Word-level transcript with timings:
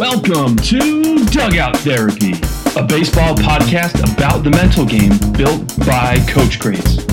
Welcome 0.00 0.56
to 0.56 1.26
Dugout 1.26 1.76
Therapy, 1.76 2.32
a 2.74 2.82
baseball 2.82 3.34
podcast 3.34 4.00
about 4.16 4.42
the 4.42 4.48
mental 4.48 4.86
game 4.86 5.12
built 5.32 5.76
by 5.86 6.16
Coach 6.26 6.58
Greats. 6.58 7.04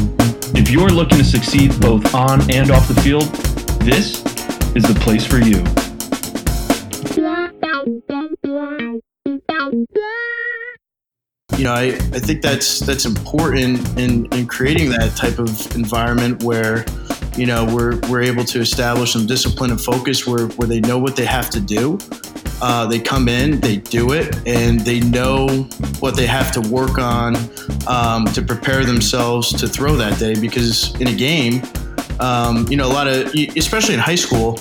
If 0.56 0.70
you're 0.70 0.88
looking 0.88 1.18
to 1.18 1.24
succeed 1.26 1.78
both 1.82 2.16
on 2.16 2.50
and 2.50 2.72
off 2.72 2.88
the 2.88 2.96
field, 3.02 3.24
this 3.82 4.24
is 4.74 4.84
the 4.84 4.98
place 5.02 5.26
for 5.26 5.40
you. 5.40 5.66
you 11.58 11.64
know, 11.66 11.74
I, 11.74 11.88
I 11.88 12.20
think 12.20 12.42
that's 12.42 12.80
that's 12.80 13.06
important 13.06 14.00
in, 14.00 14.32
in 14.34 14.48
creating 14.48 14.92
that 14.92 15.14
type 15.18 15.40
of 15.40 15.76
environment 15.76 16.44
where, 16.44 16.86
you 17.36 17.48
know, 17.48 17.66
we're, 17.66 18.00
we're 18.10 18.22
able 18.22 18.46
to 18.46 18.62
establish 18.62 19.12
some 19.12 19.26
discipline 19.26 19.72
and 19.72 19.82
focus 19.82 20.26
where, 20.26 20.48
where 20.50 20.68
they 20.68 20.80
know 20.80 21.00
what 21.00 21.16
they 21.16 21.26
have 21.26 21.50
to 21.50 21.60
do. 21.60 21.98
Uh, 22.62 22.86
they 22.88 23.00
come 23.00 23.28
in, 23.30 23.60
they 23.60 23.78
do 23.78 24.14
it, 24.14 24.36
and 24.48 24.80
they 24.80 25.00
know 25.00 25.48
what 26.00 26.16
they 26.16 26.26
have 26.26 26.52
to 26.52 26.62
work 26.70 26.98
on 26.98 27.36
um, 27.88 28.26
to 28.26 28.42
prepare 28.42 28.84
themselves 28.84 29.54
to 29.54 29.68
throw 29.68 29.96
that 29.96 30.18
day. 30.20 30.40
Because 30.40 31.00
in 31.00 31.08
a 31.08 31.16
game, 31.16 31.62
um, 32.20 32.68
you 32.68 32.78
know, 32.78 32.88
a 32.88 32.94
lot 32.94 33.08
of, 33.08 33.34
especially 33.56 33.94
in 33.94 34.00
high 34.00 34.16
school, 34.16 34.58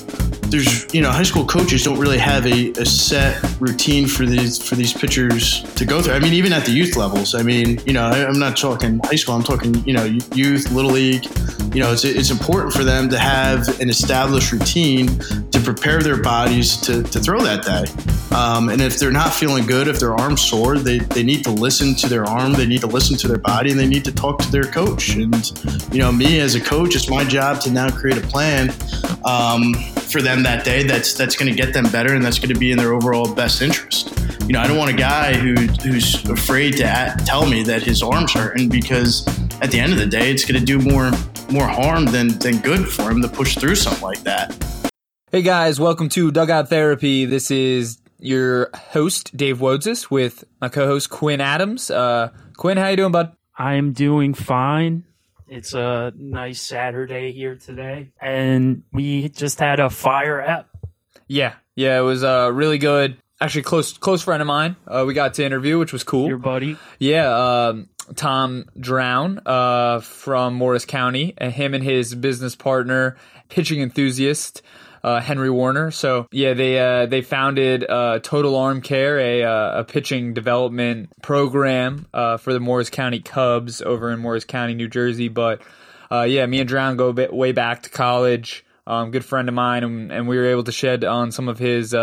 there's 0.51 0.93
you 0.95 1.01
know 1.01 1.11
high 1.11 1.23
school 1.23 1.45
coaches 1.45 1.83
don't 1.83 1.99
really 1.99 2.19
have 2.19 2.47
a, 2.47 2.71
a, 2.73 2.87
set 2.87 3.43
routine 3.61 4.07
for 4.07 4.25
these 4.25 4.63
for 4.63 4.75
these 4.75 4.93
pitchers 4.93 5.63
to 5.75 5.85
go 5.85 6.01
through. 6.01 6.15
I 6.15 6.21
mean, 6.21 6.35
even 6.35 6.53
at 6.53 6.65
the 6.65 6.73
youth 6.73 6.97
levels. 6.97 7.35
I 7.35 7.43
mean, 7.43 7.81
you 7.87 7.93
know, 7.93 8.05
I'm 8.05 8.39
not 8.39 8.57
talking 8.57 9.01
high 9.05 9.17
school. 9.17 9.35
I'm 9.35 9.43
talking 9.43 9.75
you 9.85 9.93
know 9.93 10.05
youth, 10.35 10.71
little 10.71 10.93
league. 10.93 11.25
You 11.75 11.83
know, 11.83 11.93
it's 11.93 12.05
it's 12.05 12.31
important 12.31 12.73
for 12.73 12.85
them 12.85 13.09
to 13.11 13.19
have 13.19 13.81
an 13.81 13.89
established 13.89 14.53
routine 14.53 15.09
to 15.51 15.61
prepare 15.61 16.01
their 16.01 16.23
bodies 16.23 16.77
to, 16.79 17.03
to 17.03 17.21
throw 17.21 17.41
that 17.41 17.65
day. 17.65 17.85
Um, 18.37 18.69
and 18.69 18.83
if 18.83 18.99
they're 18.99 19.11
not 19.11 19.33
feeling 19.33 19.67
good, 19.67 19.89
if 19.89 19.99
their 19.99 20.15
arm's 20.15 20.43
sore, 20.43 20.79
they, 20.79 20.99
they 20.99 21.23
need 21.23 21.43
to 21.45 21.51
listen 21.51 21.95
to 21.97 22.09
their 22.09 22.25
arm, 22.25 22.53
they 22.53 22.67
need 22.67 22.81
to 22.81 22.87
listen 22.87 23.17
to 23.19 23.29
their 23.29 23.39
body, 23.39 23.71
and 23.71 23.81
they 23.81 23.87
need 23.87 24.05
to 24.05 24.13
talk 24.13 24.39
to 24.41 24.51
their 24.51 24.65
coach. 24.65 25.17
And 25.17 25.35
you 25.93 25.99
know, 25.99 26.13
me 26.13 26.41
as 26.41 26.55
a 26.55 26.61
coach, 26.61 26.95
it's 26.95 27.09
my 27.09 27.25
job 27.25 27.61
to 27.63 27.71
now 27.71 27.91
create 27.91 28.19
a 28.19 28.27
plan. 28.27 28.73
Um, 29.25 29.75
for 30.07 30.23
them 30.23 30.36
that 30.45 30.65
day 30.65 30.83
that's 30.83 31.15
that's 31.15 31.37
going 31.37 31.51
to 31.51 31.57
get 31.57 31.73
them 31.73 31.91
better 31.91 32.15
and 32.15 32.25
that's 32.25 32.39
going 32.39 32.53
to 32.53 32.59
be 32.59 32.71
in 32.71 32.79
their 32.79 32.93
overall 32.93 33.33
best 33.33 33.63
interest. 33.63 34.13
You 34.47 34.53
know, 34.53 34.61
I 34.61 34.67
don't 34.67 34.77
want 34.77 34.91
a 34.91 34.97
guy 34.97 35.35
who 35.35 35.55
who's 35.55 36.25
afraid 36.29 36.77
to 36.79 36.85
at, 36.85 37.19
tell 37.27 37.47
me 37.47 37.63
that 37.65 37.83
his 37.83 38.03
arm's 38.03 38.33
hurting 38.33 38.69
because 38.69 39.27
at 39.61 39.71
the 39.71 39.81
end 39.81 39.93
of 39.93 39.99
the 39.99 40.07
day, 40.07 40.31
it's 40.31 40.45
going 40.45 40.59
to 40.59 40.65
do 40.65 40.79
more 40.79 41.11
more 41.51 41.67
harm 41.67 42.07
than 42.07 42.29
than 42.39 42.59
good 42.59 42.89
for 42.89 43.11
him 43.11 43.23
to 43.23 43.29
push 43.29 43.57
through 43.57 43.75
something 43.75 44.03
like 44.03 44.23
that. 44.23 44.55
Hey 45.33 45.43
guys, 45.43 45.81
welcome 45.81 46.09
to 46.11 46.31
Dugout 46.31 46.69
Therapy. 46.69 47.25
This 47.25 47.51
is 47.51 47.99
your 48.19 48.71
host 48.75 49.37
Dave 49.37 49.59
Wodzis 49.59 50.11
with 50.11 50.45
my 50.61 50.69
co-host 50.69 51.11
Quinn 51.11 51.41
Adams. 51.41 51.91
Uh, 51.91 52.31
Quinn, 52.57 52.79
how 52.79 52.89
you 52.89 52.97
doing, 52.97 53.13
bud? 53.13 53.37
I'm 53.59 53.93
doing 53.93 54.35
fine. 54.35 55.05
It's 55.49 55.75
a 55.75 56.13
nice 56.17 56.61
Saturday 56.61 57.33
here 57.33 57.55
today, 57.55 58.11
and 58.21 58.83
we 58.93 59.29
just 59.29 59.61
had 59.61 59.79
a 59.79 59.91
fire 59.91 60.41
app. 60.41 60.69
Yeah, 61.29 61.55
yeah, 61.77 61.99
it 61.99 62.03
was 62.03 62.25
uh, 62.25 62.51
really 62.53 62.79
good. 62.79 63.17
Actually, 63.41 63.63
close 63.63 63.97
close 63.97 64.23
friend 64.23 64.41
of 64.41 64.47
mine. 64.47 64.77
Uh, 64.87 65.05
we 65.07 65.15
got 65.15 65.35
to 65.35 65.45
interview, 65.45 65.79
which 65.79 65.93
was 65.93 66.03
cool. 66.03 66.27
Your 66.27 66.39
buddy, 66.39 66.77
yeah, 66.99 67.69
um, 67.69 67.89
Tom 68.17 68.65
Drown 68.79 69.41
uh, 69.47 70.01
from 70.01 70.55
Morris 70.55 70.85
County, 70.85 71.35
and 71.39 71.53
him 71.53 71.75
and 71.75 71.85
his 71.85 72.15
business 72.15 72.57
partner, 72.57 73.17
pitching 73.49 73.81
enthusiast 73.81 74.63
uh, 75.07 75.21
Henry 75.21 75.51
Warner. 75.51 75.93
So 75.93 76.27
yeah, 76.33 76.55
they 76.55 76.79
uh, 76.81 77.07
they 77.07 77.23
founded 77.23 77.89
uh, 77.89 78.19
Total 78.19 78.57
Arm 78.57 78.83
Care, 78.83 79.19
a 79.21 79.45
uh, 79.45 79.81
a 79.81 79.85
pitching 79.85 80.35
development 80.35 81.11
program 81.23 82.07
uh, 82.13 82.39
for 82.39 82.53
the 82.53 82.59
Morris 82.59 82.91
County 82.91 83.21
Cubs 83.21 83.81
over 83.81 84.11
in 84.11 84.19
Morris 84.19 84.45
County, 84.45 84.75
New 84.75 84.89
Jersey. 84.89 85.29
But 85.29 85.63
uh, 86.11 86.23
yeah, 86.23 86.45
me 86.47 86.59
and 86.59 86.69
Drown 86.69 86.97
go 86.97 87.13
way 87.13 87.53
back 87.53 87.85
to 87.85 87.91
college. 87.91 88.65
Um, 88.89 89.13
good 89.13 89.25
friend 89.25 89.49
of 89.49 89.55
mine, 89.55 89.85
and, 89.85 90.13
and, 90.13 90.29
we 90.29 90.37
were 90.37 90.47
able 90.47 90.63
to 90.63 90.71
shed 90.71 91.03
on 91.03 91.33
some 91.33 91.49
of 91.49 91.59
his 91.59 91.95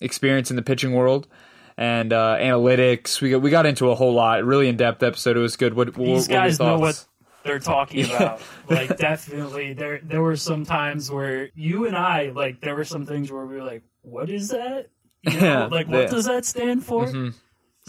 experience 0.00 0.50
in 0.50 0.56
the 0.56 0.62
pitching 0.62 0.92
world 0.92 1.28
and 1.76 2.10
analytics. 2.10 3.20
We 3.20 3.30
got, 3.30 3.42
we 3.42 3.50
got 3.50 3.64
into 3.64 3.90
a 3.90 3.94
whole 3.94 4.12
lot, 4.12 4.44
really 4.44 4.68
in 4.68 4.76
depth 4.76 5.04
episode. 5.04 5.36
It 5.36 5.40
was 5.40 5.56
good. 5.56 5.74
What, 5.74 5.94
These 5.94 6.28
what, 6.28 6.28
guys 6.28 6.58
what 6.58 6.66
know 6.66 6.78
what 6.78 7.04
they're 7.46 7.58
talking 7.58 8.04
about. 8.04 8.40
like 8.70 8.96
definitely 8.96 9.72
there 9.72 10.00
there 10.02 10.22
were 10.22 10.36
some 10.36 10.64
times 10.64 11.10
where 11.10 11.50
you 11.54 11.86
and 11.86 11.96
I 11.96 12.30
like 12.34 12.60
there 12.60 12.74
were 12.74 12.84
some 12.84 13.06
things 13.06 13.30
where 13.30 13.46
we 13.46 13.56
were 13.56 13.64
like, 13.64 13.82
What 14.02 14.30
is 14.30 14.48
that? 14.48 14.88
You 15.22 15.32
know, 15.40 15.46
yeah, 15.46 15.66
like 15.66 15.88
what 15.88 16.10
does 16.10 16.26
that 16.26 16.44
stand 16.44 16.84
for? 16.84 17.06
Mm-hmm. 17.06 17.30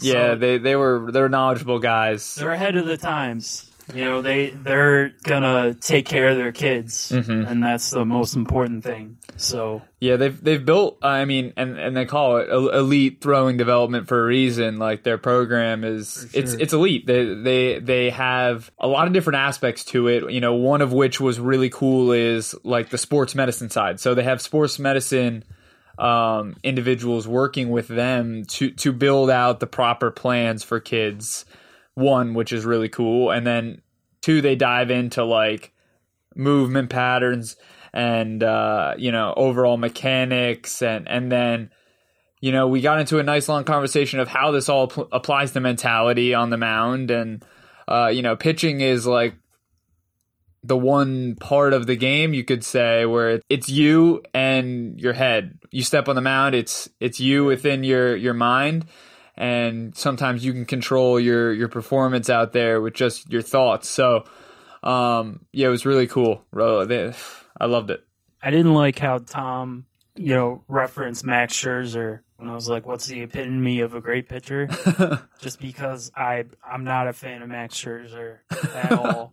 Yeah, 0.00 0.34
they 0.34 0.58
they 0.58 0.76
were 0.76 1.10
they're 1.12 1.28
knowledgeable 1.28 1.78
guys. 1.78 2.36
They're 2.36 2.52
ahead 2.52 2.76
of 2.76 2.86
the 2.86 2.96
times. 2.96 3.70
You 3.94 4.04
know, 4.04 4.22
they 4.22 4.50
they're 4.50 5.10
gonna 5.22 5.74
take 5.74 6.06
care 6.06 6.28
of 6.28 6.36
their 6.36 6.52
kids, 6.52 7.10
mm-hmm. 7.10 7.46
and 7.46 7.62
that's 7.62 7.90
the 7.90 8.04
most 8.04 8.36
important 8.36 8.84
thing. 8.84 9.16
So 9.36 9.82
yeah, 9.98 10.16
they've 10.16 10.42
they've 10.42 10.64
built. 10.64 10.98
I 11.02 11.24
mean, 11.24 11.54
and 11.56 11.78
and 11.78 11.96
they 11.96 12.04
call 12.04 12.38
it 12.38 12.50
elite 12.50 13.20
throwing 13.20 13.56
development 13.56 14.08
for 14.08 14.20
a 14.20 14.26
reason. 14.26 14.76
Like 14.76 15.04
their 15.04 15.16
program 15.16 15.84
is 15.84 16.26
sure. 16.30 16.42
it's 16.42 16.52
it's 16.54 16.72
elite. 16.72 17.06
They 17.06 17.34
they 17.34 17.78
they 17.78 18.10
have 18.10 18.70
a 18.78 18.86
lot 18.86 19.06
of 19.06 19.12
different 19.14 19.38
aspects 19.38 19.84
to 19.86 20.08
it. 20.08 20.30
You 20.30 20.40
know, 20.40 20.54
one 20.54 20.82
of 20.82 20.92
which 20.92 21.20
was 21.20 21.40
really 21.40 21.70
cool 21.70 22.12
is 22.12 22.54
like 22.64 22.90
the 22.90 22.98
sports 22.98 23.34
medicine 23.34 23.70
side. 23.70 24.00
So 24.00 24.14
they 24.14 24.24
have 24.24 24.42
sports 24.42 24.78
medicine 24.78 25.44
um, 25.98 26.56
individuals 26.62 27.26
working 27.26 27.70
with 27.70 27.88
them 27.88 28.44
to 28.44 28.70
to 28.70 28.92
build 28.92 29.30
out 29.30 29.60
the 29.60 29.66
proper 29.66 30.10
plans 30.10 30.62
for 30.62 30.78
kids 30.78 31.44
one, 31.98 32.34
which 32.34 32.52
is 32.52 32.64
really 32.64 32.88
cool, 32.88 33.30
and 33.30 33.46
then 33.46 33.82
two, 34.22 34.40
they 34.40 34.56
dive 34.56 34.90
into 34.90 35.24
like 35.24 35.72
movement 36.34 36.90
patterns 36.90 37.56
and 37.92 38.42
uh, 38.42 38.94
you 38.96 39.12
know 39.12 39.34
overall 39.36 39.76
mechanics, 39.76 40.82
and 40.82 41.08
and 41.08 41.30
then 41.30 41.70
you 42.40 42.52
know 42.52 42.68
we 42.68 42.80
got 42.80 43.00
into 43.00 43.18
a 43.18 43.22
nice 43.22 43.48
long 43.48 43.64
conversation 43.64 44.20
of 44.20 44.28
how 44.28 44.50
this 44.50 44.68
all 44.68 44.88
pl- 44.88 45.08
applies 45.12 45.52
to 45.52 45.60
mentality 45.60 46.34
on 46.34 46.50
the 46.50 46.56
mound, 46.56 47.10
and 47.10 47.44
uh, 47.86 48.10
you 48.12 48.22
know 48.22 48.36
pitching 48.36 48.80
is 48.80 49.06
like 49.06 49.34
the 50.62 50.76
one 50.76 51.36
part 51.36 51.72
of 51.72 51.86
the 51.86 51.96
game 51.96 52.34
you 52.34 52.44
could 52.44 52.64
say 52.64 53.06
where 53.06 53.40
it's 53.48 53.68
you 53.68 54.22
and 54.34 55.00
your 55.00 55.12
head. 55.12 55.58
You 55.70 55.82
step 55.82 56.08
on 56.08 56.14
the 56.14 56.22
mound, 56.22 56.54
it's 56.54 56.88
it's 57.00 57.20
you 57.20 57.44
within 57.44 57.84
your 57.84 58.14
your 58.16 58.34
mind 58.34 58.86
and 59.38 59.96
sometimes 59.96 60.44
you 60.44 60.52
can 60.52 60.66
control 60.66 61.18
your 61.18 61.52
your 61.52 61.68
performance 61.68 62.28
out 62.28 62.52
there 62.52 62.80
with 62.80 62.92
just 62.92 63.30
your 63.30 63.40
thoughts. 63.40 63.88
So, 63.88 64.24
um, 64.82 65.46
yeah, 65.52 65.68
it 65.68 65.70
was 65.70 65.86
really 65.86 66.08
cool. 66.08 66.44
I 66.52 67.66
loved 67.66 67.90
it. 67.90 68.04
I 68.42 68.50
didn't 68.50 68.74
like 68.74 68.98
how 68.98 69.18
Tom, 69.18 69.86
you 70.16 70.34
know, 70.34 70.64
referenced 70.66 71.24
Max 71.24 71.54
Scherzer 71.54 72.20
when 72.36 72.50
I 72.50 72.54
was 72.54 72.68
like, 72.68 72.84
"What's 72.84 73.06
the 73.06 73.22
epitome 73.22 73.80
of 73.80 73.94
a 73.94 74.00
great 74.00 74.28
pitcher?" 74.28 74.68
just 75.38 75.60
because 75.60 76.10
I 76.16 76.44
I'm 76.68 76.82
not 76.82 77.06
a 77.06 77.12
fan 77.12 77.40
of 77.42 77.48
Max 77.48 77.76
Scherzer 77.76 78.38
at 78.74 78.90
all. 78.98 79.32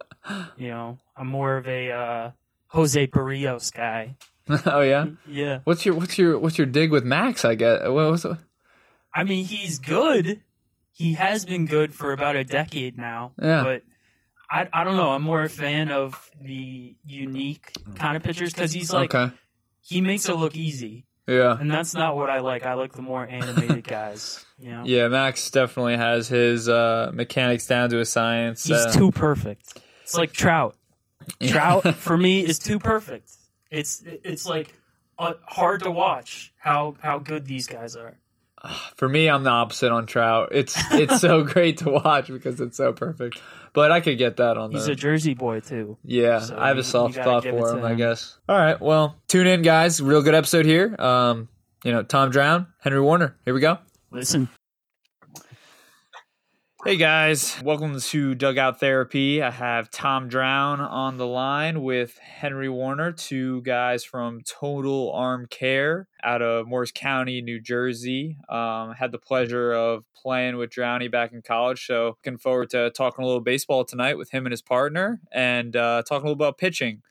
you 0.56 0.70
know, 0.70 1.00
I'm 1.18 1.28
more 1.28 1.58
of 1.58 1.68
a 1.68 1.92
uh, 1.92 2.32
Jose 2.68 3.08
Berrios 3.08 3.74
guy. 3.74 4.18
oh 4.68 4.82
yeah, 4.82 5.08
yeah. 5.28 5.62
What's 5.64 5.84
your 5.84 5.96
what's 5.96 6.20
your 6.20 6.38
what's 6.38 6.60
your 6.60 6.68
dig 6.68 6.92
with 6.92 7.04
Max? 7.04 7.44
I 7.44 7.56
guess. 7.56 7.82
What 7.82 8.12
was 8.12 8.24
it? 8.24 8.38
I 9.16 9.24
mean, 9.24 9.46
he's 9.46 9.80
good. 9.80 10.42
He 10.92 11.14
has 11.14 11.46
been 11.46 11.66
good 11.66 11.94
for 11.94 12.12
about 12.12 12.36
a 12.36 12.44
decade 12.44 12.98
now. 12.98 13.32
Yeah. 13.42 13.64
But 13.64 13.84
I, 14.50 14.68
I 14.74 14.84
don't 14.84 14.98
know. 14.98 15.12
I'm 15.12 15.24
more 15.24 15.42
a 15.42 15.50
fan 15.50 15.90
of 15.90 16.30
the 16.42 16.96
unique 17.06 17.72
kind 17.96 18.18
of 18.18 18.24
pitchers 18.24 18.54
because 18.54 18.74
he's 18.74 18.92
like, 18.92 19.16
okay. 19.16 19.34
he 19.82 20.02
makes 20.02 20.28
it 20.28 20.36
look 20.36 20.56
easy. 20.56 21.06
Yeah. 21.28 21.58
And 21.60 21.72
that's 21.72 21.94
not 21.94 22.16
what 22.16 22.30
I 22.30 22.40
like. 22.40 22.66
I 22.66 22.74
like 22.74 22.94
the 22.94 23.02
more 23.02 23.26
animated 23.26 23.84
guys. 23.88 24.46
You 24.60 24.72
know? 24.72 24.84
Yeah, 24.86 25.08
Max 25.08 25.50
definitely 25.50 25.98
has 25.98 26.28
his 26.28 26.70
uh, 26.70 27.12
mechanics 27.14 27.66
down 27.66 27.90
to 27.92 28.00
a 28.00 28.06
science. 28.06 28.66
He's 28.66 28.78
uh, 28.78 28.92
too 28.92 29.12
perfect. 29.12 29.82
It's 30.04 30.16
like 30.16 30.34
Trout. 30.34 30.76
Trout 31.42 31.96
for 31.96 32.18
me 32.18 32.46
is 32.46 32.60
too 32.60 32.78
perfect. 32.78 33.32
It's 33.72 34.04
it's 34.06 34.46
like 34.46 34.74
uh, 35.18 35.34
hard 35.44 35.82
to 35.84 35.92
watch 35.92 36.54
how 36.58 36.96
how 37.00 37.18
good 37.18 37.48
these 37.48 37.66
guys 37.66 37.96
are. 37.96 38.18
For 38.96 39.08
me, 39.08 39.30
I'm 39.30 39.44
the 39.44 39.50
opposite 39.50 39.92
on 39.92 40.06
Trout. 40.06 40.50
It's 40.52 40.76
it's 40.92 41.22
so 41.22 41.44
great 41.54 41.78
to 41.80 41.90
watch 41.90 42.28
because 42.28 42.60
it's 42.62 42.78
so 42.78 42.94
perfect. 42.94 43.42
But 43.74 43.92
I 43.92 44.00
could 44.00 44.18
get 44.18 44.38
that 44.38 44.58
on. 44.58 44.72
He's 44.72 44.88
a 44.88 44.96
Jersey 44.96 45.34
boy 45.34 45.60
too. 45.60 45.98
Yeah, 46.04 46.40
so 46.40 46.58
I 46.58 46.68
have 46.70 46.78
you, 46.78 46.82
a 46.82 46.86
soft 46.86 47.16
spot 47.16 47.44
for 47.44 47.72
him, 47.72 47.80
him, 47.80 47.86
I 47.86 47.96
guess. 47.96 48.38
All 48.48 48.58
right, 48.58 48.80
well, 48.80 49.18
tune 49.28 49.48
in, 49.48 49.62
guys. 49.62 50.02
Real 50.02 50.22
good 50.22 50.36
episode 50.36 50.66
here. 50.66 50.96
Um, 50.98 51.50
you 51.84 51.92
know, 51.92 52.04
Tom 52.04 52.32
Drown, 52.32 52.68
Henry 52.80 53.02
Warner. 53.02 53.36
Here 53.46 53.54
we 53.54 53.60
go. 53.60 53.80
Listen. 54.12 54.50
Hey 56.88 56.98
guys, 56.98 57.60
welcome 57.64 58.00
to 58.00 58.36
Dugout 58.36 58.80
Therapy. 58.80 59.42
I 59.42 59.50
have 59.50 59.90
Tom 59.90 60.28
Drown 60.28 60.80
on 60.80 61.18
the 61.18 61.26
line 61.26 61.82
with 61.82 62.20
Henry 62.20 62.70
Warner, 62.70 63.12
two 63.12 63.64
guys 63.64 64.04
from 64.04 64.42
Total 64.42 65.12
Arm 65.12 65.48
Care 65.48 66.08
out 66.24 66.44
of 66.44 66.68
Morris 66.68 66.92
County, 66.92 67.42
New 67.42 67.60
Jersey. 67.60 68.38
Um, 68.50 68.94
had 68.94 69.12
the 69.12 69.18
pleasure 69.18 69.74
of 69.74 70.04
playing 70.16 70.58
with 70.58 70.70
Drowny 70.70 71.10
back 71.10 71.34
in 71.34 71.42
college, 71.42 71.88
so 71.88 72.18
looking 72.24 72.38
forward 72.38 72.70
to 72.70 72.92
talking 72.92 73.24
a 73.24 73.26
little 73.26 73.42
baseball 73.42 73.84
tonight 73.84 74.20
with 74.20 74.30
him 74.30 74.46
and 74.46 74.54
his 74.54 74.62
partner 74.62 75.20
and 75.34 75.76
uh, 75.76 76.04
talking 76.08 76.28
a 76.28 76.30
little 76.30 76.34
about 76.34 76.60
pitching. 76.60 77.02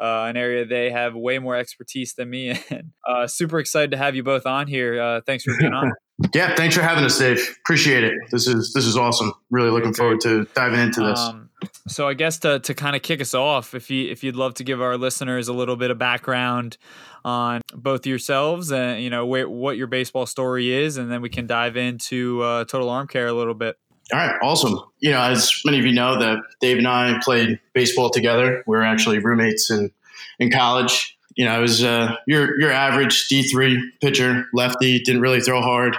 Uh, 0.00 0.24
an 0.28 0.36
area 0.36 0.64
they 0.64 0.90
have 0.90 1.14
way 1.14 1.38
more 1.38 1.54
expertise 1.54 2.14
than 2.14 2.28
me 2.28 2.50
in. 2.70 2.90
Uh, 3.06 3.28
super 3.28 3.60
excited 3.60 3.92
to 3.92 3.96
have 3.96 4.16
you 4.16 4.24
both 4.24 4.46
on 4.46 4.66
here. 4.66 5.00
Uh, 5.00 5.20
thanks 5.20 5.44
for 5.44 5.56
being 5.60 5.72
on. 5.72 5.92
Yeah, 6.34 6.54
thanks 6.54 6.74
for 6.74 6.82
having 6.82 7.04
us, 7.04 7.18
Dave. 7.18 7.56
Appreciate 7.60 8.04
it. 8.04 8.14
This 8.30 8.46
is 8.46 8.72
this 8.72 8.86
is 8.86 8.96
awesome. 8.96 9.32
Really 9.50 9.70
looking 9.70 9.94
forward 9.94 10.20
to 10.22 10.46
diving 10.54 10.80
into 10.80 11.00
this. 11.00 11.18
Um, 11.18 11.50
so 11.88 12.08
I 12.08 12.14
guess 12.14 12.38
to 12.40 12.60
to 12.60 12.74
kind 12.74 12.96
of 12.96 13.02
kick 13.02 13.20
us 13.20 13.34
off, 13.34 13.74
if 13.74 13.90
you 13.90 14.10
if 14.10 14.24
you'd 14.24 14.36
love 14.36 14.54
to 14.54 14.64
give 14.64 14.80
our 14.80 14.96
listeners 14.96 15.48
a 15.48 15.52
little 15.52 15.76
bit 15.76 15.90
of 15.90 15.98
background 15.98 16.78
on 17.24 17.60
both 17.74 18.06
yourselves 18.06 18.72
and 18.72 19.02
you 19.02 19.10
know 19.10 19.26
what 19.26 19.76
your 19.76 19.86
baseball 19.86 20.26
story 20.26 20.72
is, 20.72 20.96
and 20.96 21.10
then 21.10 21.22
we 21.22 21.28
can 21.28 21.46
dive 21.46 21.76
into 21.76 22.42
uh, 22.42 22.64
Total 22.64 22.88
Arm 22.88 23.06
Care 23.06 23.26
a 23.26 23.32
little 23.32 23.54
bit. 23.54 23.76
All 24.12 24.18
right, 24.18 24.36
awesome. 24.42 24.78
You 24.98 25.10
know, 25.12 25.20
as 25.22 25.52
many 25.64 25.78
of 25.78 25.86
you 25.86 25.92
know, 25.92 26.18
that 26.18 26.38
Dave 26.60 26.78
and 26.78 26.88
I 26.88 27.18
played 27.22 27.60
baseball 27.72 28.10
together. 28.10 28.62
We 28.66 28.76
are 28.76 28.82
actually 28.82 29.18
roommates 29.18 29.70
in 29.70 29.90
in 30.38 30.50
college 30.50 31.16
you 31.36 31.44
know, 31.44 31.52
I 31.52 31.58
was 31.58 31.82
uh, 31.82 32.14
your 32.26 32.58
your 32.60 32.70
average 32.70 33.28
D 33.28 33.42
three 33.42 33.92
pitcher, 34.00 34.46
lefty, 34.52 35.00
didn't 35.00 35.20
really 35.20 35.40
throw 35.40 35.60
hard, 35.60 35.96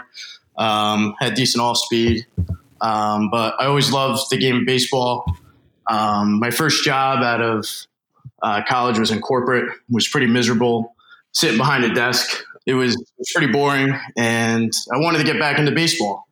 um, 0.58 1.16
had 1.20 1.34
decent 1.34 1.62
off 1.62 1.78
speed, 1.78 2.26
um, 2.82 3.30
but 3.30 3.56
I 3.60 3.66
always 3.66 3.92
loved 3.92 4.30
the 4.30 4.38
game 4.38 4.58
of 4.58 4.66
baseball. 4.66 5.26
Um, 5.90 6.40
my 6.40 6.52
first 6.52 6.84
job 6.84 7.24
out 7.24 7.42
of 7.42 7.66
uh, 8.42 8.62
college 8.68 9.00
was 9.00 9.12
in 9.12 9.22
corporate, 9.22 9.74
was 9.90 10.08
pretty 10.08 10.28
miserable, 10.28 10.96
sitting 11.32 11.58
behind 11.58 11.84
a 11.84 11.94
desk. 11.94 12.44
It 12.66 12.76
was, 12.76 12.96
pretty 13.36 13.52
boring, 13.52 13.94
and 14.18 14.72
I 14.94 14.98
wanted 14.98 15.18
to 15.18 15.24
get 15.26 15.40
back 15.40 15.60
into 15.60 15.72
baseball. 15.72 16.28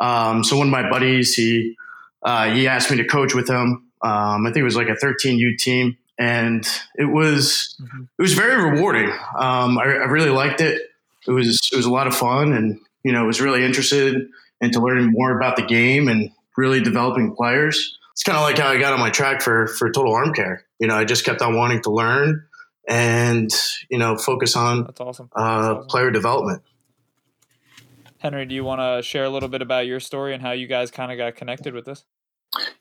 Um, 0.00 0.44
so 0.44 0.56
one 0.56 0.66
of 0.66 0.70
my 0.70 0.88
buddies, 0.88 1.34
he 1.34 1.76
uh, 2.22 2.50
he 2.50 2.68
asked 2.68 2.90
me 2.90 2.96
to 2.98 3.04
coach 3.04 3.34
with 3.34 3.48
him. 3.48 3.88
Um, 4.02 4.46
I 4.46 4.50
think 4.52 4.58
it 4.58 4.64
was 4.64 4.76
like 4.76 4.88
a 4.88 4.96
13U 4.96 5.56
team 5.58 5.96
and 6.18 6.66
it 6.96 7.10
was 7.10 7.76
mm-hmm. 7.80 8.02
it 8.18 8.22
was 8.22 8.34
very 8.34 8.70
rewarding. 8.70 9.08
Um, 9.38 9.78
I, 9.78 9.84
I, 9.84 10.04
really 10.06 10.30
liked 10.30 10.60
it. 10.60 10.80
It 11.26 11.32
was 11.32 11.60
it 11.72 11.76
was 11.76 11.86
a 11.86 11.90
lot 11.90 12.06
of 12.06 12.16
fun, 12.16 12.52
and 12.52 12.78
you 13.04 13.12
know, 13.12 13.24
was 13.24 13.40
really 13.40 13.64
interested 13.64 14.28
into 14.60 14.80
learning 14.80 15.10
more 15.12 15.36
about 15.36 15.56
the 15.56 15.62
game 15.62 16.08
and 16.08 16.30
really 16.56 16.80
developing 16.80 17.34
players. 17.34 17.98
It's 18.12 18.22
kind 18.22 18.36
of 18.36 18.42
like 18.42 18.58
how 18.58 18.68
I 18.68 18.78
got 18.78 18.92
on 18.92 19.00
my 19.00 19.10
track 19.10 19.40
for 19.40 19.66
for 19.66 19.90
total 19.90 20.14
arm 20.14 20.32
care. 20.34 20.64
You 20.78 20.86
know, 20.86 20.96
I 20.96 21.04
just 21.04 21.24
kept 21.24 21.42
on 21.42 21.56
wanting 21.56 21.82
to 21.82 21.90
learn 21.90 22.46
and 22.88 23.50
you 23.90 23.98
know 23.98 24.16
focus 24.16 24.56
on 24.56 24.84
that's 24.84 25.00
awesome. 25.00 25.30
Uh, 25.34 25.58
That's 25.58 25.76
awesome. 25.76 25.88
player 25.88 26.10
development. 26.10 26.62
Henry, 28.18 28.46
do 28.46 28.54
you 28.54 28.62
want 28.62 28.80
to 28.80 29.02
share 29.02 29.24
a 29.24 29.30
little 29.30 29.48
bit 29.48 29.62
about 29.62 29.86
your 29.86 29.98
story 29.98 30.32
and 30.32 30.40
how 30.40 30.52
you 30.52 30.68
guys 30.68 30.92
kind 30.92 31.10
of 31.10 31.18
got 31.18 31.34
connected 31.34 31.74
with 31.74 31.84
this? 31.84 32.04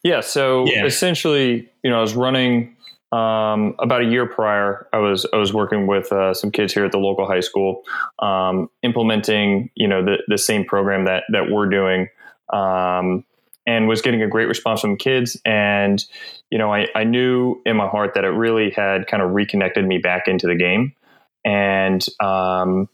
Yeah. 0.03 0.19
So 0.19 0.65
yeah. 0.67 0.85
essentially, 0.85 1.67
you 1.83 1.89
know, 1.89 1.97
I 1.97 2.01
was 2.01 2.13
running 2.13 2.75
um, 3.11 3.75
about 3.79 4.01
a 4.01 4.05
year 4.05 4.25
prior, 4.25 4.87
I 4.93 4.99
was 4.99 5.25
I 5.33 5.37
was 5.37 5.53
working 5.53 5.85
with 5.85 6.11
uh, 6.11 6.33
some 6.33 6.49
kids 6.49 6.73
here 6.73 6.85
at 6.85 6.91
the 6.91 6.97
local 6.97 7.27
high 7.27 7.41
school, 7.41 7.83
um, 8.19 8.69
implementing 8.83 9.69
you 9.75 9.87
know 9.87 10.03
the 10.03 10.17
the 10.27 10.37
same 10.37 10.63
program 10.63 11.05
that 11.05 11.23
that 11.29 11.49
we're 11.49 11.67
doing, 11.67 12.07
um, 12.53 13.25
and 13.67 13.87
was 13.87 14.01
getting 14.01 14.21
a 14.21 14.27
great 14.27 14.47
response 14.47 14.79
from 14.79 14.95
kids. 14.95 15.35
And 15.43 16.03
you 16.49 16.57
know, 16.57 16.73
I, 16.73 16.87
I 16.95 17.03
knew 17.03 17.61
in 17.65 17.75
my 17.75 17.87
heart 17.87 18.13
that 18.15 18.23
it 18.23 18.29
really 18.29 18.69
had 18.71 19.07
kind 19.07 19.21
of 19.21 19.31
reconnected 19.31 19.85
me 19.85 19.97
back 19.97 20.27
into 20.27 20.47
the 20.47 20.55
game. 20.55 20.93
And 21.43 22.05
um, 22.21 22.87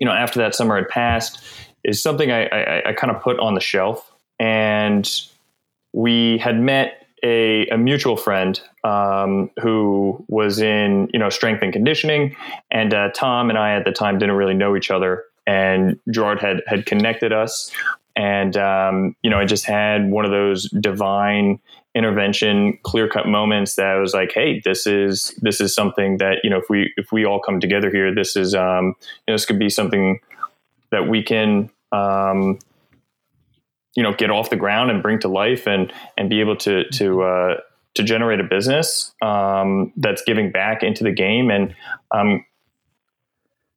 you 0.00 0.06
know, 0.06 0.12
after 0.12 0.40
that 0.40 0.54
summer 0.56 0.76
had 0.76 0.88
passed, 0.88 1.40
is 1.84 2.02
something 2.02 2.32
I, 2.32 2.46
I, 2.46 2.88
I 2.90 2.92
kind 2.92 3.14
of 3.14 3.22
put 3.22 3.38
on 3.38 3.54
the 3.54 3.60
shelf. 3.60 4.10
And 4.40 5.08
we 5.92 6.38
had 6.38 6.58
met 6.58 7.01
a, 7.22 7.66
a 7.68 7.78
mutual 7.78 8.16
friend 8.16 8.60
um, 8.84 9.50
who 9.60 10.24
was 10.28 10.60
in 10.60 11.08
you 11.12 11.18
know 11.18 11.30
strength 11.30 11.62
and 11.62 11.72
conditioning, 11.72 12.36
and 12.70 12.92
uh, 12.92 13.10
Tom 13.14 13.48
and 13.48 13.58
I 13.58 13.74
at 13.74 13.84
the 13.84 13.92
time 13.92 14.18
didn't 14.18 14.36
really 14.36 14.54
know 14.54 14.76
each 14.76 14.90
other, 14.90 15.24
and 15.46 15.98
Gerard 16.10 16.40
had 16.40 16.62
had 16.66 16.86
connected 16.86 17.32
us, 17.32 17.70
and 18.16 18.56
um, 18.56 19.16
you 19.22 19.30
know 19.30 19.38
I 19.38 19.44
just 19.44 19.64
had 19.64 20.10
one 20.10 20.24
of 20.24 20.30
those 20.30 20.68
divine 20.70 21.60
intervention 21.94 22.78
clear 22.84 23.06
cut 23.06 23.28
moments 23.28 23.74
that 23.74 23.84
I 23.84 23.98
was 23.98 24.14
like 24.14 24.32
hey 24.32 24.60
this 24.64 24.86
is 24.86 25.38
this 25.42 25.60
is 25.60 25.74
something 25.74 26.16
that 26.18 26.38
you 26.42 26.48
know 26.48 26.56
if 26.56 26.70
we 26.70 26.90
if 26.96 27.12
we 27.12 27.26
all 27.26 27.38
come 27.38 27.60
together 27.60 27.90
here 27.90 28.14
this 28.14 28.34
is 28.34 28.54
um, 28.54 28.94
you 29.26 29.28
know 29.28 29.34
this 29.34 29.44
could 29.44 29.58
be 29.58 29.68
something 29.68 30.18
that 30.90 31.06
we 31.06 31.22
can 31.22 31.68
um, 31.92 32.58
you 33.94 34.02
know 34.02 34.12
get 34.12 34.30
off 34.30 34.50
the 34.50 34.56
ground 34.56 34.90
and 34.90 35.02
bring 35.02 35.18
to 35.20 35.28
life 35.28 35.66
and 35.66 35.92
and 36.16 36.30
be 36.30 36.40
able 36.40 36.56
to 36.56 36.88
to 36.90 37.22
uh, 37.22 37.56
to 37.94 38.02
generate 38.02 38.40
a 38.40 38.44
business 38.44 39.12
um, 39.22 39.92
that's 39.96 40.22
giving 40.22 40.50
back 40.50 40.82
into 40.82 41.04
the 41.04 41.12
game 41.12 41.50
and 41.50 41.74
um, 42.10 42.44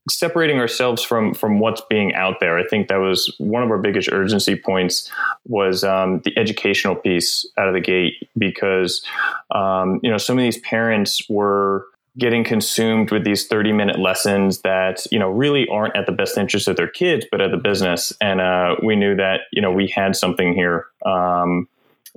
separating 0.09 0.59
ourselves 0.59 1.01
from 1.01 1.33
from 1.33 1.59
what's 1.59 1.81
being 1.89 2.13
out 2.13 2.39
there. 2.39 2.57
I 2.57 2.65
think 2.67 2.87
that 2.87 2.97
was 2.97 3.33
one 3.39 3.63
of 3.63 3.69
our 3.69 3.77
biggest 3.77 4.09
urgency 4.11 4.55
points 4.55 5.11
was 5.45 5.83
um, 5.83 6.21
the 6.23 6.37
educational 6.37 6.95
piece 6.95 7.45
out 7.57 7.67
of 7.67 7.73
the 7.73 7.81
gate 7.81 8.29
because 8.37 9.03
um, 9.51 9.99
you 10.03 10.09
know 10.09 10.17
some 10.17 10.37
of 10.37 10.43
these 10.43 10.59
parents 10.59 11.27
were 11.29 11.87
getting 12.17 12.43
consumed 12.43 13.11
with 13.11 13.23
these 13.25 13.47
30 13.47 13.73
minute 13.73 13.99
lessons 13.99 14.61
that 14.61 15.05
you 15.11 15.19
know 15.19 15.29
really 15.29 15.67
aren't 15.69 15.95
at 15.95 16.05
the 16.05 16.11
best 16.11 16.37
interest 16.37 16.67
of 16.67 16.75
their 16.75 16.87
kids 16.87 17.25
but 17.31 17.41
at 17.41 17.51
the 17.51 17.57
business. 17.57 18.13
And 18.21 18.41
uh, 18.41 18.75
we 18.83 18.95
knew 18.95 19.15
that 19.15 19.41
you 19.51 19.61
know 19.61 19.71
we 19.71 19.87
had 19.87 20.15
something 20.15 20.53
here. 20.53 20.87
Um, 21.05 21.67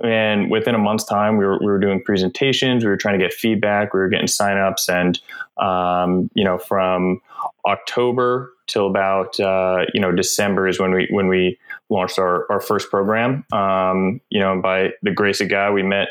and 0.01 0.49
within 0.49 0.75
a 0.75 0.77
month's 0.77 1.03
time 1.03 1.35
we 1.35 1.45
were, 1.45 1.59
we 1.59 1.65
were 1.65 1.79
doing 1.79 2.01
presentations. 2.01 2.85
We 2.85 2.89
were 2.89 2.97
trying 2.97 3.19
to 3.19 3.25
get 3.25 3.33
feedback. 3.33 3.93
We 3.93 3.99
were 3.99 4.07
getting 4.07 4.27
signups. 4.27 4.87
And 4.87 5.19
um, 5.63 6.29
you 6.33 6.45
know 6.45 6.57
from 6.57 7.21
october 7.65 8.53
till 8.67 8.87
about 8.87 9.37
uh, 9.39 9.85
you 9.93 9.99
know 9.99 10.11
december 10.11 10.67
is 10.67 10.79
when 10.79 10.91
we 10.91 11.07
when 11.11 11.27
we 11.27 11.57
launched 11.89 12.19
our, 12.19 12.49
our 12.51 12.61
first 12.61 12.89
program. 12.89 13.43
Um, 13.51 14.21
you 14.29 14.39
know 14.39 14.61
by 14.61 14.91
the 15.03 15.11
grace 15.11 15.41
of 15.41 15.49
god 15.49 15.73
we 15.73 15.83
met 15.83 16.07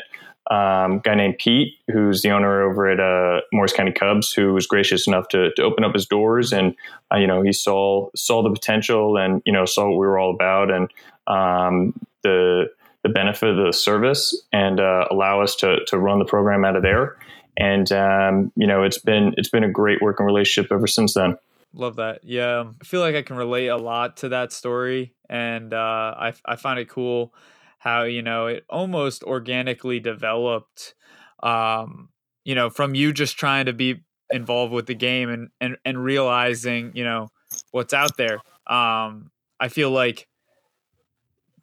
um, 0.49 0.99
guy 0.99 1.13
named 1.13 1.37
Pete, 1.37 1.75
who's 1.91 2.23
the 2.23 2.31
owner 2.31 2.63
over 2.63 2.89
at 2.89 2.99
uh, 2.99 3.41
Morris 3.53 3.71
County 3.71 3.91
Cubs, 3.91 4.33
who 4.33 4.53
was 4.53 4.65
gracious 4.65 5.05
enough 5.05 5.27
to, 5.29 5.53
to 5.53 5.61
open 5.61 5.83
up 5.83 5.93
his 5.93 6.07
doors, 6.07 6.51
and 6.51 6.75
uh, 7.13 7.17
you 7.17 7.27
know 7.27 7.43
he 7.43 7.53
saw 7.53 8.09
saw 8.15 8.41
the 8.41 8.49
potential, 8.49 9.17
and 9.17 9.43
you 9.45 9.53
know 9.53 9.65
saw 9.65 9.85
what 9.85 9.97
we 9.97 10.07
were 10.07 10.17
all 10.17 10.33
about, 10.33 10.71
and 10.71 10.89
um, 11.27 11.93
the 12.23 12.65
the 13.03 13.09
benefit 13.09 13.49
of 13.49 13.63
the 13.63 13.71
service, 13.71 14.35
and 14.51 14.79
uh, 14.79 15.05
allow 15.11 15.41
us 15.41 15.55
to 15.57 15.77
to 15.85 15.99
run 15.99 16.17
the 16.17 16.25
program 16.25 16.65
out 16.65 16.75
of 16.75 16.81
there. 16.81 17.17
And 17.57 17.91
um, 17.91 18.51
you 18.55 18.65
know 18.65 18.81
it's 18.81 18.97
been 18.97 19.35
it's 19.37 19.49
been 19.49 19.63
a 19.63 19.71
great 19.71 20.01
working 20.01 20.25
relationship 20.25 20.71
ever 20.71 20.87
since 20.87 21.13
then. 21.13 21.37
Love 21.75 21.97
that. 21.97 22.23
Yeah, 22.23 22.63
I 22.81 22.83
feel 22.83 23.01
like 23.01 23.13
I 23.13 23.21
can 23.21 23.35
relate 23.35 23.67
a 23.67 23.77
lot 23.77 24.17
to 24.17 24.29
that 24.29 24.51
story, 24.51 25.13
and 25.29 25.75
uh, 25.75 26.15
I 26.17 26.33
I 26.43 26.55
find 26.55 26.79
it 26.79 26.89
cool 26.89 27.35
how 27.79 28.03
you 28.03 28.21
know 28.21 28.47
it 28.47 28.65
almost 28.69 29.23
organically 29.23 29.99
developed 29.99 30.93
um 31.41 32.09
you 32.43 32.53
know 32.53 32.69
from 32.69 32.93
you 32.93 33.11
just 33.11 33.37
trying 33.37 33.65
to 33.65 33.73
be 33.73 34.03
involved 34.29 34.71
with 34.71 34.85
the 34.85 34.93
game 34.93 35.29
and 35.29 35.49
and 35.59 35.77
and 35.83 36.03
realizing 36.03 36.91
you 36.93 37.03
know 37.03 37.29
what's 37.71 37.93
out 37.93 38.15
there. 38.17 38.39
Um 38.67 39.31
i 39.59 39.67
feel 39.67 39.91
like 39.91 40.27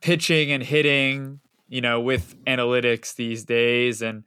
pitching 0.00 0.50
and 0.50 0.62
hitting 0.62 1.40
you 1.68 1.80
know 1.80 2.00
with 2.00 2.36
analytics 2.44 3.14
these 3.14 3.44
days 3.44 4.02
and 4.02 4.24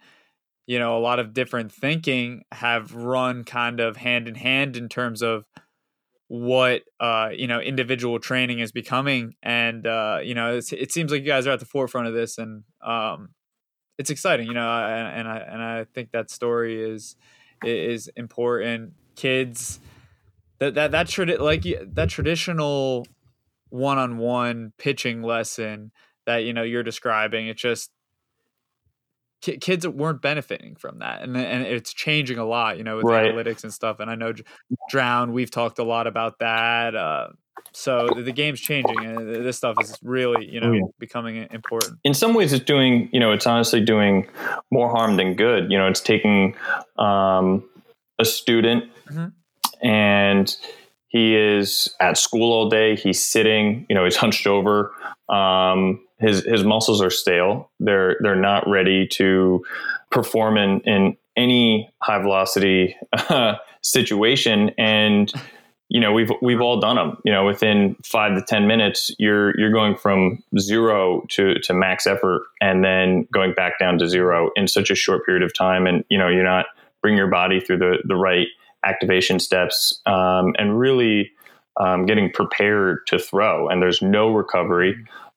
you 0.66 0.80
know 0.80 0.98
a 0.98 1.00
lot 1.00 1.20
of 1.20 1.34
different 1.34 1.72
thinking 1.72 2.44
have 2.52 2.94
run 2.94 3.44
kind 3.44 3.80
of 3.80 3.98
hand 3.98 4.28
in 4.28 4.36
hand 4.36 4.78
in 4.78 4.90
terms 4.90 5.22
of 5.22 5.46
what 6.30 6.84
uh, 7.00 7.32
you 7.34 7.48
know 7.48 7.60
individual 7.60 8.20
training 8.20 8.60
is 8.60 8.72
becoming, 8.72 9.36
and 9.44 9.86
uh, 9.86 10.20
you 10.24 10.36
know 10.36 10.58
it 10.58 10.92
seems 10.92 11.12
like 11.12 11.22
you 11.22 11.28
guys 11.28 11.48
are 11.48 11.52
at 11.52 11.60
the 11.60 11.66
forefront 11.66 12.08
of 12.08 12.14
this, 12.14 12.38
and 12.38 12.64
um, 12.82 13.30
it's 13.98 14.12
exciting, 14.12 14.48
you 14.48 14.54
know, 14.54 14.70
and, 14.70 15.20
and 15.20 15.28
I 15.28 15.38
and 15.38 15.62
I 15.62 15.84
think 15.86 16.12
that 16.12 16.30
story 16.30 16.82
is 16.82 17.16
is 17.64 18.10
important. 18.16 18.94
Kids, 19.16 19.80
that 20.60 20.76
that 20.76 20.92
that 20.92 21.08
tradi- 21.08 21.40
like 21.40 21.66
that 21.96 22.10
traditional 22.10 23.08
one 23.70 23.98
on 23.98 24.18
one 24.18 24.74
pitching 24.78 25.24
lesson 25.24 25.92
that 26.28 26.44
you 26.44 26.54
know 26.54 26.64
you're 26.64 26.84
describing, 26.84 27.48
it 27.48 27.58
just 27.58 27.90
kids 29.42 29.88
weren't 29.88 30.22
benefiting 30.22 30.76
from 30.76 31.00
that 31.00 31.22
and 31.22 31.38
and 31.38 31.64
it's 31.64 31.94
changing 31.94 32.38
a 32.38 32.46
lot 32.46 32.78
you 32.78 32.84
know 32.84 32.98
with 32.98 33.06
right. 33.06 33.34
analytics 33.34 33.64
and 33.64 33.74
stuff 33.74 34.00
and 34.00 34.10
i 34.10 34.16
know 34.16 34.34
drown 34.90 35.32
we've 35.32 35.52
talked 35.52 35.80
a 35.80 35.84
lot 35.84 36.08
about 36.08 36.40
that 36.40 36.96
uh, 36.96 37.28
so 37.72 38.08
the, 38.16 38.24
the, 38.24 38.32
game's 38.32 38.60
changing 38.60 39.00
and 39.04 39.46
this 39.46 39.58
stuff 39.58 39.76
is 39.82 39.98
really 40.04 40.50
you 40.50 40.60
oh, 40.60 40.68
know 40.68 40.74
yeah. 40.74 40.82
becoming 41.00 41.48
important 41.52 41.98
in 42.04 42.14
some 42.14 42.34
ways 42.34 42.52
it's 42.52 42.66
doing 42.66 43.10
you 43.14 43.20
know 43.20 43.32
it's 43.32 43.48
honestly 43.48 43.80
doing 43.80 44.28
more 44.72 44.90
harm 44.90 45.16
than 45.16 45.36
good 45.36 45.72
you 45.72 45.78
know 45.78 45.88
it's 45.88 46.02
taking 46.02 46.56
um, 46.98 47.64
a 48.20 48.26
student 48.26 48.84
mm-hmm. 49.10 49.88
and 49.88 50.58
he 51.08 51.36
is 51.36 51.94
at 52.02 52.18
school 52.18 52.52
all 52.52 52.70
day 52.70 52.96
he's 52.96 53.24
sitting 53.24 53.86
you 53.90 53.96
know 53.96 54.04
he's 54.04 54.18
hunched 54.18 54.48
over 54.48 54.92
um, 55.30 56.00
his 56.20 56.44
his 56.44 56.64
muscles 56.64 57.02
are 57.02 57.10
stale. 57.10 57.72
They're 57.80 58.18
they're 58.22 58.36
not 58.36 58.68
ready 58.68 59.08
to 59.14 59.64
perform 60.12 60.58
in 60.58 60.82
in 60.82 61.18
any 61.38 61.90
high 62.02 62.22
velocity 62.22 62.96
uh, 63.14 63.56
situation. 63.82 64.72
And 64.78 65.32
you 65.88 66.00
know 66.00 66.12
we've 66.12 66.32
we've 66.42 66.62
all 66.62 66.80
done 66.80 66.98
them. 66.98 67.18
You 67.24 67.32
know 67.32 67.46
within 67.46 67.96
five 68.04 68.36
to 68.36 68.44
ten 68.44 68.68
minutes, 68.68 69.12
you're 69.18 69.58
you're 69.60 69.72
going 69.72 69.96
from 69.96 70.44
zero 70.60 71.26
to 71.30 71.56
to 71.60 71.74
max 71.74 72.06
effort, 72.06 72.44
and 72.62 72.84
then 72.84 73.28
going 73.34 73.54
back 73.54 73.80
down 73.80 73.98
to 74.00 74.08
zero 74.08 74.52
in 74.56 74.68
such 74.68 74.90
a 74.90 74.96
short 74.96 75.26
period 75.26 75.44
of 75.44 75.54
time. 75.54 75.88
And 75.88 76.04
you 76.10 76.18
know 76.18 76.28
you're 76.28 76.44
not 76.44 76.66
bringing 77.02 77.18
your 77.18 77.30
body 77.30 77.60
through 77.60 77.78
the 77.78 77.98
the 78.06 78.16
right 78.16 78.48
activation 78.86 79.40
steps 79.40 80.02
um, 80.06 80.54
and 80.58 80.80
really 80.80 81.32
um, 81.78 82.06
getting 82.06 82.32
prepared 82.32 83.06
to 83.08 83.20
throw. 83.20 83.68
And 83.68 83.82
there's 83.82 84.02
no 84.02 84.30
recovery 84.34 84.96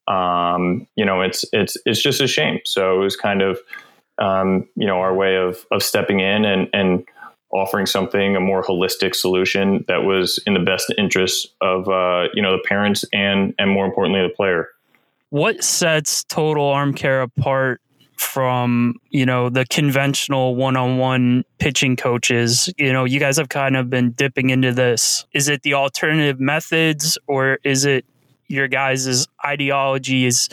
um, 0.09 0.87
you 0.97 1.04
know, 1.04 1.21
it's 1.21 1.44
it's 1.52 1.76
it's 1.87 2.02
just 2.02 2.21
a 2.21 2.26
shame. 2.26 2.61
So 2.64 3.00
it 3.00 3.04
was 3.04 3.16
kind 3.16 3.42
of 3.42 3.59
um, 4.18 4.68
you 4.76 4.87
know 4.87 4.99
our 4.99 5.14
way 5.14 5.37
of 5.37 5.64
of 5.71 5.82
stepping 5.82 6.21
in 6.21 6.44
and 6.44 6.68
and 6.73 7.04
offering 7.52 7.87
something 7.87 8.35
a 8.35 8.40
more 8.40 8.62
holistic 8.62 9.14
solution 9.14 9.85
that 9.87 10.04
was 10.04 10.40
in 10.47 10.54
the 10.54 10.61
best 10.61 10.92
interest 10.97 11.49
of 11.61 11.88
uh, 11.88 12.28
you 12.35 12.42
know 12.42 12.52
the 12.52 12.62
parents 12.66 13.04
and 13.12 13.54
and 13.59 13.71
more 13.71 13.87
importantly 13.87 14.23
the 14.23 14.35
player. 14.35 14.68
What 15.30 15.64
sets 15.64 16.25
Total 16.25 16.66
Arm 16.66 16.92
Care 16.92 17.23
apart 17.23 17.80
from 18.16 18.94
you 19.11 19.26
know 19.26 19.49
the 19.49 19.64
conventional 19.66 20.54
one-on-one 20.54 21.44
pitching 21.59 21.97
coaches 21.97 22.73
you 22.78 22.92
know 22.92 23.04
you 23.04 23.18
guys 23.18 23.37
have 23.37 23.49
kind 23.49 23.76
of 23.76 23.90
been 23.90 24.12
dipping 24.12 24.50
into 24.50 24.73
this 24.73 25.26
is 25.32 25.49
it 25.49 25.62
the 25.62 25.75
alternative 25.75 26.38
methods 26.38 27.18
or 27.26 27.59
is 27.64 27.85
it 27.85 28.04
your 28.52 28.68
guys' 28.68 29.26
ideology 29.44 30.26
is 30.26 30.49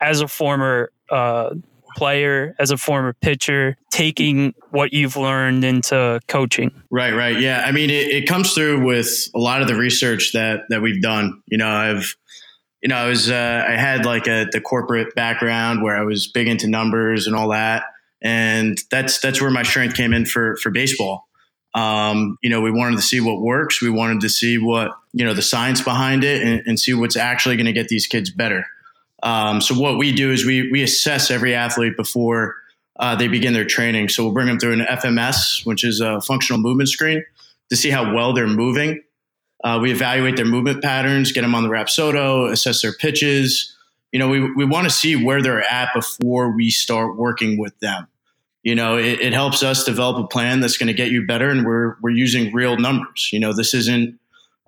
as 0.00 0.20
a 0.20 0.28
former 0.28 0.90
uh, 1.08 1.54
player, 1.96 2.56
as 2.58 2.72
a 2.72 2.76
former 2.76 3.12
pitcher, 3.12 3.76
taking 3.90 4.52
what 4.70 4.92
you've 4.92 5.16
learned 5.16 5.64
into 5.64 6.20
coaching. 6.26 6.82
Right, 6.90 7.14
right. 7.14 7.38
Yeah. 7.38 7.62
I 7.64 7.70
mean, 7.70 7.90
it, 7.90 8.08
it 8.08 8.28
comes 8.28 8.52
through 8.52 8.84
with 8.84 9.28
a 9.34 9.38
lot 9.38 9.62
of 9.62 9.68
the 9.68 9.76
research 9.76 10.32
that, 10.32 10.62
that 10.70 10.82
we've 10.82 11.00
done. 11.00 11.40
You 11.46 11.58
know, 11.58 11.68
I've, 11.68 12.16
you 12.82 12.88
know, 12.88 12.96
I 12.96 13.06
was, 13.06 13.30
uh, 13.30 13.64
I 13.68 13.76
had 13.76 14.04
like 14.04 14.26
a, 14.26 14.46
the 14.50 14.60
corporate 14.60 15.14
background 15.14 15.82
where 15.82 15.96
I 15.96 16.02
was 16.02 16.26
big 16.26 16.48
into 16.48 16.66
numbers 16.66 17.28
and 17.28 17.36
all 17.36 17.50
that. 17.50 17.84
And 18.20 18.76
that's, 18.90 19.20
that's 19.20 19.40
where 19.40 19.50
my 19.50 19.62
strength 19.62 19.94
came 19.94 20.12
in 20.12 20.26
for, 20.26 20.56
for 20.56 20.70
baseball. 20.70 21.28
Um, 21.74 22.38
you 22.40 22.50
know, 22.50 22.60
we 22.60 22.70
wanted 22.70 22.96
to 22.96 23.02
see 23.02 23.20
what 23.20 23.40
works. 23.40 23.82
We 23.82 23.90
wanted 23.90 24.20
to 24.20 24.28
see 24.28 24.58
what, 24.58 24.92
you 25.12 25.24
know, 25.24 25.34
the 25.34 25.42
science 25.42 25.80
behind 25.80 26.22
it 26.22 26.42
and, 26.42 26.62
and 26.66 26.78
see 26.78 26.94
what's 26.94 27.16
actually 27.16 27.56
going 27.56 27.66
to 27.66 27.72
get 27.72 27.88
these 27.88 28.06
kids 28.06 28.30
better. 28.30 28.64
Um, 29.22 29.60
so 29.60 29.78
what 29.78 29.98
we 29.98 30.12
do 30.12 30.30
is 30.30 30.44
we, 30.44 30.70
we 30.70 30.82
assess 30.82 31.30
every 31.30 31.54
athlete 31.54 31.96
before 31.96 32.56
uh, 33.00 33.16
they 33.16 33.26
begin 33.26 33.54
their 33.54 33.64
training. 33.64 34.08
So 34.08 34.22
we'll 34.22 34.34
bring 34.34 34.46
them 34.46 34.60
through 34.60 34.74
an 34.74 34.80
FMS, 34.80 35.66
which 35.66 35.82
is 35.82 36.00
a 36.00 36.20
functional 36.20 36.60
movement 36.60 36.90
screen 36.90 37.24
to 37.70 37.76
see 37.76 37.90
how 37.90 38.14
well 38.14 38.32
they're 38.34 38.46
moving. 38.46 39.02
Uh, 39.64 39.78
we 39.80 39.90
evaluate 39.90 40.36
their 40.36 40.44
movement 40.44 40.82
patterns, 40.82 41.32
get 41.32 41.40
them 41.40 41.54
on 41.54 41.62
the 41.62 41.70
Rapsodo, 41.70 42.52
assess 42.52 42.82
their 42.82 42.92
pitches. 42.92 43.74
You 44.12 44.18
know, 44.18 44.28
we, 44.28 44.52
we 44.52 44.64
want 44.64 44.84
to 44.84 44.90
see 44.90 45.16
where 45.16 45.42
they're 45.42 45.62
at 45.62 45.88
before 45.94 46.54
we 46.54 46.70
start 46.70 47.16
working 47.16 47.58
with 47.58 47.76
them 47.80 48.06
you 48.64 48.74
know, 48.74 48.96
it, 48.96 49.20
it 49.20 49.32
helps 49.34 49.62
us 49.62 49.84
develop 49.84 50.24
a 50.24 50.26
plan 50.26 50.60
that's 50.60 50.78
going 50.78 50.86
to 50.86 50.94
get 50.94 51.10
you 51.10 51.26
better. 51.26 51.50
And 51.50 51.66
we're, 51.66 51.96
we're 52.00 52.10
using 52.10 52.52
real 52.52 52.78
numbers. 52.78 53.28
You 53.30 53.38
know, 53.38 53.52
this 53.52 53.74
isn't, 53.74 54.18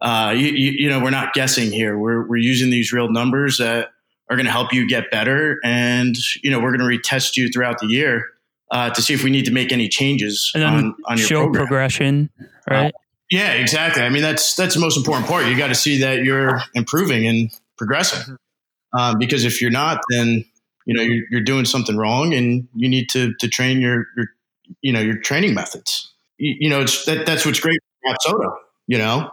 uh, 0.02 0.34
you, 0.36 0.48
you, 0.48 0.72
you, 0.72 0.90
know, 0.90 1.00
we're 1.02 1.10
not 1.10 1.32
guessing 1.32 1.72
here. 1.72 1.98
We're, 1.98 2.26
we're 2.26 2.36
using 2.36 2.70
these 2.70 2.92
real 2.92 3.10
numbers 3.10 3.56
that 3.56 3.92
are 4.28 4.36
going 4.36 4.44
to 4.44 4.52
help 4.52 4.74
you 4.74 4.86
get 4.86 5.10
better. 5.10 5.58
And, 5.64 6.14
you 6.44 6.50
know, 6.50 6.60
we're 6.60 6.76
going 6.76 6.88
to 6.88 6.98
retest 6.98 7.38
you 7.38 7.48
throughout 7.48 7.78
the 7.78 7.86
year 7.86 8.26
uh, 8.70 8.90
to 8.90 9.00
see 9.00 9.14
if 9.14 9.24
we 9.24 9.30
need 9.30 9.46
to 9.46 9.52
make 9.52 9.72
any 9.72 9.88
changes 9.88 10.52
and 10.54 10.62
on, 10.62 10.94
on 11.06 11.16
your 11.16 11.26
show 11.26 11.42
program. 11.44 11.66
progression, 11.66 12.30
right? 12.68 12.94
Uh, 12.94 12.98
yeah, 13.30 13.52
exactly. 13.52 14.02
I 14.02 14.10
mean, 14.10 14.22
that's, 14.22 14.54
that's 14.56 14.74
the 14.74 14.80
most 14.80 14.98
important 14.98 15.26
part. 15.26 15.46
You 15.46 15.56
got 15.56 15.68
to 15.68 15.74
see 15.74 16.00
that 16.00 16.22
you're 16.22 16.60
improving 16.74 17.26
and 17.26 17.50
progressing. 17.78 18.36
Um, 18.92 19.18
because 19.18 19.44
if 19.46 19.62
you're 19.62 19.70
not, 19.70 20.00
then 20.10 20.44
you 20.86 20.94
know 20.94 21.02
you're, 21.02 21.24
you're 21.30 21.40
doing 21.42 21.64
something 21.64 21.96
wrong 21.96 22.32
and 22.32 22.66
you 22.74 22.88
need 22.88 23.08
to 23.10 23.34
to 23.34 23.48
train 23.48 23.80
your 23.80 24.06
your 24.16 24.26
you 24.80 24.92
know 24.92 25.00
your 25.00 25.18
training 25.18 25.54
methods 25.54 26.12
you, 26.38 26.54
you 26.60 26.70
know 26.70 26.80
it's 26.80 27.04
that 27.04 27.26
that's 27.26 27.44
what's 27.44 27.60
great 27.60 27.78
about 28.04 28.16
soda 28.22 28.48
you 28.86 28.96
know 28.96 29.30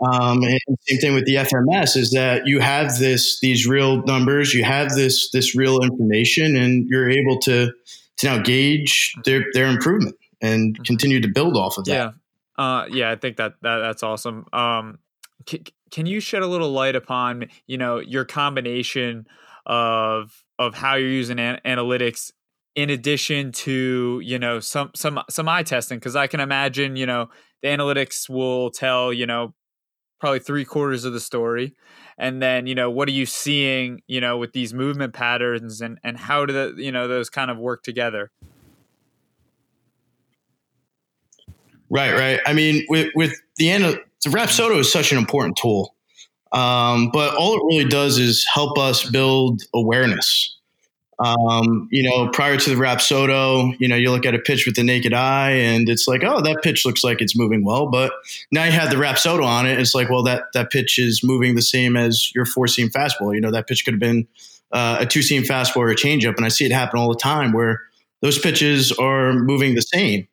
um, 0.00 0.42
and 0.42 0.58
same 0.88 0.98
thing 0.98 1.14
with 1.14 1.24
the 1.24 1.36
FMS 1.36 1.96
is 1.96 2.10
that 2.10 2.46
you 2.46 2.60
have 2.60 2.98
this 2.98 3.40
these 3.40 3.66
real 3.66 4.02
numbers, 4.02 4.52
you 4.52 4.64
have 4.64 4.90
this 4.90 5.30
this 5.30 5.56
real 5.56 5.80
information, 5.82 6.56
and 6.56 6.86
you're 6.88 7.08
able 7.08 7.38
to 7.40 7.72
to 8.18 8.26
now 8.26 8.42
gauge 8.42 9.14
their 9.24 9.44
their 9.52 9.66
improvement 9.66 10.16
and 10.40 10.74
mm-hmm. 10.74 10.82
continue 10.82 11.20
to 11.20 11.28
build 11.28 11.56
off 11.56 11.78
of 11.78 11.84
that. 11.86 11.92
Yeah, 11.92 12.62
uh, 12.62 12.86
yeah, 12.90 13.10
I 13.10 13.16
think 13.16 13.36
that, 13.36 13.54
that 13.62 13.78
that's 13.78 14.02
awesome. 14.02 14.46
Um, 14.52 14.98
can, 15.46 15.64
can 15.90 16.06
you 16.06 16.20
shed 16.20 16.42
a 16.42 16.46
little 16.46 16.70
light 16.70 16.96
upon 16.96 17.48
you 17.66 17.78
know 17.78 17.98
your 17.98 18.24
combination 18.24 19.26
of 19.64 20.43
of 20.58 20.74
how 20.74 20.94
you're 20.94 21.08
using 21.08 21.38
an- 21.38 21.60
analytics 21.64 22.32
in 22.74 22.90
addition 22.90 23.52
to 23.52 24.20
you 24.24 24.38
know 24.38 24.60
some 24.60 24.90
some 24.94 25.20
some 25.30 25.48
eye 25.48 25.62
testing 25.62 25.98
because 25.98 26.16
i 26.16 26.26
can 26.26 26.40
imagine 26.40 26.96
you 26.96 27.06
know 27.06 27.28
the 27.62 27.68
analytics 27.68 28.28
will 28.28 28.70
tell 28.70 29.12
you 29.12 29.26
know 29.26 29.54
probably 30.24 30.38
three 30.38 30.64
quarters 30.64 31.04
of 31.04 31.12
the 31.12 31.20
story. 31.20 31.74
And 32.16 32.40
then 32.40 32.66
you 32.66 32.74
know 32.74 32.90
what 32.90 33.08
are 33.08 33.12
you 33.12 33.26
seeing 33.26 34.00
you 34.06 34.22
know 34.22 34.38
with 34.38 34.52
these 34.52 34.72
movement 34.72 35.12
patterns 35.12 35.82
and 35.82 35.98
and 36.02 36.16
how 36.16 36.46
do 36.46 36.52
the 36.54 36.82
you 36.82 36.92
know 36.92 37.08
those 37.08 37.28
kind 37.28 37.50
of 37.50 37.58
work 37.58 37.82
together? 37.82 38.30
Right 41.90 42.14
right. 42.14 42.40
I 42.46 42.54
mean 42.54 42.86
with 42.88 43.10
with 43.14 43.34
the 43.56 43.68
end 43.68 43.84
of 43.84 43.98
the 44.24 44.30
rapsodo 44.30 44.78
is 44.78 44.90
such 44.90 45.12
an 45.12 45.18
important 45.18 45.58
tool 45.60 45.93
um, 46.54 47.10
but 47.12 47.34
all 47.34 47.56
it 47.56 47.62
really 47.64 47.88
does 47.88 48.18
is 48.18 48.46
help 48.52 48.78
us 48.78 49.08
build 49.10 49.62
awareness. 49.74 50.56
Um, 51.18 51.88
you 51.92 52.02
know, 52.02 52.28
prior 52.28 52.56
to 52.56 52.70
the 52.70 52.76
Rapsodo, 52.76 53.74
you 53.78 53.88
know, 53.88 53.96
you 53.96 54.10
look 54.10 54.26
at 54.26 54.34
a 54.34 54.38
pitch 54.38 54.66
with 54.66 54.74
the 54.74 54.82
naked 54.82 55.12
eye 55.12 55.50
and 55.50 55.88
it's 55.88 56.08
like, 56.08 56.22
oh, 56.24 56.40
that 56.42 56.62
pitch 56.62 56.84
looks 56.84 57.04
like 57.04 57.20
it's 57.20 57.36
moving 57.36 57.64
well. 57.64 57.88
But 57.88 58.12
now 58.50 58.64
you 58.64 58.72
have 58.72 58.90
the 58.90 58.96
Rapsodo 58.96 59.44
on 59.44 59.66
it. 59.66 59.78
It's 59.78 59.94
like, 59.94 60.10
well, 60.10 60.24
that, 60.24 60.44
that 60.54 60.70
pitch 60.70 60.98
is 60.98 61.22
moving 61.22 61.54
the 61.54 61.62
same 61.62 61.96
as 61.96 62.34
your 62.34 62.44
four 62.44 62.66
seam 62.66 62.88
fastball. 62.88 63.34
You 63.34 63.40
know, 63.40 63.52
that 63.52 63.68
pitch 63.68 63.84
could 63.84 63.94
have 63.94 64.00
been 64.00 64.26
uh, 64.72 64.98
a 65.00 65.06
two 65.06 65.22
seam 65.22 65.42
fastball 65.42 65.78
or 65.78 65.90
a 65.90 65.96
changeup. 65.96 66.36
And 66.36 66.44
I 66.44 66.48
see 66.48 66.64
it 66.64 66.72
happen 66.72 66.98
all 66.98 67.08
the 67.08 67.18
time 67.18 67.52
where 67.52 67.82
those 68.20 68.38
pitches 68.38 68.90
are 68.92 69.34
moving 69.34 69.74
the 69.74 69.82
same. 69.82 70.26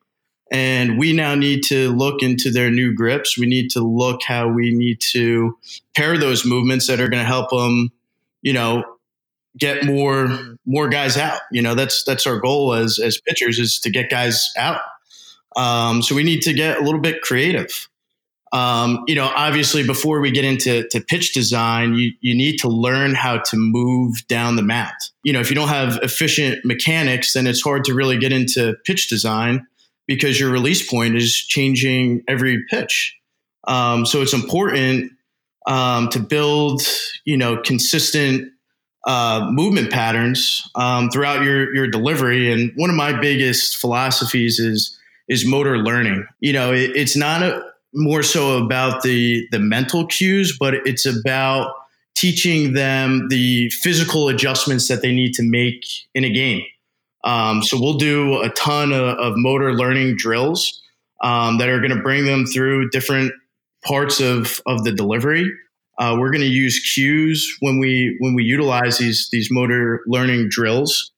And 0.52 1.00
we 1.00 1.14
now 1.14 1.34
need 1.34 1.64
to 1.68 1.92
look 1.92 2.22
into 2.22 2.52
their 2.52 2.70
new 2.70 2.94
grips. 2.94 3.38
We 3.38 3.46
need 3.46 3.72
to 3.72 3.80
look 3.80 4.22
how 4.22 4.50
we 4.50 4.74
need 4.74 5.00
to 5.12 5.58
pair 5.96 6.18
those 6.18 6.46
movements 6.46 6.88
that 6.88 7.00
are 7.00 7.08
going 7.08 7.24
to 7.24 7.28
help 7.28 7.50
them, 7.52 7.90
you 8.42 8.52
know, 8.52 8.84
get 9.58 9.86
more 9.86 10.58
more 10.66 10.90
guys 10.90 11.18
out. 11.18 11.40
You 11.52 11.62
know, 11.62 11.74
that's 11.74 12.04
that's 12.04 12.28
our 12.28 12.38
goal 12.38 12.74
as 12.74 13.00
as 13.00 13.20
pitchers 13.22 13.60
is 13.60 13.80
to 13.80 13.90
get 13.90 14.10
guys 14.10 14.50
out. 14.58 14.82
Um, 15.56 16.02
so 16.02 16.16
we 16.16 16.24
need 16.24 16.42
to 16.42 16.54
get 16.54 16.78
a 16.78 16.84
little 16.84 17.02
bit 17.02 17.22
creative. 17.22 17.88
Um, 18.54 19.06
you 19.08 19.16
know, 19.16 19.32
obviously, 19.34 19.86
before 19.88 20.20
we 20.20 20.32
get 20.32 20.44
into 20.44 20.86
to 20.90 21.00
pitch 21.00 21.34
design, 21.34 21.96
you 21.96 22.12
you 22.20 22.36
need 22.36 22.58
to 22.58 22.68
learn 22.68 23.16
how 23.16 23.38
to 23.38 23.56
move 23.56 24.28
down 24.28 24.58
the 24.58 24.64
mat. 24.64 24.96
You 25.24 25.32
know, 25.32 25.40
if 25.40 25.50
you 25.50 25.56
don't 25.56 25.70
have 25.70 25.98
efficient 26.04 26.66
mechanics, 26.66 27.32
then 27.32 27.48
it's 27.48 27.62
hard 27.62 27.86
to 27.86 27.94
really 27.94 28.18
get 28.18 28.34
into 28.34 28.76
pitch 28.84 29.08
design 29.08 29.66
because 30.08 30.40
your 30.40 30.52
release 30.52 30.88
point 30.88 31.16
is 31.16 31.36
changing 31.36 32.24
every 32.28 32.64
pitch. 32.70 33.18
Um, 33.68 34.06
so 34.06 34.22
it's 34.22 34.34
important 34.34 35.12
um, 35.68 36.10
to 36.10 36.20
build, 36.20 36.82
you 37.26 37.38
know, 37.38 37.62
consistent 37.62 38.52
uh, 39.08 39.48
movement 39.52 39.92
patterns 39.92 40.70
um, 40.76 41.10
throughout 41.10 41.44
your 41.44 41.74
your 41.74 41.88
delivery. 41.88 42.52
And 42.52 42.72
one 42.76 42.90
of 42.90 42.96
my 42.96 43.20
biggest 43.20 43.78
philosophies 43.78 44.60
is 44.60 44.98
is 45.28 45.46
motor 45.46 45.78
learning. 45.78 46.26
You 46.40 46.54
know, 46.54 46.74
it, 46.74 46.92
it's 46.96 47.16
not 47.16 47.42
a, 47.42 47.64
more 47.94 48.24
so 48.24 48.64
about 48.64 49.04
the 49.04 49.48
the 49.52 49.60
mental 49.60 50.06
cues, 50.06 50.58
but 50.58 50.76
it's 50.86 51.06
about 51.06 51.74
teaching 52.16 52.74
them 52.74 53.28
the 53.30 53.70
physical 53.70 54.28
adjustments 54.28 54.88
that 54.88 55.02
they 55.02 55.12
need 55.14 55.34
to 55.34 55.44
make 55.44 55.84
in 56.14 56.24
a 56.24 56.30
game. 56.30 56.62
Um, 57.24 57.62
so 57.64 57.80
we'll 57.80 57.98
do 57.98 58.42
a 58.42 58.50
ton 58.50 58.92
of, 58.92 59.18
of 59.18 59.34
motor 59.36 59.74
learning 59.74 60.16
drills 60.18 60.82
um, 61.22 61.60
that 61.60 61.70
are 61.70 61.80
going 61.80 61.96
to 61.96 62.02
bring 62.02 62.26
them 62.26 62.46
through 62.46 62.90
different 62.90 63.32
parts 63.86 64.20
of, 64.20 64.62
of 64.66 64.84
the 64.84 64.92
delivery. 64.92 65.52
Uh, 65.98 66.16
we're 66.18 66.32
going 66.32 66.42
to 66.42 66.48
use 66.48 66.80
cues 66.94 67.58
when 67.60 67.78
we 67.78 68.16
when 68.20 68.34
we 68.34 68.44
utilize 68.44 68.98
these 68.98 69.30
these 69.32 69.50
motor 69.52 70.02
learning 70.08 70.50
drills, 70.50 71.12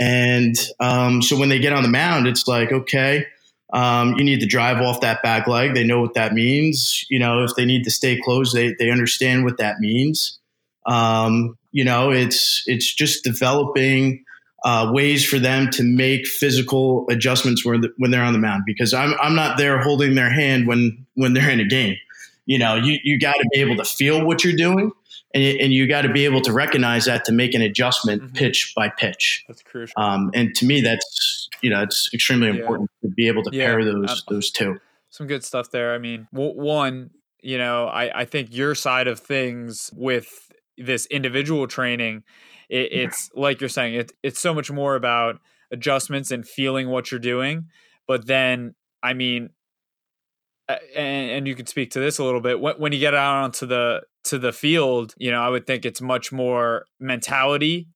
and 0.00 0.56
um, 0.80 1.22
so 1.22 1.38
when 1.38 1.50
they 1.50 1.60
get 1.60 1.72
on 1.72 1.84
the 1.84 1.88
mound, 1.88 2.26
it's 2.26 2.48
like 2.48 2.72
okay, 2.72 3.26
um, 3.72 4.14
you 4.16 4.24
need 4.24 4.40
to 4.40 4.46
drive 4.46 4.78
off 4.78 5.02
that 5.02 5.22
back 5.22 5.46
leg. 5.46 5.74
They 5.74 5.84
know 5.84 6.00
what 6.00 6.14
that 6.14 6.32
means. 6.32 7.04
You 7.10 7.18
know, 7.20 7.44
if 7.44 7.54
they 7.54 7.64
need 7.64 7.84
to 7.84 7.90
stay 7.90 8.18
closed, 8.20 8.56
they 8.56 8.74
they 8.76 8.90
understand 8.90 9.44
what 9.44 9.58
that 9.58 9.78
means. 9.78 10.40
Um, 10.86 11.56
you 11.70 11.84
know, 11.84 12.10
it's 12.10 12.64
it's 12.66 12.92
just 12.92 13.22
developing 13.22 14.23
uh, 14.64 14.90
ways 14.92 15.24
for 15.24 15.38
them 15.38 15.70
to 15.70 15.82
make 15.82 16.26
physical 16.26 17.06
adjustments 17.10 17.64
when, 17.64 17.82
the, 17.82 17.92
when 17.98 18.10
they're 18.10 18.24
on 18.24 18.32
the 18.32 18.38
mound 18.38 18.64
because 18.66 18.94
I'm, 18.94 19.14
I'm 19.20 19.34
not 19.34 19.58
there 19.58 19.78
holding 19.78 20.14
their 20.14 20.30
hand 20.30 20.66
when, 20.66 21.06
when 21.14 21.34
they're 21.34 21.50
in 21.50 21.60
a 21.60 21.66
game. 21.66 21.96
You 22.46 22.58
know, 22.58 22.74
you, 22.74 22.98
you 23.04 23.18
got 23.18 23.34
to 23.34 23.48
be 23.52 23.60
able 23.60 23.76
to 23.76 23.84
feel 23.84 24.24
what 24.24 24.42
you're 24.42 24.56
doing 24.56 24.90
and, 25.34 25.60
and 25.60 25.72
you 25.72 25.86
got 25.86 26.02
to 26.02 26.12
be 26.12 26.24
able 26.24 26.40
to 26.42 26.52
recognize 26.52 27.04
that 27.04 27.24
to 27.26 27.32
make 27.32 27.54
an 27.54 27.60
adjustment 27.60 28.22
mm-hmm. 28.22 28.34
pitch 28.34 28.72
by 28.74 28.88
pitch. 28.88 29.44
That's 29.48 29.62
crucial. 29.62 29.94
Um, 30.00 30.30
and 30.34 30.54
to 30.56 30.66
me, 30.66 30.80
that's, 30.80 31.48
you 31.60 31.70
know, 31.70 31.82
it's 31.82 32.10
extremely 32.14 32.48
yeah. 32.48 32.54
important 32.54 32.90
to 33.02 33.08
be 33.08 33.28
able 33.28 33.42
to 33.44 33.50
yeah, 33.54 33.66
pair 33.66 33.84
those, 33.84 34.24
those 34.28 34.50
two. 34.50 34.78
Some 35.10 35.26
good 35.26 35.44
stuff 35.44 35.70
there. 35.70 35.94
I 35.94 35.98
mean, 35.98 36.26
one, 36.32 37.10
you 37.42 37.58
know, 37.58 37.86
I, 37.86 38.20
I 38.20 38.24
think 38.24 38.54
your 38.54 38.74
side 38.74 39.08
of 39.08 39.20
things 39.20 39.90
with 39.94 40.50
this 40.76 41.06
individual 41.06 41.66
training 41.66 42.24
it, 42.68 42.92
it's 42.92 43.30
like 43.34 43.60
you're 43.60 43.68
saying, 43.68 43.94
it, 43.94 44.12
it's 44.22 44.40
so 44.40 44.54
much 44.54 44.70
more 44.70 44.96
about 44.96 45.40
adjustments 45.70 46.30
and 46.30 46.46
feeling 46.46 46.88
what 46.88 47.10
you're 47.10 47.20
doing. 47.20 47.66
But 48.06 48.26
then, 48.26 48.74
I 49.02 49.14
mean, 49.14 49.50
and, 50.68 51.30
and 51.30 51.48
you 51.48 51.54
could 51.54 51.68
speak 51.68 51.90
to 51.92 52.00
this 52.00 52.18
a 52.18 52.24
little 52.24 52.40
bit 52.40 52.60
when, 52.60 52.74
when 52.76 52.92
you 52.92 52.98
get 52.98 53.14
out 53.14 53.44
onto 53.44 53.66
the 53.66 54.02
to 54.24 54.38
the 54.38 54.52
field 54.52 55.14
you 55.18 55.30
know 55.30 55.42
i 55.42 55.48
would 55.48 55.66
think 55.66 55.84
it's 55.84 56.00
much 56.00 56.32
more 56.32 56.86
mentality 56.98 57.86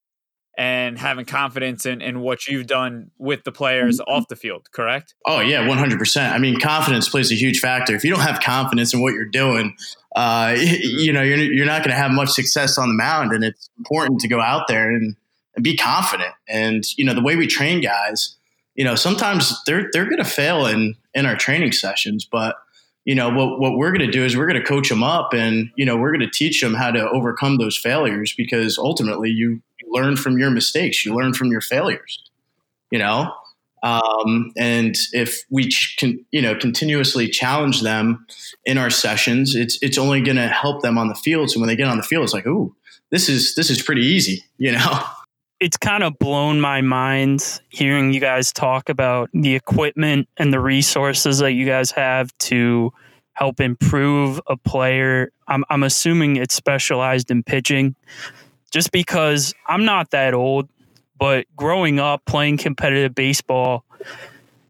and 0.59 0.99
having 0.99 1.25
confidence 1.25 1.87
in, 1.87 2.03
in 2.03 2.19
what 2.19 2.49
you've 2.49 2.67
done 2.67 3.13
with 3.17 3.45
the 3.45 3.53
players 3.53 4.01
mm-hmm. 4.01 4.13
off 4.13 4.27
the 4.27 4.35
field, 4.35 4.67
correct? 4.73 5.15
Oh, 5.25 5.39
yeah, 5.39 5.63
100%. 5.63 6.33
I 6.33 6.39
mean, 6.39 6.59
confidence 6.59 7.09
plays 7.09 7.31
a 7.31 7.37
huge 7.37 7.61
factor. 7.61 7.95
If 7.95 8.03
you 8.03 8.11
don't 8.11 8.25
have 8.25 8.41
confidence 8.41 8.93
in 8.93 9.01
what 9.01 9.15
you're 9.15 9.25
doing, 9.25 9.77
uh, 10.17 10.57
you 10.59 11.13
know, 11.13 11.23
you're, 11.23 11.39
you're 11.39 11.65
not 11.65 11.85
going 11.85 11.95
to 11.95 11.97
have 11.97 12.11
much 12.11 12.31
success 12.31 12.77
on 12.77 12.89
the 12.89 12.95
mound. 12.95 13.33
And 13.33 13.45
it's 13.45 13.71
important 13.79 14.19
to 14.21 14.29
go 14.29 14.41
out 14.41 14.67
there 14.67 14.91
and, 14.91 15.15
and 15.55 15.63
be 15.63 15.77
confident. 15.77 16.35
And, 16.49 16.83
you 16.97 17.05
know, 17.05 17.15
the 17.15 17.23
way 17.23 17.37
we 17.37 17.47
train 17.47 17.81
guys, 17.81 18.37
you 18.75 18.83
know, 18.85 18.97
sometimes 18.97 19.55
they're, 19.65 19.89
they're 19.93 20.07
going 20.07 20.19
to 20.19 20.25
fail 20.25 20.67
in, 20.67 20.97
in 21.15 21.25
our 21.25 21.37
training 21.37 21.71
sessions, 21.71 22.27
but, 22.31 22.57
you 23.05 23.15
know, 23.15 23.31
what, 23.31 23.61
what 23.61 23.79
we're 23.79 23.93
going 23.93 24.05
to 24.05 24.11
do 24.11 24.25
is 24.25 24.37
we're 24.37 24.49
going 24.49 24.61
to 24.61 24.67
coach 24.67 24.89
them 24.89 25.05
up 25.05 25.33
and, 25.33 25.71
you 25.77 25.87
know, 25.87 25.97
we're 25.97 26.11
going 26.11 26.29
to 26.29 26.31
teach 26.31 26.61
them 26.61 26.75
how 26.75 26.91
to 26.91 27.09
overcome 27.11 27.59
those 27.59 27.77
failures 27.77 28.35
because 28.37 28.77
ultimately 28.77 29.31
you, 29.31 29.63
learn 29.91 30.17
from 30.17 30.39
your 30.39 30.51
mistakes. 30.51 31.05
You 31.05 31.15
learn 31.15 31.35
from 31.35 31.51
your 31.51 31.61
failures. 31.61 32.23
You 32.91 32.99
know, 32.99 33.35
um, 33.83 34.53
and 34.57 34.97
if 35.13 35.45
we 35.51 35.71
can, 35.99 36.25
you 36.31 36.43
know, 36.43 36.55
continuously 36.55 37.29
challenge 37.29 37.83
them 37.83 38.27
in 38.65 38.79
our 38.79 38.91
sessions, 38.91 39.55
it's 39.55 39.79
it's 39.83 39.99
only 39.99 40.21
going 40.21 40.37
to 40.37 40.49
help 40.49 40.83
them 40.83 40.99
on 40.99 41.09
the 41.09 41.15
field. 41.15 41.51
So 41.51 41.61
when 41.61 41.69
they 41.69 41.77
get 41.77 41.89
on 41.89 41.97
the 41.97 42.03
field, 42.03 42.25
it's 42.25 42.33
like, 42.33 42.47
ooh, 42.47 42.75
this 43.11 43.29
is 43.29 43.55
this 43.55 43.71
is 43.71 43.83
pretty 43.83 44.03
easy. 44.03 44.45
You 44.61 44.73
know. 44.73 45.05
It's 45.61 45.77
kind 45.77 46.03
of 46.03 46.19
blown 46.19 46.61
my 46.61 46.81
mind 46.81 47.61
hearing 47.69 48.13
you 48.13 48.21
guys 48.21 48.53
talk 48.53 48.89
about 48.89 49.31
the 49.33 49.55
equipment 49.55 50.29
and 50.37 50.53
the 50.53 50.61
resources 50.61 51.39
that 51.39 51.53
you 51.53 51.65
guys 51.65 51.93
have 51.93 52.37
to 52.39 52.93
help 53.33 53.61
improve 53.61 54.41
a 54.49 54.57
player. 54.57 55.31
I'm, 55.47 55.65
I'm 55.71 55.85
assuming 55.85 56.37
it's 56.37 56.55
specialized 56.55 57.31
in 57.31 57.45
pitching 57.45 57.95
just 58.71 58.93
because 58.93 59.55
I'm 59.67 59.85
not 59.85 60.11
that 60.11 60.35
old, 60.35 60.69
but 61.19 61.47
growing 61.57 61.99
up 61.99 62.25
playing 62.27 62.59
competitive 62.59 63.15
baseball, 63.15 63.85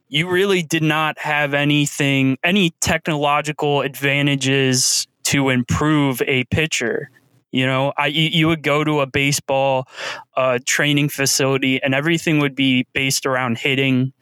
you 0.08 0.28
really 0.28 0.62
did 0.62 0.82
not 0.82 1.18
have 1.18 1.52
anything, 1.54 2.38
any 2.42 2.70
technological 2.80 3.82
advantages 3.82 5.06
to 5.24 5.50
improve 5.50 6.22
a 6.22 6.44
pitcher. 6.44 7.11
You 7.50 7.66
know, 7.66 7.92
I 7.96 8.06
you 8.06 8.46
would 8.48 8.62
go 8.62 8.84
to 8.84 9.00
a 9.00 9.06
baseball 9.06 9.88
uh, 10.37 10.58
training 10.64 11.08
facility, 11.08 11.82
and 11.82 11.94
everything 11.94 12.40
would 12.40 12.54
be 12.54 12.87
based 12.92 13.26
around 13.26 13.58
hitting 13.58 14.12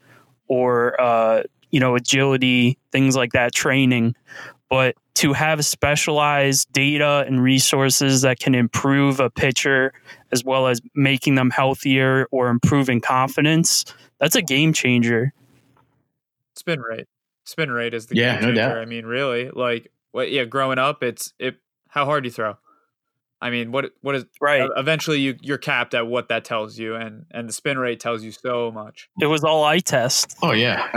or 0.48 1.00
uh, 1.00 1.42
you 1.70 1.80
know 1.80 1.96
agility, 1.96 2.78
things 2.92 3.16
like 3.16 3.32
that, 3.32 3.52
training. 3.52 4.14
But 4.70 4.96
to 5.16 5.32
have 5.32 5.64
specialized 5.64 6.70
data 6.72 7.24
and 7.26 7.42
resources 7.42 8.22
that 8.22 8.38
can 8.38 8.54
improve 8.54 9.18
a 9.18 9.30
pitcher 9.30 9.92
as 10.32 10.44
well 10.44 10.66
as 10.66 10.80
making 10.94 11.34
them 11.34 11.50
healthier 11.50 12.26
or 12.30 12.48
improving 12.48 13.00
confidence, 13.00 13.84
that's 14.20 14.36
a 14.36 14.42
game 14.42 14.72
changer. 14.72 15.32
Spin 16.54 16.80
rate. 16.80 17.06
Spin 17.44 17.70
rate 17.70 17.94
is 17.94 18.06
the 18.06 18.16
yeah, 18.16 18.34
game 18.34 18.42
changer. 18.42 18.54
No 18.54 18.68
doubt. 18.68 18.78
I 18.78 18.84
mean, 18.84 19.06
really, 19.06 19.50
like 19.50 19.90
what 20.12 20.30
yeah, 20.30 20.44
growing 20.44 20.78
up 20.78 21.02
it's 21.02 21.32
it 21.38 21.56
how 21.88 22.04
hard 22.04 22.24
you 22.24 22.30
throw. 22.30 22.56
I 23.40 23.50
mean, 23.50 23.72
what 23.72 23.92
what 24.00 24.14
is 24.14 24.24
right? 24.40 24.68
Eventually, 24.76 25.20
you 25.20 25.36
you're 25.40 25.58
capped 25.58 25.94
at 25.94 26.06
what 26.06 26.28
that 26.28 26.44
tells 26.44 26.78
you, 26.78 26.94
and 26.94 27.26
and 27.30 27.48
the 27.48 27.52
spin 27.52 27.78
rate 27.78 28.00
tells 28.00 28.22
you 28.22 28.32
so 28.32 28.70
much. 28.70 29.08
It 29.20 29.26
was 29.26 29.44
all 29.44 29.64
eye 29.64 29.80
test. 29.80 30.36
Oh 30.42 30.52
yeah, 30.52 30.90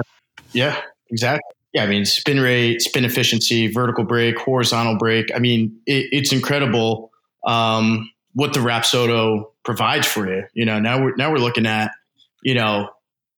yeah, 0.51 0.81
exactly. 1.09 1.55
Yeah, 1.73 1.83
I 1.83 1.87
mean, 1.87 2.05
spin 2.05 2.39
rate, 2.39 2.81
spin 2.81 3.05
efficiency, 3.05 3.67
vertical 3.67 4.03
break, 4.03 4.39
horizontal 4.39 4.97
break. 4.97 5.29
I 5.35 5.39
mean, 5.39 5.79
it, 5.85 6.07
it's 6.11 6.31
incredible 6.31 7.11
um, 7.45 8.11
what 8.33 8.53
the 8.53 8.59
Rapsodo 8.59 9.51
provides 9.63 10.07
for 10.07 10.27
you. 10.27 10.45
You 10.53 10.65
know, 10.65 10.79
now 10.79 11.03
we're 11.03 11.15
now 11.15 11.31
we're 11.31 11.37
looking 11.37 11.67
at 11.67 11.91
you 12.41 12.55
know 12.55 12.89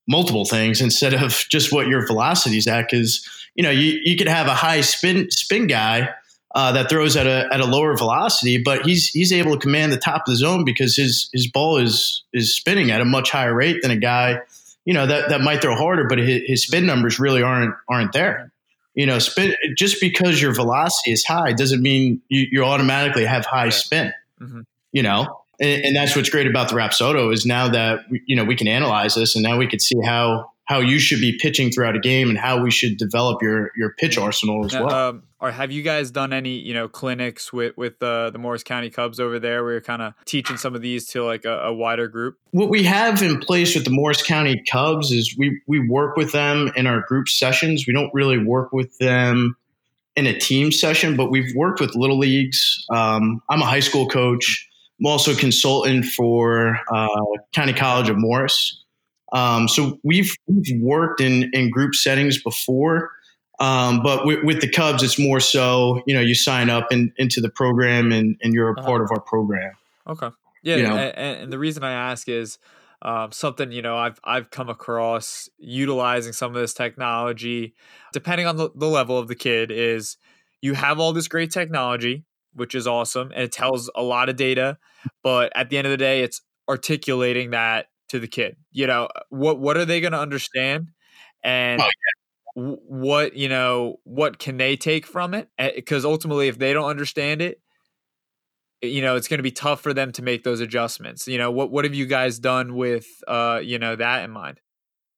multiple 0.07 0.45
things 0.45 0.81
instead 0.81 1.13
of 1.13 1.45
just 1.49 1.73
what 1.73 1.87
your 1.87 2.07
velocity 2.07 2.57
is 2.57 2.67
at. 2.67 2.87
Because 2.89 3.27
you 3.55 3.63
know, 3.63 3.71
you 3.71 3.99
you 4.03 4.17
could 4.17 4.29
have 4.29 4.47
a 4.47 4.55
high 4.55 4.81
spin 4.81 5.29
spin 5.29 5.67
guy 5.67 6.09
uh, 6.55 6.71
that 6.73 6.89
throws 6.89 7.15
at 7.15 7.27
a 7.27 7.47
at 7.51 7.59
a 7.59 7.65
lower 7.65 7.95
velocity, 7.97 8.61
but 8.63 8.83
he's 8.83 9.09
he's 9.09 9.33
able 9.33 9.53
to 9.53 9.59
command 9.59 9.91
the 9.91 9.97
top 9.97 10.21
of 10.27 10.31
the 10.31 10.35
zone 10.37 10.63
because 10.63 10.95
his 10.95 11.29
his 11.33 11.49
ball 11.49 11.77
is 11.77 12.23
is 12.33 12.55
spinning 12.55 12.91
at 12.91 13.01
a 13.01 13.05
much 13.05 13.31
higher 13.31 13.53
rate 13.53 13.81
than 13.81 13.91
a 13.91 13.97
guy 13.97 14.39
you 14.85 14.93
know 14.93 15.05
that 15.05 15.29
that 15.29 15.41
might 15.41 15.61
throw 15.61 15.75
harder, 15.75 16.07
but 16.07 16.17
his, 16.17 16.41
his 16.45 16.63
spin 16.63 16.85
numbers 16.85 17.19
really 17.19 17.43
aren't 17.43 17.75
aren't 17.87 18.13
there. 18.13 18.51
You 18.93 19.05
know, 19.05 19.19
spin 19.19 19.55
just 19.77 20.01
because 20.01 20.41
your 20.41 20.53
velocity 20.53 21.11
is 21.11 21.23
high 21.23 21.53
doesn't 21.53 21.81
mean 21.81 22.21
you, 22.27 22.47
you 22.51 22.63
automatically 22.63 23.25
have 23.25 23.45
high 23.45 23.69
spin. 23.69 24.13
Mm-hmm. 24.41 24.61
You 24.91 25.03
know, 25.03 25.41
and, 25.61 25.85
and, 25.85 25.95
that's 25.95 26.15
what's 26.15 26.29
great 26.29 26.47
about 26.47 26.67
the 26.67 26.75
Rapsodo 26.75 27.31
is 27.31 27.45
now 27.45 27.69
that 27.69 28.01
we, 28.09 28.21
you 28.25 28.35
know 28.35 28.43
we 28.43 28.55
can 28.55 28.67
analyze 28.67 29.15
this, 29.15 29.35
and 29.35 29.43
now 29.43 29.57
we 29.57 29.67
can 29.67 29.79
see 29.79 29.95
how 30.03 30.51
how 30.65 30.79
you 30.79 30.99
should 30.99 31.19
be 31.19 31.37
pitching 31.37 31.71
throughout 31.71 31.95
a 31.95 31.99
game 31.99 32.29
and 32.29 32.37
how 32.37 32.61
we 32.61 32.71
should 32.71 32.97
develop 32.97 33.41
your 33.41 33.71
your 33.75 33.93
pitch 33.97 34.17
arsenal 34.17 34.65
as 34.65 34.73
now, 34.73 34.85
well. 34.85 35.09
Um, 35.09 35.23
or 35.39 35.51
have 35.51 35.71
you 35.71 35.81
guys 35.81 36.11
done 36.11 36.33
any 36.33 36.59
you 36.59 36.73
know 36.73 36.87
clinics 36.87 37.51
with 37.51 37.75
with 37.75 37.99
the 37.99 38.29
the 38.31 38.39
Morris 38.39 38.63
County 38.63 38.89
Cubs 38.89 39.19
over 39.19 39.39
there 39.39 39.63
where 39.63 39.73
you're 39.73 39.81
kind 39.81 40.01
of 40.01 40.13
teaching 40.25 40.57
some 40.57 40.75
of 40.75 40.81
these 40.81 41.07
to 41.07 41.23
like 41.23 41.45
a, 41.45 41.59
a, 41.63 41.73
wider 41.73 42.07
group? 42.07 42.37
What 42.51 42.69
we 42.69 42.83
have 42.83 43.21
in 43.21 43.39
place 43.39 43.75
with 43.75 43.85
the 43.85 43.91
Morris 43.91 44.21
County 44.21 44.61
Cubs 44.69 45.11
is 45.11 45.35
we 45.37 45.61
we 45.67 45.85
work 45.87 46.15
with 46.15 46.31
them 46.31 46.71
in 46.75 46.87
our 46.87 47.01
group 47.01 47.27
sessions. 47.27 47.85
We 47.87 47.93
don't 47.93 48.11
really 48.13 48.37
work 48.37 48.71
with 48.71 48.97
them 48.99 49.57
in 50.15 50.27
a 50.27 50.37
team 50.37 50.71
session, 50.71 51.15
but 51.15 51.31
we've 51.31 51.55
worked 51.55 51.79
with 51.79 51.95
little 51.95 52.19
leagues. 52.19 52.85
Um, 52.91 53.41
I'm 53.49 53.61
a 53.61 53.65
high 53.65 53.79
school 53.79 54.07
coach. 54.07 54.67
I'm 54.99 55.07
also 55.07 55.31
a 55.31 55.35
consultant 55.35 56.05
for 56.05 56.77
uh, 56.93 57.07
County 57.53 57.73
College 57.73 58.09
of 58.09 58.17
Morris. 58.19 58.80
Um, 59.31 59.67
so 59.67 59.97
we've, 60.03 60.33
we've 60.47 60.81
worked 60.81 61.21
in, 61.21 61.49
in 61.53 61.69
group 61.69 61.95
settings 61.95 62.41
before, 62.41 63.11
um, 63.59 64.01
but 64.01 64.25
with, 64.25 64.43
with, 64.43 64.59
the 64.59 64.67
Cubs, 64.67 65.03
it's 65.03 65.19
more 65.19 65.39
so, 65.39 66.01
you 66.07 66.15
know, 66.15 66.19
you 66.19 66.33
sign 66.33 66.69
up 66.69 66.91
in, 66.91 67.13
into 67.17 67.39
the 67.39 67.49
program 67.49 68.11
and, 68.11 68.35
and 68.41 68.53
you're 68.53 68.69
a 68.69 68.79
uh-huh. 68.79 68.87
part 68.87 69.01
of 69.01 69.09
our 69.11 69.21
program. 69.21 69.73
Okay. 70.07 70.29
Yeah. 70.63 70.75
You 70.77 70.83
know? 70.83 70.97
and, 70.97 71.37
and, 71.43 71.53
the 71.53 71.59
reason 71.59 71.83
I 71.83 71.91
ask 71.91 72.27
is 72.27 72.57
um, 73.03 73.31
something, 73.31 73.71
you 73.71 73.83
know, 73.83 73.95
I've, 73.97 74.19
I've 74.23 74.49
come 74.49 74.67
across 74.67 75.47
utilizing 75.59 76.33
some 76.33 76.55
of 76.55 76.59
this 76.59 76.73
technology, 76.73 77.75
depending 78.13 78.47
on 78.47 78.57
the, 78.57 78.71
the 78.75 78.87
level 78.87 79.17
of 79.17 79.27
the 79.27 79.35
kid 79.35 79.71
is 79.71 80.17
you 80.61 80.73
have 80.73 80.99
all 80.99 81.13
this 81.13 81.27
great 81.27 81.51
technology, 81.51 82.25
which 82.53 82.73
is 82.73 82.87
awesome. 82.87 83.31
And 83.31 83.43
it 83.43 83.51
tells 83.51 83.91
a 83.95 84.01
lot 84.01 84.27
of 84.27 84.37
data, 84.37 84.79
but 85.23 85.51
at 85.55 85.69
the 85.69 85.77
end 85.77 85.85
of 85.85 85.91
the 85.91 85.97
day, 85.97 86.21
it's 86.21 86.41
articulating 86.67 87.51
that 87.51 87.87
to 88.11 88.19
the 88.19 88.27
kid. 88.27 88.57
You 88.71 88.87
know, 88.87 89.05
uh, 89.05 89.21
what 89.29 89.59
what 89.59 89.77
are 89.77 89.85
they 89.85 89.99
going 89.99 90.11
to 90.11 90.19
understand, 90.19 90.89
and 91.43 91.81
oh, 91.81 91.85
yeah. 92.55 92.75
what 92.85 93.35
you 93.35 93.49
know 93.49 93.99
what 94.03 94.37
can 94.37 94.57
they 94.57 94.77
take 94.77 95.05
from 95.05 95.33
it? 95.33 95.49
Eh, 95.57 95.71
because 95.75 96.05
ultimately, 96.05 96.47
if 96.47 96.59
they 96.59 96.73
don't 96.73 96.89
understand 96.89 97.41
it, 97.41 97.59
eh, 98.83 98.87
you 98.87 99.01
know 99.01 99.15
it's 99.15 99.27
going 99.27 99.39
to 99.39 99.43
be 99.43 99.51
tough 99.51 99.81
for 99.81 99.93
them 99.93 100.11
to 100.11 100.21
make 100.21 100.43
those 100.43 100.59
adjustments. 100.59 101.27
You 101.27 101.37
know, 101.37 101.51
what 101.51 101.71
what 101.71 101.85
have 101.85 101.95
you 101.95 102.05
guys 102.05 102.37
done 102.37 102.75
with 102.75 103.07
uh, 103.27 103.61
you 103.63 103.79
know 103.79 103.95
that 103.95 104.23
in 104.23 104.31
mind? 104.31 104.59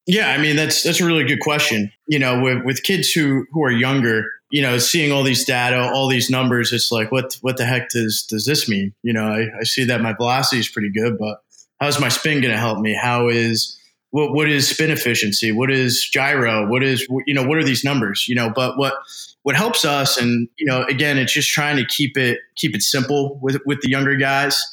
Yeah, 0.06 0.32
I 0.32 0.38
mean 0.38 0.56
that's 0.56 0.84
that's 0.84 1.02
a 1.02 1.06
really 1.06 1.24
good 1.24 1.40
question. 1.40 1.92
You 2.08 2.20
know, 2.20 2.42
with 2.42 2.64
with 2.64 2.84
kids 2.84 3.12
who 3.12 3.46
who 3.52 3.64
are 3.64 3.72
younger, 3.72 4.26
you 4.52 4.62
know, 4.62 4.78
seeing 4.78 5.12
all 5.12 5.24
these 5.24 5.46
data, 5.46 5.80
all 5.80 6.08
these 6.08 6.30
numbers, 6.30 6.74
it's 6.74 6.92
like 6.92 7.12
what 7.12 7.38
what 7.42 7.58
the 7.58 7.66
heck 7.66 7.90
does 7.90 8.26
does 8.30 8.46
this 8.46 8.70
mean? 8.70 8.94
You 9.02 9.14
know, 9.14 9.26
I, 9.26 9.46
I 9.60 9.64
see 9.64 9.86
that 9.86 10.02
my 10.02 10.14
velocity 10.14 10.60
is 10.60 10.70
pretty 10.70 10.92
good, 10.92 11.18
but 11.18 11.40
how's 11.84 12.00
my 12.00 12.10
spin 12.10 12.42
going 12.42 12.54
to 12.54 12.60
help 12.60 12.80
me? 12.80 12.98
How 13.00 13.28
is 13.28 13.80
what 14.12 14.34
what 14.34 14.50
is 14.50 14.68
spin 14.68 14.92
efficiency? 14.92 15.52
What 15.52 15.72
is 15.72 16.08
gyro? 16.12 16.68
What 16.70 16.84
is 16.84 17.08
you 17.26 17.34
know 17.34 17.44
what 17.44 17.58
are 17.58 17.64
these 17.64 17.84
numbers? 17.84 18.28
You 18.28 18.36
know, 18.36 18.50
but 18.50 18.78
what 18.78 18.94
what 19.44 19.56
helps 19.56 19.84
us, 19.84 20.18
and 20.18 20.48
you 20.58 20.66
know, 20.66 20.84
again, 20.84 21.18
it's 21.18 21.34
just 21.34 21.50
trying 21.50 21.78
to 21.78 21.86
keep 21.86 22.18
it 22.18 22.40
keep 22.56 22.76
it 22.76 22.82
simple 22.82 23.38
with 23.42 23.60
with 23.66 23.82
the 23.82 23.90
younger 23.90 24.16
guys. 24.16 24.64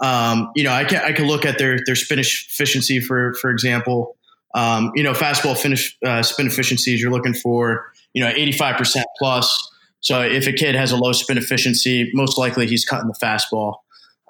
Um, 0.00 0.50
you 0.54 0.64
know, 0.64 0.72
I 0.72 0.84
can 0.84 1.02
I 1.02 1.12
can 1.12 1.26
look 1.26 1.44
at 1.44 1.58
their 1.58 1.78
their 1.86 1.96
spin 1.96 2.18
efficiency 2.18 3.00
for 3.00 3.34
for 3.34 3.50
example 3.50 4.16
um, 4.54 4.90
you 4.94 5.02
know, 5.02 5.12
fastball 5.12 5.56
finish 5.56 5.96
uh, 6.04 6.22
spin 6.22 6.46
efficiencies, 6.46 7.00
you're 7.00 7.12
looking 7.12 7.34
for, 7.34 7.92
you 8.14 8.22
know, 8.22 8.32
85% 8.32 9.02
plus. 9.18 9.70
So 10.00 10.22
if 10.22 10.46
a 10.46 10.52
kid 10.52 10.74
has 10.74 10.92
a 10.92 10.96
low 10.96 11.12
spin 11.12 11.38
efficiency, 11.38 12.10
most 12.14 12.38
likely 12.38 12.66
he's 12.66 12.84
cutting 12.84 13.08
the 13.08 13.14
fastball. 13.14 13.76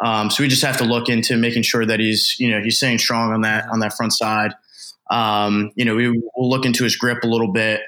Um, 0.05 0.31
so 0.31 0.43
we 0.43 0.49
just 0.49 0.63
have 0.63 0.79
to 0.79 0.85
look 0.85 1.09
into 1.09 1.37
making 1.37 1.63
sure 1.63 1.85
that 1.85 2.01
he's, 2.01 2.37
you 2.39 2.51
know, 2.51 2.63
he's 2.63 2.79
staying 2.79 2.99
strong 2.99 3.33
on 3.33 3.43
that 3.43 3.67
on 3.71 3.81
that 3.81 3.95
front 3.95 4.13
side. 4.13 4.53
Um, 5.11 5.73
you 5.75 5.85
know, 5.85 5.95
we 5.97 6.09
will 6.09 6.49
look 6.49 6.65
into 6.65 6.85
his 6.85 6.97
grip 6.97 7.25
a 7.25 7.27
little 7.27 7.53
bit 7.53 7.81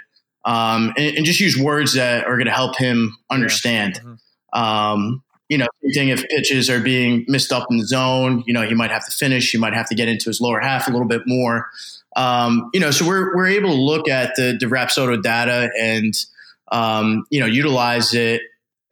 um, 0.45 0.93
and, 0.97 1.19
and, 1.19 1.27
just 1.27 1.39
use 1.39 1.57
words 1.57 1.95
that 1.95 2.25
are 2.27 2.37
going 2.37 2.47
to 2.47 2.53
help 2.53 2.77
him 2.77 3.17
understand. 3.31 3.95
Yeah. 4.03 4.11
Mm-hmm. 4.11 4.61
Um, 4.61 5.23
you 5.49 5.59
know, 5.59 5.67
thing 5.95 6.09
if 6.09 6.27
pitches 6.29 6.71
are 6.71 6.81
being 6.81 7.25
missed 7.29 7.53
up 7.53 7.67
in 7.71 7.77
the 7.77 7.87
zone, 7.87 8.43
you 8.47 8.55
know, 8.55 8.63
he 8.63 8.75
might 8.75 8.91
have 8.91 9.05
to 9.05 9.11
finish, 9.11 9.51
he 9.51 9.59
might 9.59 9.75
have 9.75 9.89
to 9.89 9.95
get 9.95 10.09
into 10.09 10.31
his 10.31 10.41
lower 10.41 10.61
half 10.61 10.89
a 10.89 10.91
little 10.91 11.07
bit 11.07 11.23
more. 11.27 11.69
Um, 12.17 12.71
you 12.73 12.81
know, 12.81 12.91
so 12.91 13.07
we're 13.07 13.37
we're 13.37 13.49
able 13.49 13.71
to 13.71 13.81
look 13.81 14.09
at 14.09 14.35
the 14.37 14.57
the 14.59 14.67
Rapsodo 14.67 15.23
data 15.23 15.71
and 15.79 16.15
um, 16.71 17.25
you 17.31 17.39
know 17.39 17.47
utilize 17.47 18.15
it 18.15 18.43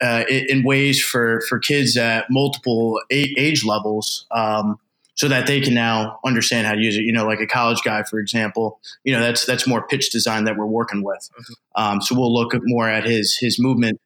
uh, 0.00 0.24
in 0.28 0.62
ways 0.62 1.02
for 1.02 1.40
for 1.48 1.58
kids 1.58 1.96
at 1.96 2.26
multiple 2.30 3.00
age 3.10 3.64
levels. 3.64 4.26
Um, 4.30 4.78
so 5.16 5.28
that 5.28 5.46
they 5.46 5.60
can 5.60 5.74
now 5.74 6.18
understand 6.24 6.66
how 6.66 6.72
to 6.72 6.80
use 6.80 6.96
it. 6.96 7.02
You 7.02 7.12
know, 7.12 7.26
like 7.26 7.40
a 7.40 7.46
college 7.46 7.82
guy, 7.84 8.04
for 8.04 8.18
example. 8.18 8.80
You 9.04 9.12
know, 9.12 9.20
that's 9.20 9.44
that's 9.44 9.66
more 9.66 9.86
pitch 9.86 10.10
design 10.10 10.44
that 10.44 10.56
we're 10.56 10.64
working 10.64 11.02
with. 11.02 11.28
Mm-hmm. 11.32 11.82
Um, 11.82 12.00
so 12.00 12.14
we'll 12.14 12.32
look 12.32 12.52
more 12.62 12.88
at 12.88 13.04
his 13.04 13.36
his 13.36 13.60
movement 13.60 14.00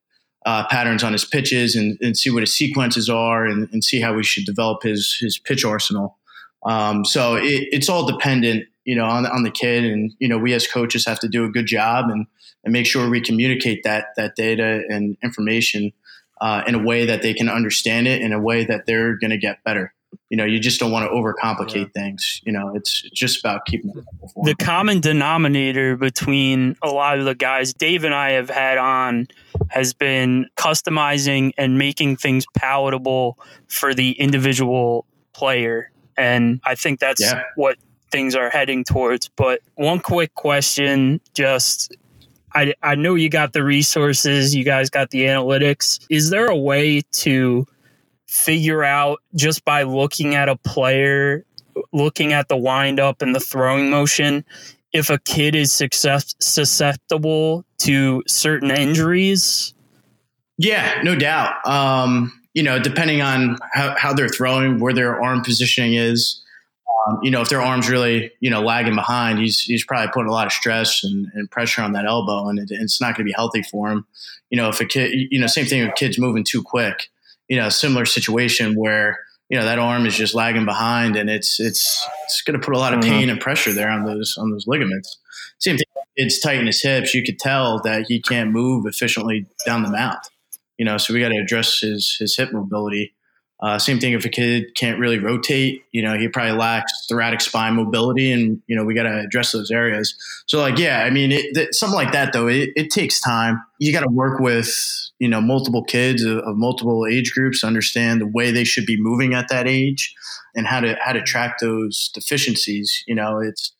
uh, 0.45 0.67
patterns 0.67 1.05
on 1.05 1.13
his 1.13 1.25
pitches 1.25 1.77
and, 1.77 1.97
and, 2.03 2.17
see 2.19 2.31
what 2.31 2.43
his 2.43 2.55
sequences 2.55 3.09
are, 3.09 3.47
and, 3.47 3.67
and, 3.73 3.83
see 3.83 3.99
how 3.99 4.13
we 4.13 4.23
should 4.23 4.45
develop 4.45 4.83
his 4.83 5.17
his 5.21 5.39
pitch 5.39 5.65
arsenal. 5.65 6.19
Um, 6.65 7.05
so 7.05 7.37
it, 7.37 7.69
it's 7.71 7.89
all 7.89 8.07
dependent 8.07 8.67
you 8.85 8.94
know, 8.94 9.05
on, 9.05 9.27
on 9.27 9.42
the 9.42 9.51
kid. 9.51 9.85
And, 9.85 10.14
you 10.18 10.29
know, 10.29 10.38
we 10.38 10.53
as 10.53 10.66
coaches 10.66 11.07
have 11.07 11.20
to 11.20 11.29
do 11.29 11.44
a 11.44 11.49
good 11.49 11.66
job 11.66 12.11
and, 12.11 12.27
and 12.64 12.73
make 12.73 12.87
sure 12.87 13.09
we 13.09 13.20
communicate 13.20 13.83
that, 13.85 14.09
that 14.16 14.37
data 14.37 14.83
and 14.88 15.16
information 15.23 15.92
uh, 16.40 16.62
in 16.66 16.75
a 16.75 16.83
way 16.83 17.07
that 17.07 17.23
they 17.23 17.35
can 17.35 17.49
understand 17.49 18.07
it 18.07 18.20
in 18.20 18.33
a 18.33 18.40
way 18.40 18.64
that 18.64 18.87
they're 18.87 19.16
going 19.16 19.31
to 19.31 19.38
get 19.38 19.62
better. 19.64 19.92
You 20.31 20.37
know, 20.37 20.44
you 20.44 20.61
just 20.61 20.79
don't 20.79 20.92
want 20.92 21.05
to 21.05 21.11
overcomplicate 21.11 21.90
yeah. 21.94 22.03
things. 22.03 22.40
You 22.44 22.53
know, 22.53 22.75
it's 22.75 23.03
just 23.12 23.40
about 23.40 23.64
keeping 23.66 23.90
it 23.90 24.05
The 24.44 24.55
common 24.55 25.01
denominator 25.01 25.97
between 25.97 26.77
a 26.83 26.88
lot 26.88 27.18
of 27.18 27.25
the 27.25 27.35
guys 27.35 27.75
Dave 27.75 28.05
and 28.05 28.14
I 28.14 28.31
have 28.33 28.49
had 28.49 28.79
on 28.79 29.27
has 29.70 29.92
been 29.92 30.47
customizing 30.57 31.53
and 31.59 31.79
making 31.79 32.16
things 32.16 32.44
palatable 32.57 33.38
for 33.66 33.92
the 33.92 34.12
individual 34.12 35.07
player. 35.33 35.90
And 36.16 36.61
I 36.64 36.77
think 36.77 37.01
that's 37.01 37.20
yeah. 37.20 37.42
what 37.57 37.77
things 38.14 38.37
are 38.37 38.48
heading 38.48 38.85
towards. 38.85 39.29
But 39.29 39.61
one 39.74 39.98
quick 39.98 40.35
question 40.35 41.20
just 41.35 41.96
I, 42.55 42.72
I 42.81 42.94
know 42.94 43.16
you 43.16 43.29
got 43.29 43.53
the 43.53 43.64
resources, 43.64 44.55
you 44.55 44.62
guys 44.62 44.88
got 44.88 45.11
the 45.11 45.24
analytics. 45.24 46.07
Is 46.09 46.31
there 46.31 46.46
a 46.46 46.57
way 46.57 47.03
to 47.11 47.66
figure 48.29 48.85
out 48.85 49.18
just 49.35 49.64
by 49.64 49.83
looking 49.83 50.37
at 50.37 50.48
a 50.48 50.57
player, 50.57 51.44
looking 51.92 52.33
at 52.33 52.48
the 52.48 52.57
windup 52.57 53.20
and 53.20 53.35
the 53.35 53.40
throwing 53.40 53.90
motion, 53.90 54.44
if 54.92 55.11
a 55.11 55.18
kid 55.18 55.57
is 55.57 55.72
success, 55.72 56.37
susceptible 56.40 57.64
to 57.79 58.22
certain 58.29 58.70
injuries? 58.70 59.74
Yeah, 60.57 61.00
no 61.03 61.16
doubt. 61.16 61.66
Um, 61.66 62.40
you 62.53 62.62
know, 62.62 62.79
depending 62.79 63.20
on 63.20 63.59
how, 63.72 63.96
how 63.98 64.12
they're 64.12 64.29
throwing, 64.29 64.79
where 64.79 64.92
their 64.92 65.20
arm 65.20 65.42
positioning 65.42 65.94
is, 65.94 66.44
um, 67.07 67.19
you 67.23 67.31
know, 67.31 67.41
if 67.41 67.49
their 67.49 67.61
arm's 67.61 67.89
really, 67.89 68.33
you 68.41 68.51
know, 68.51 68.63
lagging 68.63 68.95
behind, 68.95 69.39
he's 69.39 69.61
he's 69.61 69.85
probably 69.85 70.11
putting 70.13 70.29
a 70.29 70.33
lot 70.33 70.47
of 70.47 70.53
stress 70.53 71.05
and, 71.05 71.29
and 71.35 71.51
pressure 71.51 71.83
on 71.83 71.93
that 71.93 72.07
elbow, 72.07 72.49
and 72.49 72.59
it, 72.59 72.69
it's 72.71 73.01
not 73.01 73.09
going 73.17 73.27
to 73.27 73.31
be 73.31 73.35
healthy 73.35 73.63
for 73.63 73.91
him. 73.91 74.07
You 74.51 74.57
know, 74.57 74.69
if 74.69 74.81
a 74.81 74.85
kid, 74.85 75.13
you 75.31 75.39
know, 75.39 75.47
same 75.47 75.67
thing 75.67 75.85
with 75.85 75.97
kids 75.97 76.19
moving 76.19 76.45
too 76.45 76.63
quick. 76.63 77.09
You 77.49 77.57
know, 77.57 77.69
similar 77.69 78.07
situation 78.07 78.75
where 78.75 79.21
you 79.51 79.59
know 79.59 79.65
that 79.65 79.79
arm 79.79 80.07
is 80.07 80.17
just 80.17 80.35
lagging 80.35 80.65
behind, 80.65 81.17
and 81.17 81.29
it's 81.29 81.61
it's 81.61 82.07
it's 82.25 82.43
going 82.43 82.59
to 82.59 82.65
put 82.65 82.75
a 82.75 82.79
lot 82.79 82.95
of 82.95 83.01
mm-hmm. 83.01 83.11
pain 83.11 83.31
and 83.31 83.41
pressure 83.41 83.73
there 83.73 83.91
on 83.91 84.05
those 84.05 84.37
on 84.39 84.51
those 84.51 84.67
ligaments. 84.67 85.19
Same 85.59 85.77
thing, 85.77 85.85
kids 86.17 86.41
tighten 86.41 86.67
his 86.67 86.83
hips. 86.83 87.15
You 87.15 87.23
could 87.23 87.39
tell 87.39 87.81
that 87.83 88.07
he 88.09 88.21
can't 88.21 88.51
move 88.51 88.87
efficiently 88.87 89.47
down 89.67 89.83
the 89.83 89.91
mound. 89.91 90.19
You 90.79 90.85
know, 90.85 90.97
so 90.97 91.13
we 91.13 91.21
got 91.21 91.29
to 91.29 91.39
address 91.39 91.81
his 91.81 92.17
his 92.19 92.37
hip 92.37 92.53
mobility 92.53 93.15
uh, 93.64 93.79
same 93.79 93.98
thing 93.98 94.12
if 94.12 94.27
a 94.27 94.29
kid 94.29 94.74
can't 94.74 94.98
really 94.98 95.18
rotate, 95.18 95.87
you 95.90 96.03
know, 96.03 96.18
he 96.18 96.29
probably 96.29 96.53
lacks 96.53 96.92
thoracic 97.09 97.40
spine 97.40 97.74
mobility, 97.74 98.31
and 98.31 98.61
you 98.66 98.77
know 98.77 98.85
we 98.85 98.92
got 98.92 99.05
to 99.05 99.20
address 99.20 99.53
those 99.53 99.70
areas. 99.70 100.14
So, 100.44 100.59
like, 100.59 100.77
yeah, 100.77 101.03
I 101.05 101.09
mean, 101.09 101.33
it, 101.33 101.74
something 101.74 101.96
like 101.96 102.12
that 102.12 102.35
though, 102.35 102.46
it, 102.46 102.70
it 102.77 102.90
takes 102.90 103.18
time. 103.20 103.64
You 103.79 103.90
got 103.90 104.03
to 104.03 104.11
work 104.11 104.38
with 104.38 104.70
you 105.18 105.29
know 105.29 105.40
multiple 105.40 105.83
kids 105.83 106.22
of, 106.22 106.40
of, 106.40 106.57
multiple 106.59 107.07
age 107.11 107.33
groups, 107.33 107.64
understand 107.64 108.20
the 108.20 108.27
way 108.27 108.50
they 108.50 108.64
should 108.64 108.85
be 108.85 109.00
moving 109.00 109.33
at 109.33 109.48
that 109.48 109.66
age, 109.66 110.14
and 110.55 110.66
how 110.66 110.81
to 110.81 110.98
how 111.00 111.14
to 111.14 111.22
track 111.22 111.59
those 111.59 112.11
deficiencies. 112.12 113.03
You 113.07 113.14
know, 113.14 113.38
it's 113.38 113.72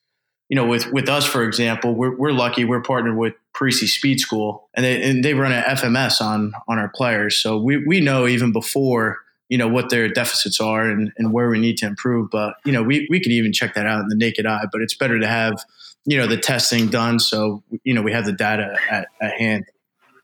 you 0.48 0.56
know, 0.56 0.64
with 0.64 0.90
with 0.92 1.10
us, 1.10 1.26
for 1.26 1.42
example, 1.42 1.94
we're, 1.94 2.16
we're 2.16 2.32
lucky. 2.32 2.64
We're 2.64 2.80
partnered 2.80 3.18
with 3.18 3.34
Parisi 3.54 3.86
Speed 3.86 4.20
School, 4.20 4.70
and 4.72 4.82
they 4.82 5.02
and 5.02 5.22
they 5.22 5.34
run 5.34 5.52
an 5.52 5.62
FMS 5.64 6.22
on 6.22 6.54
on 6.68 6.78
our 6.78 6.88
players. 6.88 7.36
So 7.36 7.58
we 7.58 7.84
we 7.84 8.00
know 8.00 8.26
even 8.26 8.50
before 8.50 9.18
you 9.54 9.58
know 9.58 9.68
what 9.68 9.88
their 9.88 10.08
deficits 10.08 10.60
are 10.60 10.90
and, 10.90 11.12
and 11.16 11.32
where 11.32 11.48
we 11.48 11.60
need 11.60 11.76
to 11.76 11.86
improve. 11.86 12.28
But 12.28 12.56
you 12.64 12.72
know, 12.72 12.82
we 12.82 13.06
we 13.08 13.20
could 13.20 13.30
even 13.30 13.52
check 13.52 13.74
that 13.74 13.86
out 13.86 14.00
in 14.00 14.08
the 14.08 14.16
naked 14.16 14.46
eye. 14.46 14.64
But 14.72 14.80
it's 14.80 14.94
better 14.94 15.20
to 15.20 15.28
have 15.28 15.64
you 16.04 16.18
know 16.18 16.26
the 16.26 16.36
testing 16.36 16.88
done 16.88 17.20
so 17.20 17.62
you 17.84 17.94
know 17.94 18.02
we 18.02 18.10
have 18.10 18.24
the 18.24 18.32
data 18.32 18.76
at, 18.90 19.06
at 19.22 19.34
hand. 19.34 19.66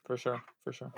For 0.04 0.16
sure, 0.16 0.42
for 0.64 0.72
sure. 0.72 0.92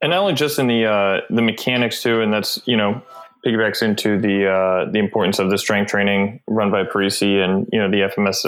And 0.00 0.12
not 0.12 0.20
only 0.20 0.32
just 0.32 0.58
in 0.58 0.66
the 0.66 0.86
uh, 0.86 1.20
the 1.28 1.42
mechanics 1.42 2.02
too, 2.02 2.22
and 2.22 2.32
that's 2.32 2.58
you 2.64 2.78
know 2.78 3.02
piggybacks 3.44 3.82
into 3.82 4.18
the 4.18 4.48
uh, 4.48 4.90
the 4.90 4.98
importance 4.98 5.38
of 5.38 5.50
the 5.50 5.58
strength 5.58 5.90
training 5.90 6.40
run 6.46 6.70
by 6.70 6.84
Parisi 6.84 7.44
and 7.44 7.68
you 7.70 7.78
know 7.78 7.90
the 7.90 8.08
FMS 8.08 8.46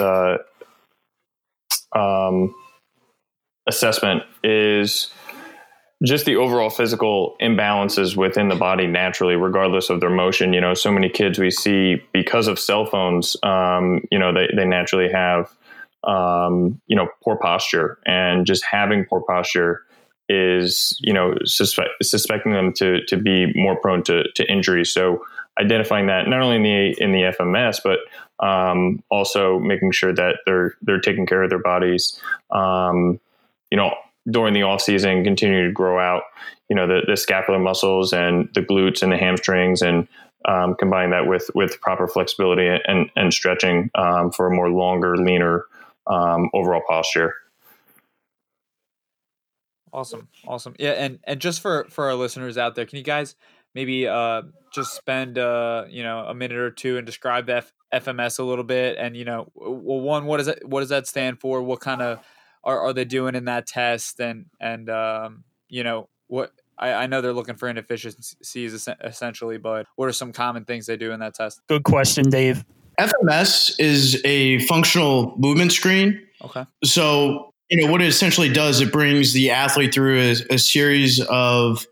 uh, 1.95 1.99
um, 1.99 2.55
assessment 3.67 4.23
is 4.43 5.11
just 6.03 6.25
the 6.25 6.37
overall 6.37 6.71
physical 6.71 7.37
imbalances 7.43 8.17
within 8.17 8.49
the 8.49 8.55
body 8.55 8.87
naturally, 8.87 9.37
regardless 9.37 9.91
of 9.91 10.01
their 10.01 10.11
motion. 10.11 10.53
You 10.53 10.61
know, 10.61 10.75
so 10.75 10.91
many 10.91 11.11
kids 11.11 11.39
we 11.39 11.51
see 11.51 12.03
because 12.13 12.47
of 12.47 12.59
cell 12.59 12.87
phones, 12.87 13.37
um, 13.43 14.03
you 14.11 14.19
know, 14.19 14.33
they, 14.33 14.49
they 14.57 14.65
naturally 14.65 15.11
have, 15.11 15.55
um, 16.05 16.81
you 16.87 16.97
know, 16.97 17.09
poor 17.23 17.37
posture 17.37 17.99
and 18.07 18.47
just 18.47 18.65
having 18.65 19.05
poor 19.05 19.21
posture 19.21 19.83
is, 20.31 20.97
you 21.01 21.13
know, 21.13 21.35
suspect, 21.45 21.91
suspecting 22.03 22.53
them 22.53 22.73
to, 22.73 23.05
to 23.07 23.17
be 23.17 23.53
more 23.55 23.77
prone 23.77 24.03
to, 24.05 24.25
to 24.37 24.51
injury. 24.51 24.87
So 24.87 25.23
identifying 25.61 26.07
that 26.07 26.29
not 26.29 26.41
only 26.41 26.57
in 26.57 26.63
the, 26.63 27.03
in 27.03 27.13
the 27.13 27.35
FMS, 27.39 27.81
but 27.85 27.99
um, 28.47 29.03
also 29.11 29.59
making 29.59 29.91
sure 29.91 30.15
that 30.15 30.37
they're, 30.47 30.77
they're 30.81 31.01
taking 31.01 31.27
care 31.27 31.43
of 31.43 31.51
their 31.51 31.59
bodies. 31.59 32.19
Um, 32.51 33.21
you 33.71 33.77
know, 33.77 33.93
during 34.29 34.55
the 34.55 34.63
off 34.63 34.81
season 34.81 35.25
continue 35.25 35.67
to 35.67 35.73
grow 35.73 35.99
out, 35.99 36.23
you 36.69 36.77
know, 36.77 36.87
the, 36.87 37.01
the 37.07 37.17
scapular 37.17 37.59
muscles 37.59 38.13
and 38.13 38.49
the 38.55 38.61
glutes 38.61 39.03
and 39.03 39.13
the 39.13 39.17
hamstrings 39.17 39.83
and 39.83 40.07
um, 40.47 40.75
combine 40.79 41.11
that 41.11 41.27
with 41.27 41.51
with 41.55 41.81
proper 41.81 42.09
flexibility 42.09 42.67
and 42.67 43.11
and 43.15 43.33
stretching 43.33 43.91
um, 43.95 44.31
for 44.31 44.47
a 44.47 44.55
more 44.55 44.71
longer, 44.71 45.17
leaner 45.17 45.67
um, 46.07 46.51
overall 46.55 46.83
posture. 46.89 47.35
Awesome, 49.93 50.29
awesome, 50.47 50.75
yeah, 50.79 50.93
and 50.93 51.19
and 51.25 51.41
just 51.41 51.61
for 51.61 51.87
for 51.91 52.07
our 52.07 52.15
listeners 52.15 52.57
out 52.57 52.75
there, 52.75 52.87
can 52.87 52.97
you 52.97 53.05
guys 53.05 53.35
maybe 53.75 54.07
uh, 54.07 54.43
just 54.73 54.95
spend 54.95 55.37
uh, 55.37 55.85
you 55.89 56.03
know 56.03 56.21
a 56.21 56.35
minute 56.35 56.57
or 56.57 56.71
two 56.71 56.97
and 56.97 57.05
describe 57.05 57.51
F- 57.51 57.73
FMS 57.93 58.39
a 58.39 58.43
little 58.43 58.65
bit, 58.65 58.97
and 58.99 59.17
you 59.17 59.25
know, 59.25 59.51
well, 59.55 60.01
one, 60.01 60.27
what 60.27 60.39
does 60.39 60.47
that 60.47 60.67
what 60.67 60.81
does 60.81 60.91
that 60.91 61.07
stand 61.07 61.41
for? 61.41 61.61
What 61.63 61.81
kind 61.81 62.01
of 62.01 62.25
are, 62.65 62.81
are 62.81 62.93
they 62.93 63.05
doing 63.05 63.35
in 63.35 63.47
that 63.47 63.67
test 63.67 64.21
and 64.21 64.47
and 64.61 64.89
um, 64.91 65.45
you 65.69 65.83
know 65.83 66.09
what 66.27 66.53
I, 66.81 66.93
I 66.93 67.07
know 67.07 67.21
they're 67.21 67.33
looking 67.33 67.57
for 67.57 67.69
inefficiencies 67.69 68.89
essentially, 69.03 69.59
but 69.59 69.87
what 69.97 70.09
are 70.09 70.13
some 70.13 70.33
common 70.33 70.65
things 70.65 70.87
they 70.87 70.97
do 70.97 71.13
in 71.13 71.21
that 71.21 71.35
test? 71.35 71.61
Good 71.69 71.85
question, 71.85 72.31
Dave. 72.31 72.65
FMS 72.99 73.73
is 73.79 74.21
a 74.25 74.59
functional 74.61 75.35
movement 75.39 75.73
screen. 75.73 76.21
Okay. 76.43 76.65
So, 76.85 77.53
you 77.71 77.83
know, 77.83 77.91
what 77.91 78.03
it 78.03 78.09
essentially 78.09 78.49
does, 78.49 78.81
it 78.81 78.93
brings 78.93 79.33
the 79.33 79.51
athlete 79.51 79.95
through 79.95 80.21
a, 80.21 80.31
a 80.51 80.59
series 80.59 81.21
of 81.21 81.87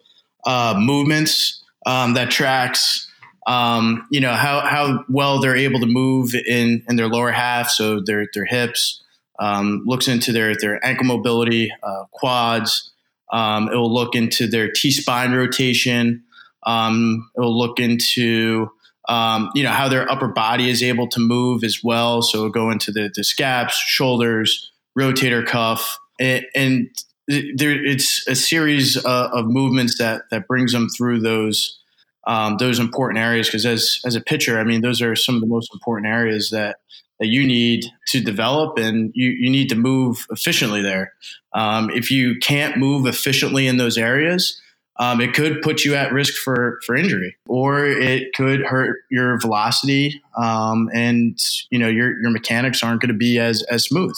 uh, 0.44 0.74
movements 0.78 1.62
um, 1.86 2.14
that 2.14 2.30
tracks, 2.30 3.10
um, 3.46 4.06
you 4.10 4.20
know, 4.20 4.32
how, 4.32 4.60
how 4.60 5.04
well 5.08 5.40
they're 5.40 5.56
able 5.56 5.80
to 5.80 5.86
move 5.86 6.34
in, 6.34 6.82
in 6.88 6.96
their 6.96 7.08
lower 7.08 7.30
half. 7.30 7.70
So 7.70 8.00
their, 8.00 8.26
their 8.34 8.44
hips, 8.44 9.02
um, 9.38 9.82
looks 9.86 10.08
into 10.08 10.32
their, 10.32 10.54
their 10.60 10.84
ankle 10.84 11.06
mobility, 11.06 11.70
uh, 11.82 12.04
quads. 12.12 12.92
Um, 13.32 13.68
it 13.68 13.76
will 13.76 13.92
look 13.92 14.14
into 14.14 14.46
their 14.46 14.70
T 14.70 14.90
spine 14.90 15.32
rotation. 15.32 16.24
Um, 16.64 17.30
it 17.36 17.40
will 17.40 17.56
look 17.56 17.78
into 17.78 18.68
um, 19.08 19.50
you 19.54 19.62
know 19.62 19.70
how 19.70 19.88
their 19.88 20.10
upper 20.10 20.28
body 20.28 20.68
is 20.68 20.82
able 20.82 21.08
to 21.08 21.20
move 21.20 21.64
as 21.64 21.82
well. 21.82 22.20
So 22.22 22.38
it'll 22.38 22.50
go 22.50 22.70
into 22.70 22.92
the, 22.92 23.10
the 23.14 23.24
scaps, 23.24 23.74
shoulders, 23.74 24.70
rotator 24.98 25.46
cuff, 25.46 25.98
and, 26.20 26.44
and 26.54 26.88
there, 27.26 27.84
it's 27.84 28.26
a 28.26 28.34
series 28.34 29.02
uh, 29.04 29.30
of 29.32 29.46
movements 29.46 29.98
that 29.98 30.22
that 30.30 30.46
brings 30.46 30.72
them 30.72 30.88
through 30.88 31.20
those 31.20 31.78
um, 32.26 32.56
those 32.58 32.78
important 32.78 33.18
areas. 33.18 33.48
Because 33.48 33.66
as 33.66 34.00
as 34.04 34.14
a 34.14 34.20
pitcher, 34.20 34.58
I 34.58 34.64
mean, 34.64 34.80
those 34.80 35.02
are 35.02 35.14
some 35.14 35.36
of 35.36 35.40
the 35.40 35.46
most 35.46 35.70
important 35.72 36.06
areas 36.06 36.50
that 36.50 36.76
that 37.20 37.26
you 37.26 37.46
need 37.46 37.84
to 38.08 38.20
develop, 38.20 38.78
and 38.78 39.10
you 39.14 39.30
you 39.30 39.50
need 39.50 39.68
to 39.70 39.76
move 39.76 40.26
efficiently 40.30 40.82
there. 40.82 41.12
Um, 41.52 41.90
if 41.90 42.10
you 42.10 42.38
can't 42.38 42.76
move 42.76 43.06
efficiently 43.06 43.66
in 43.66 43.76
those 43.76 43.98
areas, 43.98 44.60
um, 44.98 45.20
it 45.20 45.32
could 45.32 45.62
put 45.62 45.84
you 45.84 45.94
at 45.94 46.12
risk 46.12 46.34
for 46.34 46.80
for 46.84 46.96
injury, 46.96 47.36
or 47.46 47.86
it 47.86 48.34
could 48.34 48.62
hurt 48.62 48.98
your 49.10 49.38
velocity, 49.38 50.20
um, 50.36 50.90
and 50.92 51.38
you 51.70 51.78
know 51.78 51.88
your 51.88 52.20
your 52.20 52.30
mechanics 52.30 52.82
aren't 52.82 53.00
going 53.00 53.12
to 53.12 53.18
be 53.18 53.38
as 53.38 53.62
as 53.64 53.84
smooth. 53.84 54.14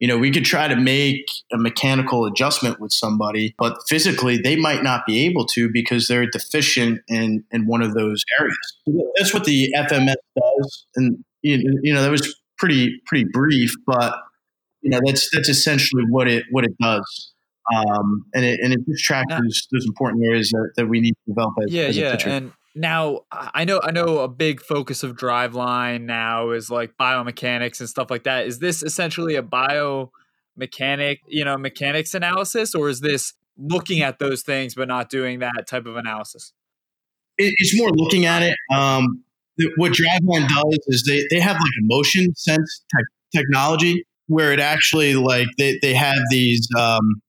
You 0.00 0.06
know, 0.06 0.18
we 0.18 0.30
could 0.30 0.44
try 0.44 0.68
to 0.68 0.76
make 0.76 1.28
a 1.52 1.58
mechanical 1.58 2.24
adjustment 2.24 2.78
with 2.78 2.92
somebody, 2.92 3.54
but 3.58 3.78
physically 3.88 4.36
they 4.36 4.54
might 4.54 4.84
not 4.84 5.04
be 5.06 5.24
able 5.26 5.44
to 5.46 5.68
because 5.68 6.06
they're 6.06 6.26
deficient 6.26 7.00
in 7.08 7.44
in 7.50 7.66
one 7.66 7.82
of 7.82 7.94
those 7.94 8.22
areas. 8.38 9.12
That's 9.16 9.32
what 9.32 9.44
the 9.44 9.74
FMS 9.76 10.14
does, 10.36 10.86
and 10.94 11.24
you 11.42 11.94
know 11.94 12.02
that 12.02 12.10
was 12.10 12.37
pretty 12.58 13.00
pretty 13.06 13.26
brief, 13.32 13.72
but 13.86 14.14
you 14.82 14.90
know 14.90 15.00
that's 15.04 15.28
that's 15.32 15.48
essentially 15.48 16.04
what 16.08 16.28
it 16.28 16.44
what 16.50 16.64
it 16.64 16.76
does 16.80 17.32
um, 17.74 18.24
and 18.34 18.44
it 18.44 18.60
and 18.62 18.72
it 18.72 18.80
just 18.86 19.04
tracks 19.04 19.30
those, 19.30 19.68
those 19.72 19.86
important 19.86 20.24
areas 20.24 20.50
that, 20.50 20.72
that 20.76 20.86
we 20.86 21.00
need 21.00 21.12
to 21.12 21.32
develop. 21.32 21.54
As, 21.64 21.72
yeah, 21.72 21.82
as 21.84 21.96
yeah, 21.96 22.16
and 22.26 22.52
now 22.74 23.20
I 23.30 23.64
know 23.64 23.80
I 23.82 23.90
know 23.90 24.18
a 24.18 24.28
big 24.28 24.60
focus 24.60 25.02
of 25.02 25.16
Driveline 25.16 26.02
now 26.02 26.50
is 26.50 26.70
like 26.70 26.96
biomechanics 26.98 27.80
and 27.80 27.88
stuff 27.88 28.10
like 28.10 28.24
that. 28.24 28.46
Is 28.46 28.58
this 28.58 28.82
essentially 28.82 29.34
a 29.34 29.42
biomechanic, 29.42 31.18
you 31.26 31.44
know, 31.44 31.58
mechanics 31.58 32.14
analysis, 32.14 32.74
or 32.74 32.88
is 32.88 33.00
this 33.00 33.34
looking 33.58 34.02
at 34.02 34.18
those 34.18 34.42
things 34.42 34.74
but 34.74 34.88
not 34.88 35.10
doing 35.10 35.40
that 35.40 35.66
type 35.66 35.86
of 35.86 35.96
analysis? 35.96 36.52
It, 37.36 37.52
it's 37.58 37.78
more 37.78 37.90
looking 37.90 38.24
at 38.24 38.42
it. 38.42 38.56
Um, 38.72 39.24
what 39.76 39.92
Driveline 39.92 40.48
does 40.48 40.78
is 40.86 41.04
they, 41.06 41.26
they 41.30 41.40
have 41.40 41.56
like 41.56 41.72
a 41.80 41.84
motion 41.84 42.34
sense 42.34 42.82
te- 42.94 43.38
technology 43.38 44.04
where 44.26 44.52
it 44.52 44.60
actually 44.60 45.14
like 45.14 45.48
they, 45.58 45.78
they 45.82 45.94
have 45.94 46.18
these 46.30 46.68
um, 46.78 47.22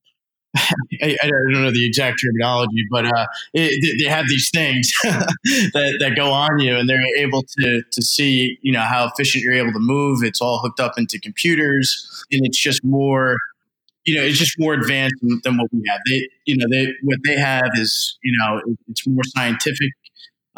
I, 0.57 1.15
I, 1.21 1.27
don't 1.27 1.61
know 1.61 1.71
the 1.71 1.85
exact 1.85 2.21
terminology, 2.23 2.83
but 2.89 3.05
uh, 3.05 3.25
it, 3.53 4.03
they 4.03 4.09
have 4.09 4.25
these 4.27 4.49
things 4.51 4.91
that, 5.03 5.97
that 5.99 6.15
go 6.15 6.31
on 6.31 6.59
you, 6.59 6.75
and 6.75 6.89
they're 6.89 6.99
able 7.17 7.43
to 7.59 7.83
to 7.91 8.01
see 8.01 8.57
you 8.61 8.71
know 8.71 8.81
how 8.81 9.07
efficient 9.07 9.43
you're 9.43 9.53
able 9.53 9.73
to 9.73 9.79
move. 9.79 10.23
It's 10.23 10.41
all 10.41 10.59
hooked 10.59 10.79
up 10.79 10.93
into 10.97 11.19
computers, 11.19 12.25
and 12.31 12.41
it's 12.45 12.57
just 12.57 12.83
more 12.83 13.37
you 14.05 14.15
know 14.15 14.23
it's 14.23 14.39
just 14.39 14.55
more 14.57 14.73
advanced 14.73 15.15
than, 15.21 15.39
than 15.43 15.57
what 15.57 15.67
we 15.71 15.83
have. 15.87 15.99
They 16.09 16.27
you 16.45 16.57
know 16.57 16.65
they 16.71 16.93
what 17.03 17.19
they 17.25 17.37
have 17.37 17.69
is 17.75 18.17
you 18.23 18.35
know 18.39 18.61
it's 18.87 19.05
more 19.07 19.23
scientific. 19.35 19.91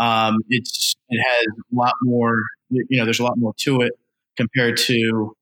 Um, 0.02 0.38
it's 0.50 0.96
it 1.10 1.22
has 1.22 1.46
a 1.48 1.76
lot 1.76 1.94
more 2.02 2.36
you 2.70 2.98
know 2.98 3.06
there's 3.06 3.20
a 3.20 3.24
lot 3.24 3.38
more 3.38 3.54
to 3.60 3.82
it 3.82 3.94
compared 4.38 4.78
to 4.78 5.36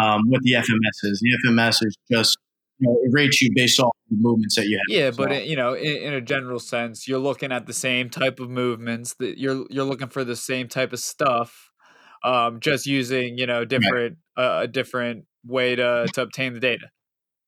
um, 0.00 0.28
what 0.28 0.42
the 0.42 0.52
FMS 0.52 0.98
is. 1.02 1.20
The 1.20 1.50
FMS 1.50 1.84
is 1.84 1.96
just 2.10 2.38
you 2.78 2.88
know, 2.88 2.98
it 3.02 3.10
rates 3.12 3.40
you 3.40 3.50
based 3.54 3.78
off 3.80 3.96
the 4.10 4.16
movements 4.16 4.56
that 4.56 4.66
you 4.66 4.76
have. 4.76 4.84
Yeah, 4.88 5.10
but 5.10 5.32
it, 5.32 5.46
you 5.46 5.56
know, 5.56 5.74
in, 5.74 5.96
in, 5.96 6.12
a 6.12 6.20
general 6.20 6.58
sense, 6.58 7.06
you're 7.06 7.18
looking 7.18 7.52
at 7.52 7.66
the 7.66 7.72
same 7.72 8.10
type 8.10 8.40
of 8.40 8.50
movements. 8.50 9.14
That 9.14 9.38
you're 9.38 9.64
you're 9.70 9.84
looking 9.84 10.08
for 10.08 10.24
the 10.24 10.36
same 10.36 10.68
type 10.68 10.92
of 10.92 10.98
stuff, 10.98 11.70
um, 12.24 12.60
just 12.60 12.86
using 12.86 13.38
you 13.38 13.46
know 13.46 13.64
different 13.64 14.18
right. 14.36 14.44
uh, 14.44 14.60
a 14.62 14.68
different 14.68 15.26
way 15.46 15.76
to 15.76 16.06
to 16.14 16.22
obtain 16.22 16.54
the 16.54 16.60
data. 16.60 16.90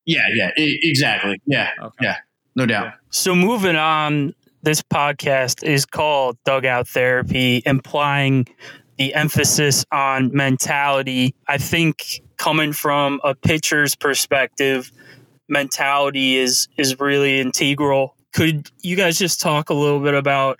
Yeah, 0.05 0.22
yeah, 0.35 0.50
exactly. 0.57 1.40
Yeah, 1.46 1.70
okay. 1.83 1.96
yeah, 2.00 2.16
no 2.55 2.66
doubt. 2.66 2.85
Yeah. 2.85 2.92
So 3.11 3.35
moving 3.35 3.76
on, 3.76 4.33
this 4.66 4.83
podcast 4.83 5.62
is 5.62 5.87
called 5.87 6.37
Dugout 6.44 6.88
Therapy, 6.88 7.62
implying 7.64 8.48
the 8.98 9.14
emphasis 9.14 9.85
on 9.92 10.35
mentality. 10.35 11.37
I 11.46 11.57
think 11.59 12.20
coming 12.37 12.72
from 12.72 13.20
a 13.22 13.37
pitcher's 13.37 13.94
perspective 13.94 14.90
mentality 15.48 16.37
is 16.37 16.66
is 16.76 16.98
really 16.98 17.38
integral. 17.38 18.16
Could 18.35 18.68
you 18.83 18.96
guys 18.96 19.20
just 19.20 19.40
talk 19.40 19.70
a 19.70 19.74
little 19.74 20.00
bit 20.00 20.14
about 20.14 20.59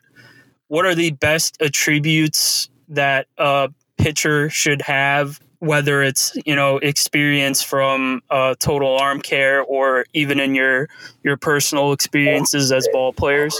what 0.69 0.87
are 0.87 0.95
the 0.95 1.11
best 1.11 1.61
attributes 1.61 2.71
that 2.91 3.27
a 3.39 3.71
pitcher 3.99 4.49
should 4.51 4.83
have, 4.83 5.41
whether 5.59 6.03
it's 6.03 6.37
you 6.45 6.55
know 6.55 6.79
experience 6.79 7.63
from 7.63 8.23
uh, 8.31 8.55
total 8.59 8.97
arm 8.97 9.21
care 9.21 9.63
or 9.63 10.07
even 10.13 10.41
in 10.41 10.55
your 10.55 10.89
your 11.23 11.37
personal 11.37 11.93
experiences 11.93 12.73
as 12.73 12.89
ball 12.93 13.13
players? 13.13 13.57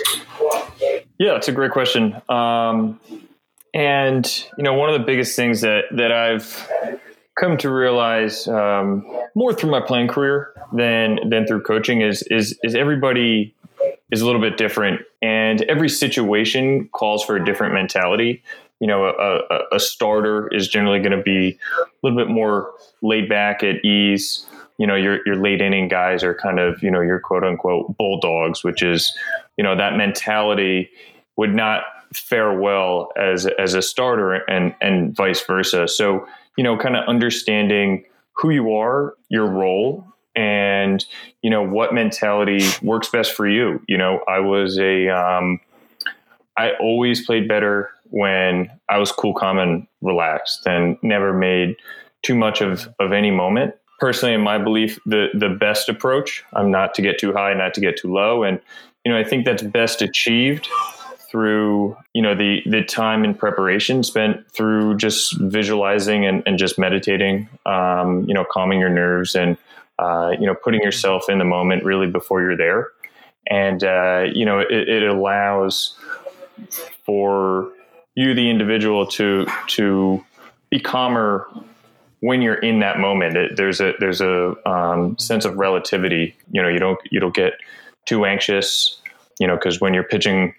Yeah, 1.19 1.37
it's 1.37 1.49
a 1.49 1.53
great 1.53 1.73
question. 1.73 2.21
Um, 2.29 3.01
and 3.75 4.45
you 4.57 4.65
know, 4.65 4.75
one 4.75 4.89
of 4.89 4.99
the 4.99 5.05
biggest 5.05 5.37
things 5.37 5.61
that 5.61 5.85
that 5.93 6.13
I've 6.13 6.69
come 7.39 7.57
to 7.59 7.71
realize 7.71 8.49
um, 8.49 9.07
more 9.35 9.53
through 9.53 9.71
my 9.71 9.81
playing 9.81 10.09
career 10.09 10.53
than 10.73 11.29
than 11.29 11.47
through 11.47 11.63
coaching 11.63 12.01
is 12.01 12.23
is 12.25 12.59
is 12.63 12.75
everybody 12.75 13.55
is 14.11 14.21
a 14.21 14.27
little 14.27 14.41
bit 14.41 14.57
different, 14.57 15.03
and 15.21 15.63
every 15.63 15.89
situation 15.89 16.89
calls 16.93 17.25
for 17.25 17.37
a 17.37 17.45
different 17.45 17.75
mentality. 17.75 18.43
You 18.81 18.87
know, 18.87 19.07
a, 19.07 19.41
a, 19.51 19.77
a 19.77 19.81
starter 19.81 20.49
is 20.49 20.69
generally 20.69 20.99
going 20.99 21.17
to 21.17 21.23
be 21.23 21.59
a 21.79 21.87
little 22.03 22.19
bit 22.19 22.29
more 22.29 22.73
laid 23.03 23.29
back 23.29 23.63
at 23.63 23.85
ease. 23.85 24.47
You 24.79 24.87
know, 24.87 24.95
your 24.95 25.21
your 25.25 25.37
late 25.37 25.63
inning 25.63 25.89
guys 25.89 26.23
are 26.23 26.35
kind 26.35 26.59
of 26.59 26.83
you 26.83 26.91
know 26.91 27.01
your 27.01 27.19
quote 27.19 27.45
unquote 27.45 27.97
bulldogs, 27.97 28.63
which 28.63 28.83
is 28.83 29.17
you 29.57 29.65
know 29.65 29.77
that 29.77 29.97
mentality 29.97 30.91
would 31.37 31.55
not 31.55 31.85
fare 32.15 32.53
well 32.59 33.11
as 33.17 33.47
as 33.59 33.75
a 33.75 33.83
starter, 33.83 34.35
and 34.35 34.75
and 34.81 35.17
vice 35.17 35.41
versa. 35.41 35.89
So 35.89 36.27
you 36.57 36.65
know, 36.65 36.77
kind 36.77 36.97
of 36.97 37.07
understanding 37.09 38.05
who 38.33 38.51
you 38.51 38.75
are, 38.75 39.15
your 39.29 39.47
role, 39.47 40.07
and 40.35 41.05
you 41.43 41.51
know 41.51 41.63
what 41.63 41.95
mentality 41.95 42.67
works 42.83 43.09
best 43.09 43.33
for 43.33 43.49
you. 43.49 43.83
You 43.89 43.99
know, 43.99 44.21
I 44.29 44.41
was 44.41 44.79
a, 44.79 45.09
um, 45.09 45.61
I 46.57 46.73
always 46.81 47.25
played 47.25 47.49
better 47.49 47.91
when 48.11 48.71
I 48.89 48.99
was 48.99 49.13
cool, 49.13 49.35
calm, 49.35 49.59
and 49.59 49.87
relaxed, 50.01 50.67
and 50.67 50.97
never 51.03 51.33
made 51.33 51.77
too 52.23 52.35
much 52.35 52.61
of 52.61 52.89
of 53.01 53.13
any 53.13 53.31
moment. 53.31 53.75
Personally, 53.99 54.35
in 54.35 54.41
my 54.41 54.59
belief, 54.59 54.99
the 55.07 55.29
the 55.35 55.49
best 55.49 55.89
approach, 55.89 56.45
I'm 56.53 56.71
not 56.71 56.95
to 56.95 57.03
get 57.03 57.19
too 57.19 57.33
high, 57.33 57.55
not 57.55 57.75
to 57.75 57.81
get 57.81 57.97
too 57.97 58.13
low, 58.13 58.43
and 58.43 58.61
you 59.05 59.13
know, 59.13 59.19
I 59.19 59.25
think 59.25 59.45
that's 59.45 59.63
best 59.63 60.03
achieved 60.03 60.69
through 61.31 61.97
you 62.15 62.23
know 62.23 62.35
the 62.35 62.63
the 62.67 62.83
time 62.83 63.25
and 63.25 63.39
preparation 63.39 64.03
spent 64.03 64.51
through 64.51 64.97
just 64.97 65.39
visualizing 65.39 66.25
and, 66.25 66.43
and 66.47 66.59
just 66.59 66.79
meditating 66.79 67.49
um, 67.67 68.25
you 68.29 68.35
know 68.35 68.45
calming 68.51 68.81
your 68.81 68.89
nerves 68.89 69.35
and 69.35 69.57
uh, 69.99 70.31
you 70.39 70.47
know 70.47 70.55
putting 70.55 70.81
yourself 70.81 71.29
in 71.29 71.39
the 71.39 71.45
moment 71.45 71.85
really 71.85 72.07
before 72.07 72.41
you're 72.41 72.57
there 72.57 72.89
and 73.49 73.85
uh, 73.85 74.25
you 74.33 74.45
know 74.45 74.61
it, 74.61 74.89
it, 74.89 75.03
allows 75.03 75.97
for 77.05 77.71
you 78.17 78.35
the 78.35 78.51
individual 78.51 79.07
to 79.07 79.47
to 79.69 80.25
be 80.71 80.81
calmer 80.81 81.47
when 82.21 82.43
you're 82.43 82.55
in 82.55 82.81
that 82.81 82.99
moment 82.99 83.37
it, 83.37 83.57
there's 83.57 83.81
a 83.81 83.93
there's 84.01 84.21
a 84.21 84.55
um, 84.69 85.17
sense 85.19 85.45
of 85.45 85.57
relativity 85.57 86.35
you 86.51 86.61
know 86.61 86.69
you 86.69 86.81
don't 86.81 86.99
you 87.11 87.21
don't 87.21 87.35
get 87.35 87.53
too 88.07 88.25
anxious 88.25 89.01
you 89.39 89.47
know 89.47 89.55
because 89.55 89.81
when 89.81 89.95
you're 89.95 90.03
pitching 90.03 90.53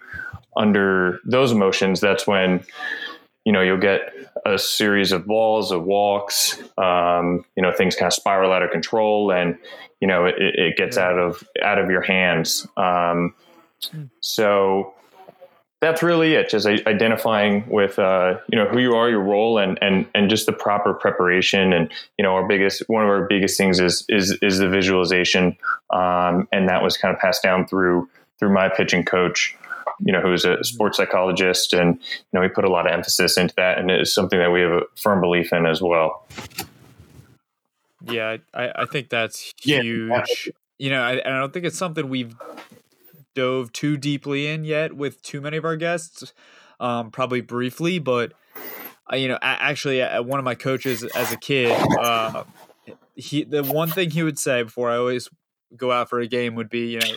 under 0.57 1.21
those 1.23 1.51
emotions, 1.51 2.01
that's 2.01 2.27
when 2.27 2.63
you 3.45 3.53
know 3.53 3.61
you'll 3.61 3.77
get 3.77 4.13
a 4.45 4.57
series 4.57 5.11
of 5.11 5.25
balls, 5.25 5.71
of 5.71 5.83
walks. 5.83 6.61
Um, 6.77 7.45
you 7.55 7.63
know, 7.63 7.71
things 7.71 7.95
kind 7.95 8.07
of 8.07 8.13
spiral 8.13 8.51
out 8.51 8.63
of 8.63 8.71
control, 8.71 9.31
and 9.31 9.57
you 10.01 10.07
know 10.07 10.25
it, 10.25 10.35
it 10.37 10.77
gets 10.77 10.97
out 10.97 11.17
of 11.17 11.43
out 11.63 11.77
of 11.77 11.89
your 11.89 12.01
hands. 12.01 12.67
Um, 12.75 13.33
So 14.21 14.93
that's 15.79 16.01
really 16.01 16.33
it. 16.33 16.49
Just 16.49 16.65
identifying 16.65 17.67
with 17.69 17.99
uh, 17.99 18.37
you 18.47 18.57
know 18.57 18.65
who 18.65 18.79
you 18.79 18.95
are, 18.95 19.09
your 19.09 19.21
role, 19.21 19.59
and 19.59 19.77
and 19.81 20.07
and 20.15 20.29
just 20.29 20.45
the 20.45 20.53
proper 20.53 20.93
preparation. 20.93 21.71
And 21.71 21.91
you 22.17 22.23
know, 22.23 22.33
our 22.33 22.47
biggest 22.47 22.83
one 22.87 23.03
of 23.03 23.09
our 23.09 23.27
biggest 23.27 23.57
things 23.57 23.79
is 23.79 24.03
is 24.09 24.37
is 24.41 24.57
the 24.57 24.69
visualization, 24.69 25.55
um, 25.91 26.47
and 26.51 26.67
that 26.67 26.81
was 26.81 26.97
kind 26.97 27.13
of 27.13 27.19
passed 27.19 27.43
down 27.43 27.67
through 27.67 28.09
through 28.39 28.53
my 28.53 28.69
pitching 28.69 29.05
coach. 29.05 29.55
You 29.99 30.13
know, 30.13 30.21
who's 30.21 30.45
a 30.45 30.63
sports 30.63 30.97
psychologist, 30.97 31.73
and 31.73 31.95
you 31.95 32.27
know, 32.33 32.41
we 32.41 32.47
put 32.47 32.65
a 32.65 32.69
lot 32.69 32.87
of 32.87 32.93
emphasis 32.93 33.37
into 33.37 33.53
that, 33.55 33.77
and 33.77 33.91
it's 33.91 34.13
something 34.13 34.39
that 34.39 34.51
we 34.51 34.61
have 34.61 34.71
a 34.71 34.81
firm 34.95 35.21
belief 35.21 35.53
in 35.53 35.65
as 35.65 35.81
well. 35.81 36.25
Yeah, 38.03 38.37
I, 38.53 38.71
I 38.75 38.85
think 38.85 39.09
that's 39.09 39.53
huge. 39.59 40.09
Yeah. 40.09 40.51
You 40.79 40.89
know, 40.91 41.01
I, 41.01 41.13
I 41.13 41.39
don't 41.39 41.51
think 41.51 41.65
it's 41.65 41.77
something 41.77 42.07
we've 42.07 42.35
dove 43.37 43.71
too 43.71 43.97
deeply 43.97 44.47
in 44.47 44.65
yet 44.65 44.93
with 44.93 45.21
too 45.21 45.39
many 45.39 45.57
of 45.57 45.63
our 45.63 45.77
guests. 45.77 46.33
Um, 46.79 47.09
probably 47.11 47.41
briefly, 47.41 47.97
but 47.97 48.33
uh, 49.11 49.15
you 49.15 49.27
know, 49.27 49.39
actually, 49.41 50.01
uh, 50.01 50.21
one 50.21 50.37
of 50.37 50.45
my 50.45 50.53
coaches 50.55 51.03
as 51.03 51.31
a 51.31 51.37
kid, 51.37 51.71
uh, 51.99 52.43
he 53.15 53.43
the 53.43 53.63
one 53.63 53.89
thing 53.89 54.11
he 54.11 54.21
would 54.21 54.37
say 54.37 54.63
before 54.63 54.91
I 54.91 54.97
always 54.97 55.29
go 55.75 55.91
out 55.91 56.09
for 56.09 56.19
a 56.19 56.27
game 56.27 56.55
would 56.55 56.69
be, 56.69 56.91
you 56.91 56.99
know, 56.99 57.15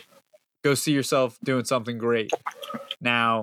go 0.63 0.73
see 0.73 0.93
yourself 0.93 1.37
doing 1.43 1.65
something 1.65 1.97
great. 1.97 2.31
Now, 2.99 3.41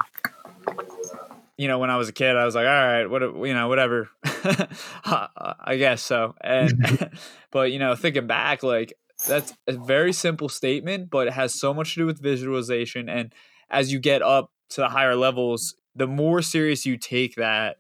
you 1.56 1.68
know, 1.68 1.78
when 1.78 1.90
I 1.90 1.96
was 1.96 2.08
a 2.08 2.12
kid, 2.12 2.36
I 2.36 2.44
was 2.44 2.54
like, 2.54 2.66
all 2.66 2.72
right, 2.72 3.06
what, 3.06 3.22
you 3.22 3.54
know, 3.54 3.68
whatever. 3.68 4.08
I 4.24 5.76
guess 5.78 6.02
so. 6.02 6.34
And, 6.40 7.10
but, 7.50 7.72
you 7.72 7.78
know, 7.78 7.96
thinking 7.96 8.26
back, 8.26 8.62
like, 8.62 8.94
that's 9.28 9.54
a 9.66 9.72
very 9.72 10.12
simple 10.12 10.48
statement, 10.48 11.10
but 11.10 11.28
it 11.28 11.34
has 11.34 11.54
so 11.54 11.72
much 11.72 11.94
to 11.94 12.00
do 12.00 12.06
with 12.06 12.20
visualization. 12.20 13.08
And 13.08 13.32
as 13.70 13.92
you 13.92 14.00
get 14.00 14.22
up 14.22 14.50
to 14.70 14.80
the 14.80 14.88
higher 14.88 15.14
levels, 15.14 15.76
the 15.94 16.06
more 16.06 16.42
serious 16.42 16.86
you 16.86 16.96
take 16.96 17.36
that, 17.36 17.76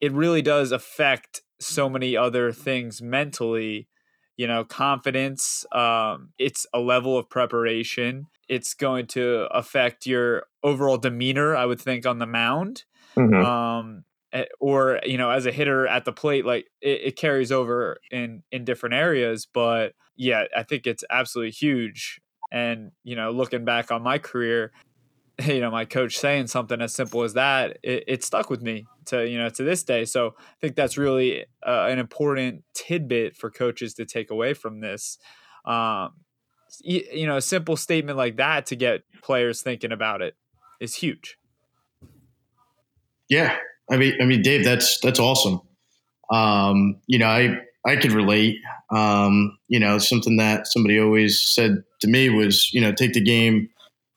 it 0.00 0.12
really 0.12 0.42
does 0.42 0.72
affect 0.72 1.42
so 1.60 1.88
many 1.88 2.16
other 2.16 2.52
things 2.52 3.00
mentally. 3.00 3.88
You 4.36 4.48
know, 4.48 4.64
confidence. 4.64 5.64
Um, 5.70 6.30
it's 6.38 6.66
a 6.74 6.80
level 6.80 7.16
of 7.16 7.30
preparation. 7.30 8.26
It's 8.48 8.74
going 8.74 9.06
to 9.08 9.46
affect 9.52 10.06
your 10.06 10.46
overall 10.64 10.96
demeanor. 10.96 11.54
I 11.54 11.66
would 11.66 11.80
think 11.80 12.04
on 12.04 12.18
the 12.18 12.26
mound. 12.26 12.82
Mm-hmm. 13.16 13.44
Um, 13.44 14.04
or 14.60 15.00
you 15.04 15.16
know 15.16 15.30
as 15.30 15.46
a 15.46 15.52
hitter 15.52 15.86
at 15.86 16.04
the 16.04 16.12
plate 16.12 16.44
like 16.44 16.66
it, 16.80 17.00
it, 17.04 17.16
carries 17.16 17.52
over 17.52 17.98
in 18.10 18.42
in 18.50 18.64
different 18.64 18.94
areas 18.94 19.46
but 19.52 19.92
yeah 20.16 20.44
i 20.56 20.62
think 20.62 20.86
it's 20.86 21.04
absolutely 21.10 21.52
huge. 21.52 22.20
And 22.52 22.92
you 23.02 23.16
know 23.16 23.30
looking 23.30 23.64
back 23.64 23.90
on 23.90 24.02
my 24.02 24.18
career 24.18 24.72
you 25.46 25.60
know 25.60 25.70
my 25.70 25.84
coach 25.84 26.18
saying 26.18 26.46
something 26.48 26.80
as 26.80 26.94
simple 26.94 27.22
as 27.22 27.34
that 27.34 27.78
it, 27.82 28.04
it 28.06 28.24
stuck 28.24 28.50
with 28.50 28.62
me 28.62 28.86
to 29.06 29.28
you 29.28 29.38
know 29.38 29.48
to 29.48 29.62
this 29.62 29.82
day. 29.82 30.04
So 30.04 30.34
i 30.38 30.54
think 30.60 30.76
that's 30.76 30.96
really 30.96 31.44
uh, 31.66 31.86
an 31.88 31.98
important 31.98 32.64
tidbit 32.74 33.36
for 33.36 33.50
coaches 33.50 33.94
to 33.94 34.04
take 34.04 34.30
away 34.30 34.54
from 34.54 34.80
this. 34.80 35.18
Um, 35.64 36.10
you, 36.82 37.02
you 37.12 37.26
know 37.26 37.36
a 37.36 37.42
simple 37.42 37.76
statement 37.76 38.18
like 38.18 38.36
that 38.36 38.66
to 38.66 38.76
get 38.76 39.02
players 39.22 39.62
thinking 39.62 39.92
about 39.92 40.22
it 40.22 40.34
is 40.80 40.94
huge. 40.94 41.38
Yeah 43.28 43.56
I 43.90 43.96
mean, 43.96 44.14
I 44.20 44.24
mean, 44.24 44.42
Dave, 44.42 44.64
that's 44.64 44.98
that's 45.00 45.20
awesome. 45.20 45.60
Um, 46.30 46.96
you 47.06 47.18
know, 47.18 47.26
I 47.26 47.58
I 47.86 47.96
could 47.96 48.12
relate. 48.12 48.58
Um, 48.90 49.58
you 49.68 49.78
know, 49.78 49.98
something 49.98 50.36
that 50.38 50.66
somebody 50.66 50.98
always 50.98 51.40
said 51.40 51.82
to 52.00 52.08
me 52.08 52.30
was, 52.30 52.72
you 52.72 52.80
know, 52.80 52.92
take 52.92 53.12
the 53.12 53.20
game 53.20 53.68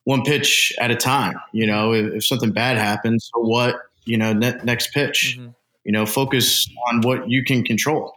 one 0.05 0.23
pitch 0.23 0.73
at 0.79 0.91
a 0.91 0.95
time. 0.95 1.35
You 1.51 1.67
know, 1.67 1.93
if, 1.93 2.13
if 2.13 2.25
something 2.25 2.51
bad 2.51 2.77
happens, 2.77 3.29
so 3.33 3.41
what? 3.41 3.75
You 4.05 4.17
know, 4.17 4.33
ne- 4.33 4.59
next 4.63 4.93
pitch. 4.93 5.37
Mm-hmm. 5.37 5.49
You 5.83 5.91
know, 5.91 6.05
focus 6.05 6.69
on 6.89 7.01
what 7.01 7.29
you 7.29 7.43
can 7.43 7.63
control. 7.63 8.13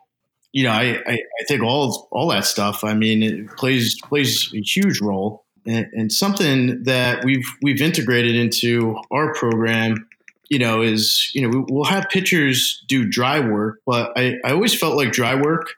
You 0.52 0.64
know, 0.64 0.70
I, 0.70 1.00
I, 1.06 1.12
I 1.12 1.44
think 1.46 1.62
all 1.62 2.08
all 2.10 2.28
that 2.28 2.44
stuff. 2.44 2.84
I 2.84 2.94
mean, 2.94 3.22
it 3.22 3.56
plays 3.56 4.00
plays 4.02 4.52
a 4.54 4.60
huge 4.60 5.00
role, 5.00 5.44
and, 5.66 5.86
and 5.92 6.12
something 6.12 6.82
that 6.84 7.24
we've 7.24 7.46
we've 7.62 7.80
integrated 7.80 8.34
into 8.36 8.96
our 9.10 9.32
program 9.34 10.08
you 10.50 10.58
know, 10.58 10.82
is, 10.82 11.30
you 11.32 11.48
know, 11.48 11.64
we'll 11.70 11.84
have 11.84 12.08
pitchers 12.10 12.84
do 12.88 13.08
dry 13.08 13.40
work, 13.40 13.80
but 13.86 14.12
I, 14.16 14.34
I 14.44 14.50
always 14.50 14.78
felt 14.78 14.96
like 14.96 15.12
dry 15.12 15.36
work, 15.36 15.74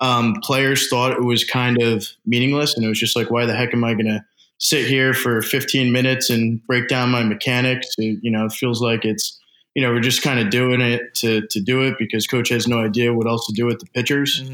um, 0.00 0.36
players 0.42 0.88
thought 0.88 1.12
it 1.12 1.22
was 1.22 1.44
kind 1.44 1.82
of 1.82 2.06
meaningless. 2.24 2.74
And 2.74 2.84
it 2.84 2.88
was 2.88 3.00
just 3.00 3.16
like, 3.16 3.30
why 3.30 3.46
the 3.46 3.54
heck 3.54 3.74
am 3.74 3.84
I 3.84 3.94
going 3.94 4.06
to 4.06 4.24
sit 4.58 4.86
here 4.86 5.12
for 5.12 5.42
15 5.42 5.92
minutes 5.92 6.30
and 6.30 6.64
break 6.68 6.88
down 6.88 7.10
my 7.10 7.24
mechanics? 7.24 7.88
It, 7.98 8.20
you 8.22 8.30
know, 8.30 8.46
it 8.46 8.52
feels 8.52 8.80
like 8.80 9.04
it's, 9.04 9.40
you 9.74 9.82
know, 9.82 9.90
we're 9.90 10.00
just 10.00 10.22
kind 10.22 10.38
of 10.38 10.50
doing 10.50 10.80
it 10.80 11.14
to, 11.16 11.44
to 11.48 11.60
do 11.60 11.82
it 11.82 11.96
because 11.98 12.28
coach 12.28 12.48
has 12.50 12.68
no 12.68 12.78
idea 12.78 13.12
what 13.12 13.26
else 13.26 13.46
to 13.48 13.52
do 13.52 13.66
with 13.66 13.80
the 13.80 13.86
pitchers. 13.86 14.42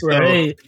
So 0.00 0.08
right. 0.08 0.58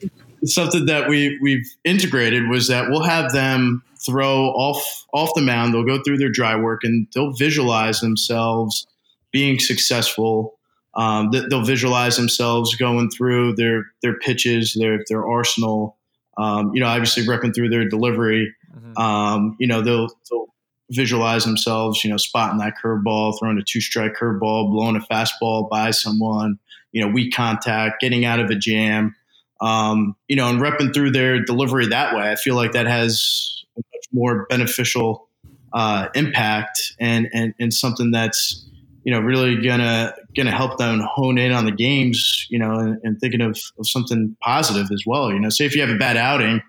Something 0.45 0.87
that 0.87 1.09
we, 1.09 1.37
we've 1.43 1.67
integrated 1.83 2.49
was 2.49 2.69
that 2.69 2.91
we'll 2.91 3.03
have 3.03 3.33
them 3.33 3.83
throw 4.05 4.47
off 4.51 5.07
off 5.13 5.31
the 5.35 5.43
mound. 5.43 5.75
They'll 5.75 5.85
go 5.85 6.03
through 6.03 6.19
their 6.19 6.31
dry 6.31 6.57
work 6.57 6.85
and 6.85 7.07
they'll 7.15 7.33
visualize 7.33 8.01
themselves 8.01 8.87
being 9.33 9.59
successful. 9.59 10.59
Um, 10.95 11.31
they'll 11.31 11.65
visualize 11.65 12.17
themselves 12.17 12.75
going 12.75 13.11
through 13.11 13.55
their 13.55 13.87
their 14.03 14.19
pitches, 14.19 14.77
their 14.79 15.05
their 15.09 15.27
arsenal. 15.27 15.97
Um, 16.37 16.73
you 16.75 16.81
know, 16.81 16.87
obviously 16.87 17.25
repping 17.25 17.55
through 17.55 17.69
their 17.69 17.89
delivery. 17.89 18.55
Mm-hmm. 18.73 18.97
Um, 18.97 19.57
you 19.59 19.67
know, 19.67 19.83
they'll, 19.83 20.09
they'll 20.31 20.47
visualize 20.91 21.45
themselves, 21.45 22.05
you 22.05 22.11
know, 22.11 22.17
spotting 22.17 22.59
that 22.59 22.75
curveball, 22.83 23.39
throwing 23.39 23.59
a 23.59 23.63
two 23.63 23.81
strike 23.81 24.15
curveball, 24.15 24.71
blowing 24.71 24.97
a 24.97 25.01
fastball 25.01 25.69
by 25.69 25.91
someone, 25.91 26.59
you 26.93 27.05
know, 27.05 27.13
weak 27.13 27.35
contact, 27.35 28.01
getting 28.01 28.25
out 28.25 28.41
of 28.41 28.51
a 28.51 28.55
jam, 28.55 29.15
um, 29.61 30.15
you 30.29 30.37
know, 30.37 30.49
and 30.49 30.61
repping 30.61 30.95
through 30.95 31.11
their 31.11 31.43
delivery 31.43 31.89
that 31.89 32.15
way. 32.15 32.31
I 32.31 32.37
feel 32.37 32.55
like 32.55 32.73
that 32.73 32.87
has 32.87 33.58
much 33.93 34.07
more 34.13 34.47
beneficial 34.49 35.29
uh, 35.73 36.09
impact 36.15 36.95
and, 36.99 37.29
and 37.33 37.55
and 37.59 37.75
something 37.75 38.11
that's 38.11 38.67
you 39.05 39.13
know 39.13 39.21
really 39.21 39.61
gonna 39.61 40.15
gonna 40.37 40.51
help 40.51 40.79
them 40.79 41.01
hone 41.01 41.39
in 41.39 41.53
on 41.53 41.65
the 41.65 41.73
games 41.73 42.47
you 42.51 42.59
know 42.59 42.79
and, 42.79 43.01
and, 43.03 43.21
thinking 43.21 43.41
of, 43.41 43.59
of 43.79 43.89
something 43.89 44.37
positive 44.43 44.91
as 44.93 45.05
well 45.07 45.33
you 45.33 45.41
know. 45.41 45.49
Say 45.49 45.67
if 45.67 45.75
you 45.75 45.81
have 45.83 45.91
a 45.91 45.99
bad 45.99 46.17
outing 46.17 46.63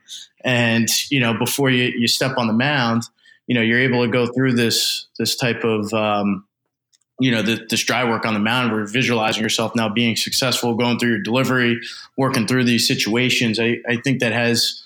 and 0.43 0.89
you 1.09 1.19
know 1.19 1.33
before 1.37 1.69
you, 1.69 1.91
you 1.97 2.07
step 2.07 2.37
on 2.37 2.47
the 2.47 2.53
mound 2.53 3.03
you 3.47 3.55
know 3.55 3.61
you're 3.61 3.79
able 3.79 4.05
to 4.05 4.11
go 4.11 4.27
through 4.27 4.53
this 4.53 5.07
this 5.17 5.35
type 5.35 5.63
of 5.63 5.93
um, 5.93 6.45
you 7.19 7.31
know 7.31 7.41
the, 7.41 7.65
this 7.69 7.83
dry 7.83 8.03
work 8.03 8.25
on 8.25 8.33
the 8.33 8.39
mound 8.39 8.71
where 8.71 8.85
visualizing 8.85 9.43
yourself 9.43 9.75
now 9.75 9.89
being 9.89 10.15
successful 10.15 10.75
going 10.75 10.97
through 10.97 11.09
your 11.09 11.21
delivery 11.21 11.79
working 12.17 12.47
through 12.47 12.63
these 12.63 12.87
situations 12.87 13.59
i, 13.59 13.77
I 13.87 13.97
think 13.97 14.19
that 14.21 14.31
has 14.31 14.83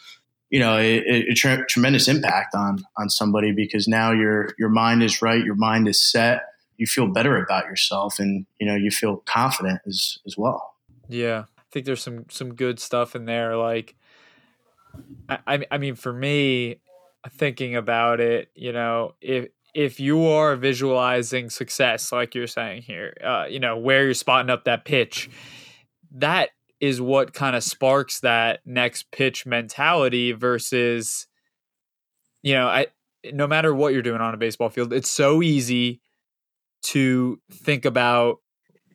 you 0.53 0.59
know 0.59 0.77
a, 0.77 0.99
a 0.99 1.33
tra- 1.33 1.65
tremendous 1.65 2.07
impact 2.07 2.53
on 2.53 2.85
on 2.95 3.09
somebody 3.09 3.51
because 3.51 3.87
now 3.87 4.11
your 4.11 4.53
your 4.59 4.69
mind 4.69 5.01
is 5.01 5.19
right, 5.19 5.43
your 5.43 5.55
mind 5.55 5.87
is 5.87 5.99
set, 5.99 6.43
you 6.77 6.85
feel 6.85 7.07
better 7.07 7.43
about 7.43 7.65
yourself, 7.65 8.19
and 8.19 8.45
you 8.59 8.67
know 8.67 8.75
you 8.75 8.91
feel 8.91 9.17
confident 9.25 9.81
as 9.87 10.19
as 10.27 10.37
well. 10.37 10.75
Yeah, 11.09 11.45
I 11.57 11.63
think 11.71 11.87
there's 11.87 12.03
some 12.03 12.25
some 12.29 12.53
good 12.53 12.79
stuff 12.79 13.15
in 13.15 13.25
there. 13.25 13.57
Like, 13.57 13.95
I 15.27 15.65
I 15.71 15.79
mean, 15.79 15.95
for 15.95 16.13
me, 16.13 16.81
thinking 17.31 17.75
about 17.75 18.19
it, 18.19 18.51
you 18.53 18.73
know, 18.73 19.15
if 19.21 19.47
if 19.73 19.99
you 19.99 20.27
are 20.27 20.55
visualizing 20.55 21.49
success, 21.49 22.11
like 22.11 22.35
you're 22.35 22.45
saying 22.45 22.83
here, 22.83 23.17
uh, 23.23 23.45
you 23.49 23.59
know, 23.59 23.77
where 23.77 24.05
you're 24.05 24.13
spotting 24.13 24.51
up 24.51 24.65
that 24.65 24.85
pitch, 24.85 25.31
that 26.11 26.49
is 26.83 26.99
what 26.99 27.33
kind 27.33 27.55
of 27.55 27.63
sparks 27.63 28.19
that 28.19 28.59
next 28.65 29.09
pitch 29.11 29.45
mentality 29.45 30.31
versus 30.31 31.27
you 32.41 32.53
know 32.53 32.67
i 32.67 32.85
no 33.31 33.47
matter 33.47 33.73
what 33.73 33.93
you're 33.93 34.01
doing 34.01 34.21
on 34.21 34.33
a 34.33 34.37
baseball 34.37 34.69
field 34.69 34.91
it's 34.91 35.09
so 35.09 35.41
easy 35.41 36.01
to 36.83 37.39
think 37.51 37.85
about 37.85 38.39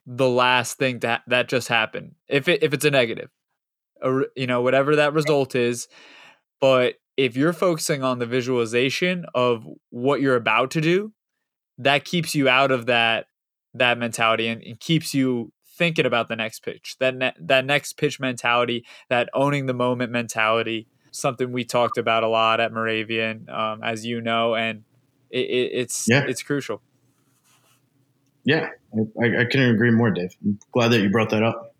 the 0.07 0.29
last 0.29 0.79
thing 0.79 1.01
that 1.01 1.23
that 1.27 1.49
just 1.49 1.69
happened. 1.69 2.15
If 2.29 2.49
it 2.49 2.63
if 2.63 2.73
it's 2.73 2.85
a 2.85 2.91
negative 2.91 3.31
or 4.01 4.27
you 4.37 4.47
know 4.47 4.63
whatever 4.63 4.97
that 4.97 5.13
result 5.13 5.55
is. 5.55 5.89
But 6.61 6.95
if 7.17 7.37
you're 7.37 7.53
focusing 7.53 8.03
on 8.03 8.19
the 8.19 8.27
visualization 8.27 9.27
of 9.35 9.67
what 9.91 10.21
you're 10.21 10.37
about 10.37 10.71
to 10.73 10.81
do 10.81 11.13
that 11.79 12.05
keeps 12.05 12.35
you 12.35 12.49
out 12.49 12.71
of 12.71 12.87
that 12.87 13.27
that 13.75 13.99
mentality 13.99 14.49
and, 14.49 14.63
and 14.63 14.81
keeps 14.81 15.15
you 15.15 15.53
thinking 15.79 16.05
about 16.05 16.29
the 16.29 16.37
next 16.37 16.61
pitch, 16.61 16.97
that 16.99 17.15
ne- 17.15 17.35
that 17.39 17.65
next 17.65 17.97
pitch 17.97 18.21
mentality, 18.21 18.85
that 19.09 19.29
owning 19.33 19.67
the 19.67 19.75
moment 19.75 20.13
mentality, 20.13 20.89
something 21.11 21.53
we 21.53 21.65
talked 21.65 21.97
about 21.97 22.25
a 22.25 22.29
lot 22.29 22.61
at 22.61 22.73
Moravian, 22.73 23.49
um, 23.49 23.83
as 23.83 24.05
you 24.05 24.21
know, 24.21 24.55
and 24.55 24.83
it, 25.31 25.47
it, 25.47 25.71
it's 25.73 26.07
yeah. 26.09 26.25
it's 26.27 26.43
crucial. 26.43 26.83
Yeah, 28.45 28.69
I, 29.21 29.41
I 29.41 29.45
couldn't 29.45 29.75
agree 29.75 29.91
more, 29.91 30.11
Dave. 30.11 30.35
I'm 30.45 30.59
glad 30.73 30.89
that 30.89 31.01
you 31.01 31.11
brought 31.11 31.31
that 31.31 31.43
up. 31.43 31.75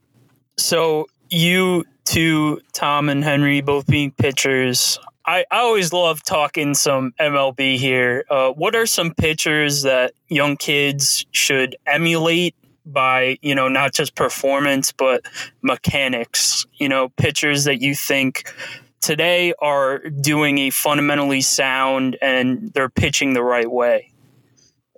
So 0.57 1.07
you 1.31 1.85
two, 2.05 2.61
Tom 2.73 3.09
and 3.09 3.23
Henry, 3.23 3.61
both 3.61 3.87
being 3.87 4.13
pitchers, 4.13 4.99
I, 5.29 5.45
I 5.51 5.59
always 5.59 5.93
love 5.93 6.23
talking 6.23 6.73
some 6.73 7.13
MLB 7.21 7.77
here. 7.77 8.25
Uh, 8.31 8.51
what 8.53 8.75
are 8.75 8.87
some 8.87 9.13
pitchers 9.13 9.83
that 9.83 10.15
young 10.29 10.57
kids 10.57 11.27
should 11.33 11.77
emulate 11.87 12.55
by, 12.93 13.39
you 13.43 13.55
know, 13.55 13.69
not 13.69 13.93
just 13.95 14.15
performance, 14.15 14.93
but 14.93 15.23
mechanics? 15.63 16.67
You 16.79 16.89
know, 16.89 17.09
pitchers 17.11 17.65
that 17.65 17.81
you 17.81 17.95
think 17.95 18.53
today 19.01 19.55
are 19.61 19.99
doing 19.99 20.59
a 20.59 20.71
fundamentally 20.71 21.41
sound 21.41 22.17
and 22.21 22.73
they're 22.75 22.89
pitching 22.89 23.33
the 23.33 23.43
right 23.43 23.71
way? 23.71 24.13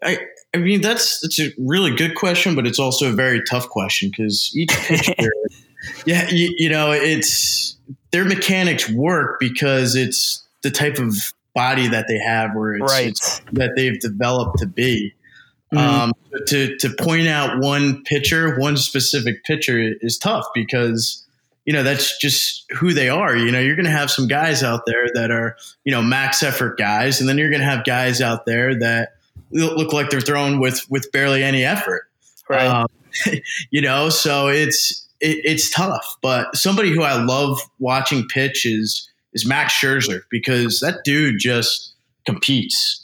I, 0.02 0.18
I 0.54 0.58
mean, 0.58 0.80
that's 0.80 1.20
that's 1.20 1.38
a 1.38 1.52
really 1.58 1.94
good 1.94 2.14
question, 2.14 2.54
but 2.54 2.66
it's 2.66 2.78
also 2.78 3.10
a 3.10 3.12
very 3.12 3.42
tough 3.48 3.68
question 3.68 4.10
because 4.10 4.50
each 4.56 4.70
pitcher, 4.72 5.30
yeah, 6.06 6.28
you, 6.30 6.54
you, 6.56 6.68
know, 6.68 6.90
it's 6.90 7.76
their 8.10 8.24
mechanics 8.24 8.88
work 8.90 9.38
because 9.38 9.94
it's 9.94 10.46
the 10.62 10.70
type 10.70 10.98
of 10.98 11.14
body 11.54 11.86
that 11.88 12.06
they 12.08 12.18
have, 12.18 12.54
where 12.54 12.74
it's, 12.74 12.92
right. 12.92 13.08
it's 13.08 13.40
that 13.52 13.72
they've 13.76 14.00
developed 14.00 14.58
to 14.58 14.66
be. 14.66 15.14
Mm. 15.72 15.78
Um, 15.78 16.12
to 16.46 16.76
to 16.78 16.90
point 16.98 17.28
out 17.28 17.60
one 17.60 18.02
pitcher, 18.04 18.58
one 18.58 18.76
specific 18.76 19.44
pitcher 19.44 19.78
is 20.00 20.18
tough 20.18 20.44
because 20.54 21.24
you 21.64 21.72
know 21.72 21.82
that's 21.82 22.18
just 22.18 22.64
who 22.72 22.92
they 22.92 23.08
are. 23.08 23.36
You 23.36 23.52
know, 23.52 23.60
you're 23.60 23.76
going 23.76 23.84
to 23.86 23.92
have 23.92 24.10
some 24.10 24.26
guys 24.26 24.62
out 24.62 24.82
there 24.86 25.06
that 25.14 25.30
are 25.30 25.56
you 25.84 25.92
know 25.92 26.02
max 26.02 26.42
effort 26.42 26.76
guys, 26.76 27.20
and 27.20 27.28
then 27.28 27.38
you're 27.38 27.50
going 27.50 27.60
to 27.60 27.66
have 27.66 27.84
guys 27.84 28.20
out 28.20 28.46
there 28.46 28.78
that 28.80 29.10
look 29.52 29.92
like 29.92 30.10
they're 30.10 30.20
thrown 30.20 30.58
with 30.58 30.84
with 30.90 31.10
barely 31.12 31.42
any 31.42 31.64
effort. 31.64 32.08
Right. 32.48 32.66
Um, 32.66 32.88
you 33.70 33.80
know, 33.80 34.08
so 34.08 34.48
it's 34.48 35.06
it, 35.20 35.38
it's 35.44 35.70
tough. 35.70 36.16
But 36.20 36.56
somebody 36.56 36.90
who 36.90 37.02
I 37.02 37.22
love 37.22 37.60
watching 37.78 38.26
pitch 38.26 38.66
is 38.66 39.08
is 39.32 39.46
Max 39.46 39.74
Scherzer 39.74 40.22
because 40.30 40.80
that 40.80 41.00
dude 41.04 41.38
just 41.38 41.94
competes 42.26 42.99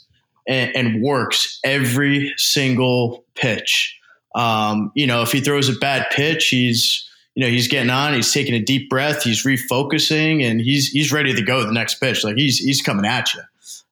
and, 0.47 0.75
and 0.75 1.01
works 1.01 1.59
every 1.63 2.33
single 2.37 3.25
pitch. 3.35 3.95
Um, 4.35 4.91
you 4.95 5.07
know, 5.07 5.21
if 5.21 5.31
he 5.31 5.41
throws 5.41 5.69
a 5.69 5.73
bad 5.73 6.07
pitch, 6.11 6.49
he's 6.49 7.07
you 7.35 7.43
know 7.43 7.49
he's 7.49 7.67
getting 7.67 7.89
on, 7.89 8.13
he's 8.13 8.31
taking 8.31 8.53
a 8.53 8.61
deep 8.61 8.89
breath, 8.89 9.23
he's 9.23 9.43
refocusing, 9.43 10.43
and 10.43 10.61
he's 10.61 10.87
he's 10.89 11.11
ready 11.11 11.33
to 11.33 11.41
go 11.41 11.63
the 11.63 11.71
next 11.71 11.95
pitch. 11.95 12.23
Like 12.23 12.37
he's 12.37 12.57
he's 12.57 12.81
coming 12.81 13.05
at 13.05 13.33
you. 13.33 13.41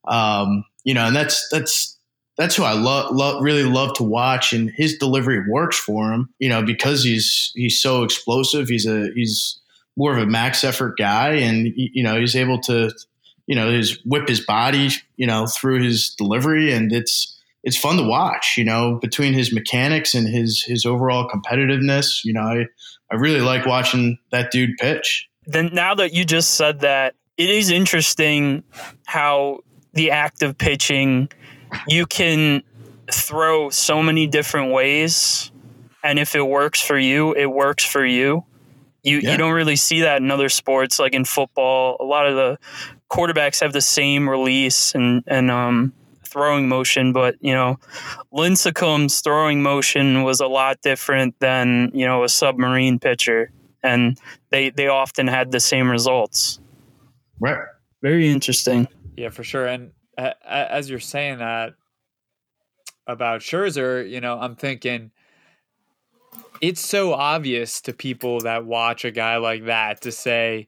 Um, 0.08 0.66
you 0.84 0.93
know, 0.93 1.08
and 1.08 1.16
that's 1.16 1.47
that's 1.49 1.97
that's 2.38 2.56
who 2.56 2.64
I 2.64 2.74
love, 2.74 3.16
love, 3.16 3.41
really 3.41 3.64
love 3.64 3.93
to 3.95 4.03
watch, 4.03 4.51
and 4.51 4.70
his 4.70 4.97
delivery 4.97 5.49
works 5.49 5.78
for 5.78 6.12
him. 6.12 6.30
You 6.39 6.49
know, 6.49 6.64
because 6.64 7.03
he's 7.03 7.51
he's 7.56 7.82
so 7.82 8.03
explosive. 8.03 8.68
He's 8.68 8.86
a 8.86 9.10
he's 9.16 9.60
more 9.95 10.16
of 10.16 10.22
a 10.22 10.26
max 10.26 10.64
effort 10.64 10.97
guy, 10.97 11.34
and 11.36 11.72
you 11.76 12.03
know 12.03 12.20
he's 12.20 12.36
able 12.36 12.60
to, 12.62 12.91
you 13.48 13.56
know, 13.56 13.72
his 13.72 14.00
whip 14.06 14.28
his 14.28 14.39
body, 14.46 14.89
you 15.18 15.28
know, 15.28 15.48
through 15.48 15.84
his 15.84 16.10
delivery, 16.10 16.72
and 16.72 16.91
it's 16.91 17.39
it's 17.64 17.78
fun 17.78 17.98
to 17.98 18.04
watch. 18.04 18.56
You 18.58 18.64
know, 18.64 19.00
between 19.02 19.34
his 19.34 19.54
mechanics 19.54 20.14
and 20.14 20.28
his 20.28 20.64
his 20.64 20.86
overall 20.86 21.30
competitiveness, 21.30 22.24
you 22.24 22.34
know, 22.34 22.41
I 22.41 22.66
I 23.12 23.16
really 23.16 23.41
like 23.41 23.66
watching 23.66 24.18
that 24.32 24.52
dude 24.52 24.78
pitch. 24.80 25.28
Then 25.46 25.70
now 25.74 25.93
that 25.96 26.14
you 26.14 26.26
just 26.26 26.56
said 26.56 26.80
that, 26.80 27.16
it 27.38 27.50
is 27.50 27.70
interesting 27.70 28.64
how 29.06 29.60
the 29.93 30.12
act 30.12 30.41
of 30.43 30.58
pitching 30.58 31.30
you 31.88 32.06
can 32.06 32.64
throw 33.12 33.70
so 33.70 34.04
many 34.04 34.28
different 34.28 34.72
ways 34.72 35.52
and 36.04 36.20
if 36.20 36.36
it 36.36 36.41
works 36.41 36.82
for 36.82 36.98
you 36.98 37.34
it 37.34 37.46
works 37.46 37.84
for 37.84 38.06
you 38.06 38.43
you 39.04 39.20
yeah. 39.20 39.32
you 39.32 39.38
don't 39.38 39.54
really 39.54 39.76
see 39.76 40.02
that 40.02 40.22
in 40.22 40.32
other 40.32 40.50
sports 40.50 41.00
like 41.00 41.14
in 41.14 41.26
football 41.26 41.98
a 42.00 42.04
lot 42.04 42.28
of 42.28 42.36
the 42.36 42.58
quarterbacks 43.12 43.62
have 43.62 43.74
the 43.74 43.82
same 43.82 44.30
release 44.30 44.93
and 44.95 45.24
and 45.28 45.51
um 45.51 45.93
throwing 46.24 46.68
motion 46.68 47.14
but 47.14 47.36
you 47.39 47.53
know 47.53 47.78
Lincecum's 48.34 49.22
throwing 49.22 49.62
motion 49.62 50.24
was 50.24 50.41
a 50.41 50.47
lot 50.47 50.82
different 50.82 51.39
than 51.39 51.91
you 51.93 52.06
know 52.06 52.24
a 52.24 52.30
submarine 52.30 52.99
pitcher 52.99 53.51
and 53.84 54.20
they 54.49 54.70
they 54.70 54.88
often 54.88 55.28
had 55.28 55.51
the 55.51 55.60
same 55.60 55.89
results. 55.89 56.60
Right. 57.39 57.60
Very 58.01 58.30
interesting. 58.30 58.88
Yeah 59.16 59.30
for 59.30 59.43
sure 59.43 59.66
and 59.66 59.91
as 60.18 60.89
you're 60.89 60.99
saying 60.99 61.39
that 61.39 61.74
about 63.08 63.41
Scherzer, 63.41 64.08
you 64.10 64.22
know, 64.22 64.38
I'm 64.39 64.56
thinking 64.56 65.12
it's 66.62 66.82
so 66.82 67.14
obvious 67.14 67.82
to 67.82 67.93
people 67.93 68.41
that 68.41 68.66
watch 68.66 69.06
a 69.06 69.12
guy 69.12 69.38
like 69.38 69.66
that 69.66 70.01
to 70.01 70.12
say 70.12 70.68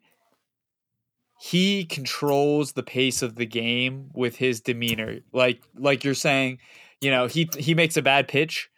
he 1.40 1.86
controls 1.86 2.74
the 2.74 2.84
pace 2.84 3.22
of 3.22 3.36
the 3.36 3.46
game 3.46 4.10
with 4.14 4.36
his 4.36 4.60
demeanor. 4.62 5.20
Like 5.32 5.62
like 5.76 6.04
you're 6.04 6.14
saying, 6.14 6.60
you 7.00 7.12
know, 7.12 7.28
he 7.28 7.50
he 7.58 7.76
makes 7.76 7.96
a 7.98 8.02
bad 8.02 8.28
pitch 8.28 8.70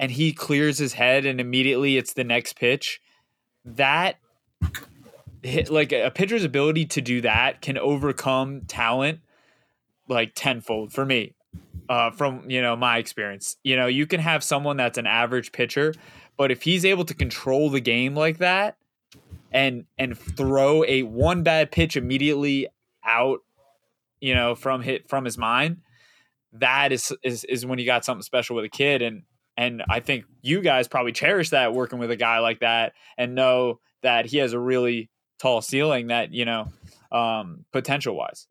and 0.00 0.10
he 0.10 0.32
clears 0.32 0.78
his 0.78 0.94
head 0.94 1.26
and 1.26 1.40
immediately 1.40 1.96
it's 1.96 2.14
the 2.14 2.24
next 2.24 2.56
pitch. 2.56 3.00
That 3.64 4.16
like 5.68 5.92
a 5.92 6.10
pitcher's 6.10 6.44
ability 6.44 6.86
to 6.86 7.00
do 7.00 7.20
that 7.20 7.60
can 7.60 7.76
overcome 7.76 8.62
talent 8.62 9.20
like 10.08 10.32
tenfold 10.34 10.92
for 10.92 11.04
me. 11.04 11.34
Uh, 11.88 12.10
from 12.10 12.48
you 12.48 12.62
know 12.62 12.74
my 12.74 12.96
experience, 12.96 13.56
you 13.64 13.76
know 13.76 13.86
you 13.86 14.06
can 14.06 14.20
have 14.20 14.42
someone 14.42 14.76
that's 14.76 14.98
an 14.98 15.06
average 15.06 15.52
pitcher, 15.52 15.92
but 16.38 16.50
if 16.50 16.62
he's 16.62 16.84
able 16.84 17.04
to 17.04 17.12
control 17.12 17.68
the 17.68 17.80
game 17.80 18.14
like 18.14 18.38
that, 18.38 18.76
and 19.52 19.84
and 19.98 20.18
throw 20.18 20.84
a 20.84 21.02
one 21.02 21.42
bad 21.42 21.70
pitch 21.70 21.96
immediately 21.96 22.68
out, 23.04 23.40
you 24.20 24.34
know 24.34 24.54
from 24.54 24.82
hit 24.82 25.08
from 25.08 25.24
his 25.24 25.38
mind, 25.38 25.78
that 26.54 26.92
is 26.92 27.12
is 27.22 27.44
is 27.44 27.66
when 27.66 27.78
you 27.78 27.86
got 27.86 28.04
something 28.04 28.22
special 28.22 28.56
with 28.56 28.64
a 28.64 28.70
kid, 28.70 29.02
and 29.02 29.22
and 29.56 29.82
I 29.88 30.00
think 30.00 30.24
you 30.40 30.60
guys 30.60 30.88
probably 30.88 31.12
cherish 31.12 31.50
that 31.50 31.74
working 31.74 31.98
with 31.98 32.10
a 32.10 32.16
guy 32.16 32.38
like 32.38 32.60
that, 32.60 32.92
and 33.16 33.34
know 33.34 33.80
that 34.02 34.26
he 34.26 34.38
has 34.38 34.52
a 34.52 34.58
really 34.58 35.10
tall 35.38 35.60
ceiling 35.60 36.08
that 36.08 36.32
you 36.32 36.44
know 36.44 36.68
um, 37.10 37.64
potential 37.72 38.16
wise. 38.16 38.46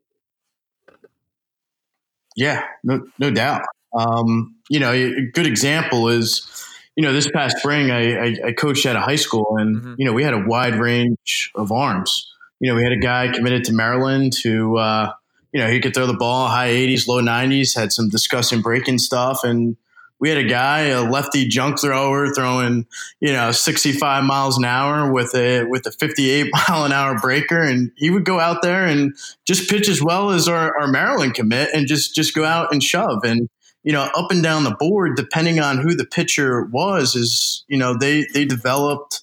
Yeah, 2.36 2.64
no, 2.84 3.02
no 3.20 3.32
doubt. 3.32 3.64
Um, 3.93 4.56
you 4.70 4.80
know, 4.80 4.91
a 4.91 5.30
good 5.34 5.45
example 5.45 6.08
is, 6.08 6.47
you 6.96 7.04
know, 7.04 7.14
this 7.14 7.30
past 7.32 7.58
spring 7.58 7.92
I, 7.92 8.16
I, 8.16 8.36
I 8.48 8.52
coached 8.52 8.86
at 8.86 8.96
a 8.96 9.02
high 9.02 9.16
school, 9.16 9.58
and 9.58 9.78
mm-hmm. 9.78 9.94
you 9.98 10.06
know 10.06 10.14
we 10.14 10.24
had 10.24 10.34
a 10.34 10.44
wide 10.46 10.76
range 10.76 11.52
of 11.56 11.72
arms. 11.72 12.32
You 12.60 12.70
know, 12.70 12.76
we 12.76 12.84
had 12.84 12.92
a 12.92 13.00
guy 13.00 13.32
committed 13.32 13.64
to 13.66 13.74
Maryland 13.74 14.34
who, 14.44 14.78
uh, 14.78 15.12
you 15.52 15.60
know, 15.60 15.68
he 15.68 15.80
could 15.80 15.96
throw 15.96 16.06
the 16.06 16.14
ball 16.14 16.48
high 16.48 16.70
80s, 16.70 17.08
low 17.08 17.20
90s, 17.20 17.76
had 17.76 17.92
some 17.92 18.08
disgusting 18.10 18.62
breaking 18.62 19.00
stuff, 19.00 19.44
and 19.44 19.78
we 20.20 20.30
had 20.30 20.38
a 20.38 20.44
guy, 20.44 20.82
a 20.82 21.02
lefty 21.02 21.48
junk 21.48 21.80
thrower, 21.80 22.32
throwing 22.32 22.86
you 23.20 23.34
know 23.34 23.52
65 23.52 24.24
miles 24.24 24.58
an 24.58 24.66
hour 24.66 25.12
with 25.12 25.34
a 25.34 25.64
with 25.64 25.86
a 25.88 25.92
58 25.92 26.52
mile 26.70 26.86
an 26.86 26.92
hour 26.92 27.20
breaker, 27.20 27.62
and 27.62 27.92
he 27.96 28.12
would 28.12 28.26
go 28.26 28.39
out 28.39 28.62
there 28.62 28.86
and 28.86 29.16
just 29.46 29.70
pitch 29.70 29.89
as 29.89 30.02
well 30.02 30.30
as 30.30 30.48
our, 30.48 30.80
our 30.80 30.88
Maryland 30.88 31.34
commit, 31.34 31.70
and 31.74 31.88
just 31.88 32.14
just 32.14 32.36
go 32.36 32.46
out 32.46 32.72
and 32.72 32.84
shove 32.84 33.24
and 33.24 33.50
you 33.84 33.92
know 33.92 34.10
up 34.16 34.32
and 34.32 34.44
down 34.44 34.64
the 34.64 34.76
board, 34.76 35.16
depending 35.16 35.60
on 35.60 35.78
who 35.78 35.96
the 35.96 36.06
pitcher 36.06 36.64
was, 36.66 37.16
is 37.16 37.64
you 37.68 37.78
know 37.78 37.98
they 37.98 38.26
they 38.34 38.46
developed. 38.46 39.22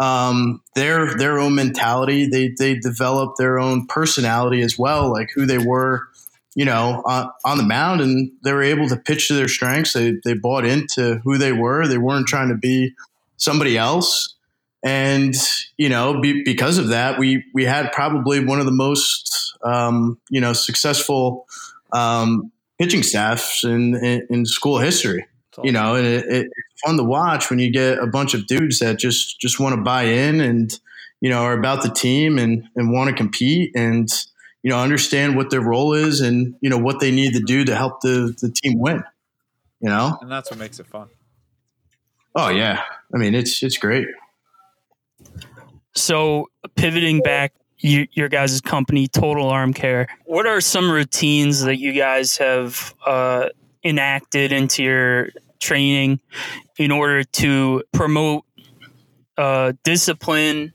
Um, 0.00 0.62
their 0.76 1.16
their 1.16 1.40
own 1.40 1.56
mentality. 1.56 2.28
They 2.28 2.54
they 2.56 2.76
developed 2.76 3.36
their 3.36 3.58
own 3.58 3.88
personality 3.88 4.62
as 4.62 4.78
well, 4.78 5.10
like 5.10 5.30
who 5.34 5.44
they 5.44 5.58
were 5.58 6.06
you 6.58 6.64
know, 6.64 7.04
uh, 7.06 7.28
on 7.44 7.56
the 7.56 7.62
mound, 7.62 8.00
and 8.00 8.32
they 8.42 8.52
were 8.52 8.64
able 8.64 8.88
to 8.88 8.96
pitch 8.96 9.28
to 9.28 9.34
their 9.34 9.46
strengths. 9.46 9.92
They 9.92 10.14
they 10.24 10.34
bought 10.34 10.64
into 10.64 11.20
who 11.22 11.38
they 11.38 11.52
were. 11.52 11.86
They 11.86 11.98
weren't 11.98 12.26
trying 12.26 12.48
to 12.48 12.56
be 12.56 12.94
somebody 13.36 13.78
else, 13.78 14.34
and 14.82 15.36
you 15.76 15.88
know, 15.88 16.20
be, 16.20 16.42
because 16.42 16.78
of 16.78 16.88
that, 16.88 17.16
we 17.16 17.44
we 17.54 17.64
had 17.64 17.92
probably 17.92 18.44
one 18.44 18.58
of 18.58 18.66
the 18.66 18.72
most 18.72 19.56
um, 19.62 20.18
you 20.30 20.40
know 20.40 20.52
successful 20.52 21.46
um, 21.92 22.50
pitching 22.78 23.02
staffs 23.02 23.64
in, 23.64 23.94
in, 23.96 24.26
in 24.30 24.46
school 24.46 24.78
history. 24.78 25.26
Awesome. 25.52 25.66
You 25.66 25.72
know, 25.72 25.94
and 25.96 26.06
it, 26.06 26.24
it, 26.26 26.46
it's 26.46 26.80
fun 26.84 26.96
to 26.96 27.04
watch 27.04 27.50
when 27.50 27.58
you 27.58 27.72
get 27.72 27.98
a 27.98 28.06
bunch 28.06 28.34
of 28.34 28.46
dudes 28.46 28.78
that 28.78 28.98
just 28.98 29.40
just 29.40 29.58
want 29.58 29.74
to 29.74 29.82
buy 29.82 30.04
in 30.04 30.40
and 30.40 30.78
you 31.20 31.30
know 31.30 31.38
are 31.38 31.58
about 31.58 31.82
the 31.82 31.90
team 31.90 32.38
and 32.38 32.68
and 32.76 32.92
want 32.92 33.10
to 33.10 33.16
compete 33.16 33.72
and 33.74 34.08
you 34.62 34.70
know, 34.70 34.78
understand 34.78 35.36
what 35.36 35.50
their 35.50 35.60
role 35.60 35.94
is 35.94 36.20
and, 36.20 36.54
you 36.60 36.68
know, 36.68 36.78
what 36.78 37.00
they 37.00 37.10
need 37.10 37.32
to 37.34 37.40
do 37.40 37.64
to 37.64 37.74
help 37.74 38.00
the, 38.00 38.34
the 38.40 38.50
team 38.50 38.78
win, 38.78 39.02
you 39.80 39.88
know? 39.88 40.18
And 40.20 40.30
that's 40.30 40.50
what 40.50 40.58
makes 40.58 40.80
it 40.80 40.86
fun. 40.86 41.08
Oh 42.34 42.48
yeah. 42.48 42.82
I 43.14 43.18
mean, 43.18 43.34
it's, 43.34 43.62
it's 43.62 43.78
great. 43.78 44.06
So 45.94 46.50
pivoting 46.74 47.20
back 47.20 47.54
you, 47.80 48.06
your 48.12 48.28
guys' 48.28 48.60
company, 48.60 49.08
Total 49.08 49.48
Arm 49.48 49.72
Care, 49.72 50.08
what 50.24 50.46
are 50.46 50.60
some 50.60 50.90
routines 50.90 51.62
that 51.62 51.78
you 51.78 51.92
guys 51.92 52.36
have 52.38 52.94
uh, 53.06 53.48
enacted 53.84 54.52
into 54.52 54.82
your 54.82 55.30
training 55.60 56.20
in 56.78 56.90
order 56.90 57.24
to 57.24 57.82
promote 57.92 58.44
uh, 59.36 59.72
discipline 59.84 60.72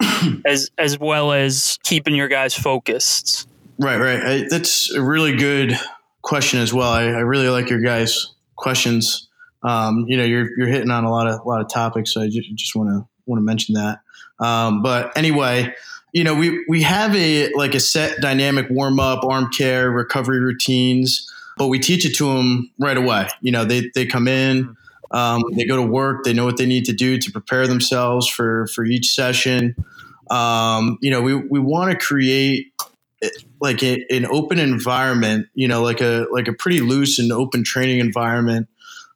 as 0.44 0.70
as 0.78 0.98
well 0.98 1.32
as 1.32 1.78
keeping 1.82 2.14
your 2.14 2.28
guys 2.28 2.54
focused? 2.54 3.48
Right, 3.78 3.98
right. 3.98 4.22
I, 4.22 4.44
that's 4.48 4.92
a 4.92 5.02
really 5.02 5.36
good 5.36 5.78
question 6.22 6.60
as 6.60 6.72
well. 6.72 6.90
I, 6.90 7.04
I 7.04 7.20
really 7.20 7.48
like 7.48 7.68
your 7.68 7.80
guys' 7.80 8.34
questions. 8.56 9.28
Um, 9.62 10.06
you 10.08 10.16
know, 10.16 10.24
you're 10.24 10.48
you're 10.58 10.68
hitting 10.68 10.90
on 10.90 11.04
a 11.04 11.10
lot 11.10 11.26
of 11.26 11.40
a 11.40 11.48
lot 11.48 11.60
of 11.60 11.68
topics, 11.68 12.12
so 12.12 12.22
I 12.22 12.28
just 12.28 12.74
want 12.74 12.90
to 12.90 13.06
want 13.26 13.38
to 13.38 13.44
mention 13.44 13.74
that. 13.74 14.00
Um, 14.38 14.82
but 14.82 15.16
anyway, 15.16 15.74
you 16.16 16.24
know, 16.24 16.34
we 16.34 16.64
we 16.66 16.80
have 16.80 17.14
a 17.14 17.52
like 17.52 17.74
a 17.74 17.80
set 17.80 18.22
dynamic 18.22 18.70
warm 18.70 18.98
up, 18.98 19.22
arm 19.22 19.50
care, 19.50 19.90
recovery 19.90 20.40
routines, 20.40 21.30
but 21.58 21.66
we 21.66 21.78
teach 21.78 22.06
it 22.06 22.16
to 22.16 22.32
them 22.32 22.70
right 22.78 22.96
away. 22.96 23.28
You 23.42 23.52
know, 23.52 23.66
they 23.66 23.90
they 23.94 24.06
come 24.06 24.26
in, 24.26 24.74
um, 25.10 25.42
they 25.54 25.66
go 25.66 25.76
to 25.76 25.82
work, 25.82 26.24
they 26.24 26.32
know 26.32 26.46
what 26.46 26.56
they 26.56 26.64
need 26.64 26.86
to 26.86 26.94
do 26.94 27.18
to 27.18 27.30
prepare 27.30 27.66
themselves 27.66 28.26
for 28.26 28.66
for 28.68 28.82
each 28.86 29.10
session. 29.10 29.76
Um, 30.30 30.96
you 31.02 31.10
know, 31.10 31.20
we 31.20 31.34
we 31.34 31.60
want 31.60 31.90
to 31.90 31.98
create 32.02 32.72
like 33.60 33.82
a, 33.82 34.02
an 34.08 34.24
open 34.24 34.58
environment, 34.58 35.48
you 35.52 35.68
know, 35.68 35.82
like 35.82 36.00
a 36.00 36.26
like 36.32 36.48
a 36.48 36.54
pretty 36.54 36.80
loose 36.80 37.18
and 37.18 37.30
open 37.30 37.62
training 37.62 37.98
environment, 37.98 38.68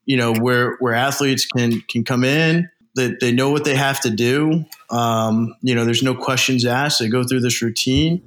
you 0.05 0.19
know, 0.19 0.35
where 0.35 0.77
where 0.81 0.93
athletes 0.93 1.47
can 1.47 1.81
can 1.89 2.05
come 2.05 2.25
in, 2.25 2.69
that 3.01 3.21
they, 3.21 3.33
know 3.33 3.51
what 3.51 3.65
they 3.65 3.75
have 3.75 4.01
to 4.01 4.11
do. 4.11 4.65
Um, 4.91 5.55
you 5.63 5.75
know, 5.75 5.85
there's 5.85 6.03
no 6.03 6.15
questions 6.15 6.65
asked. 6.65 7.01
They 7.01 7.09
go 7.09 7.25
through 7.25 7.41
this 7.41 7.63
routine, 7.63 8.23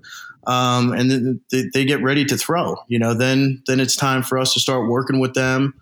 um, 0.48 0.92
and 0.92 1.10
then 1.10 1.42
they, 1.52 1.64
they, 1.74 1.86
get 1.86 2.02
ready 2.02 2.26
to 2.26 2.38
throw. 2.38 2.78
You 2.88 3.00
know, 3.00 3.14
then 3.14 3.64
then 3.68 3.80
it's 3.80 3.96
time 3.96 4.24
for 4.24 4.38
us 4.38 4.54
to 4.54 4.60
start 4.60 4.90
working 4.90 5.20
with 5.20 5.34
them. 5.34 5.74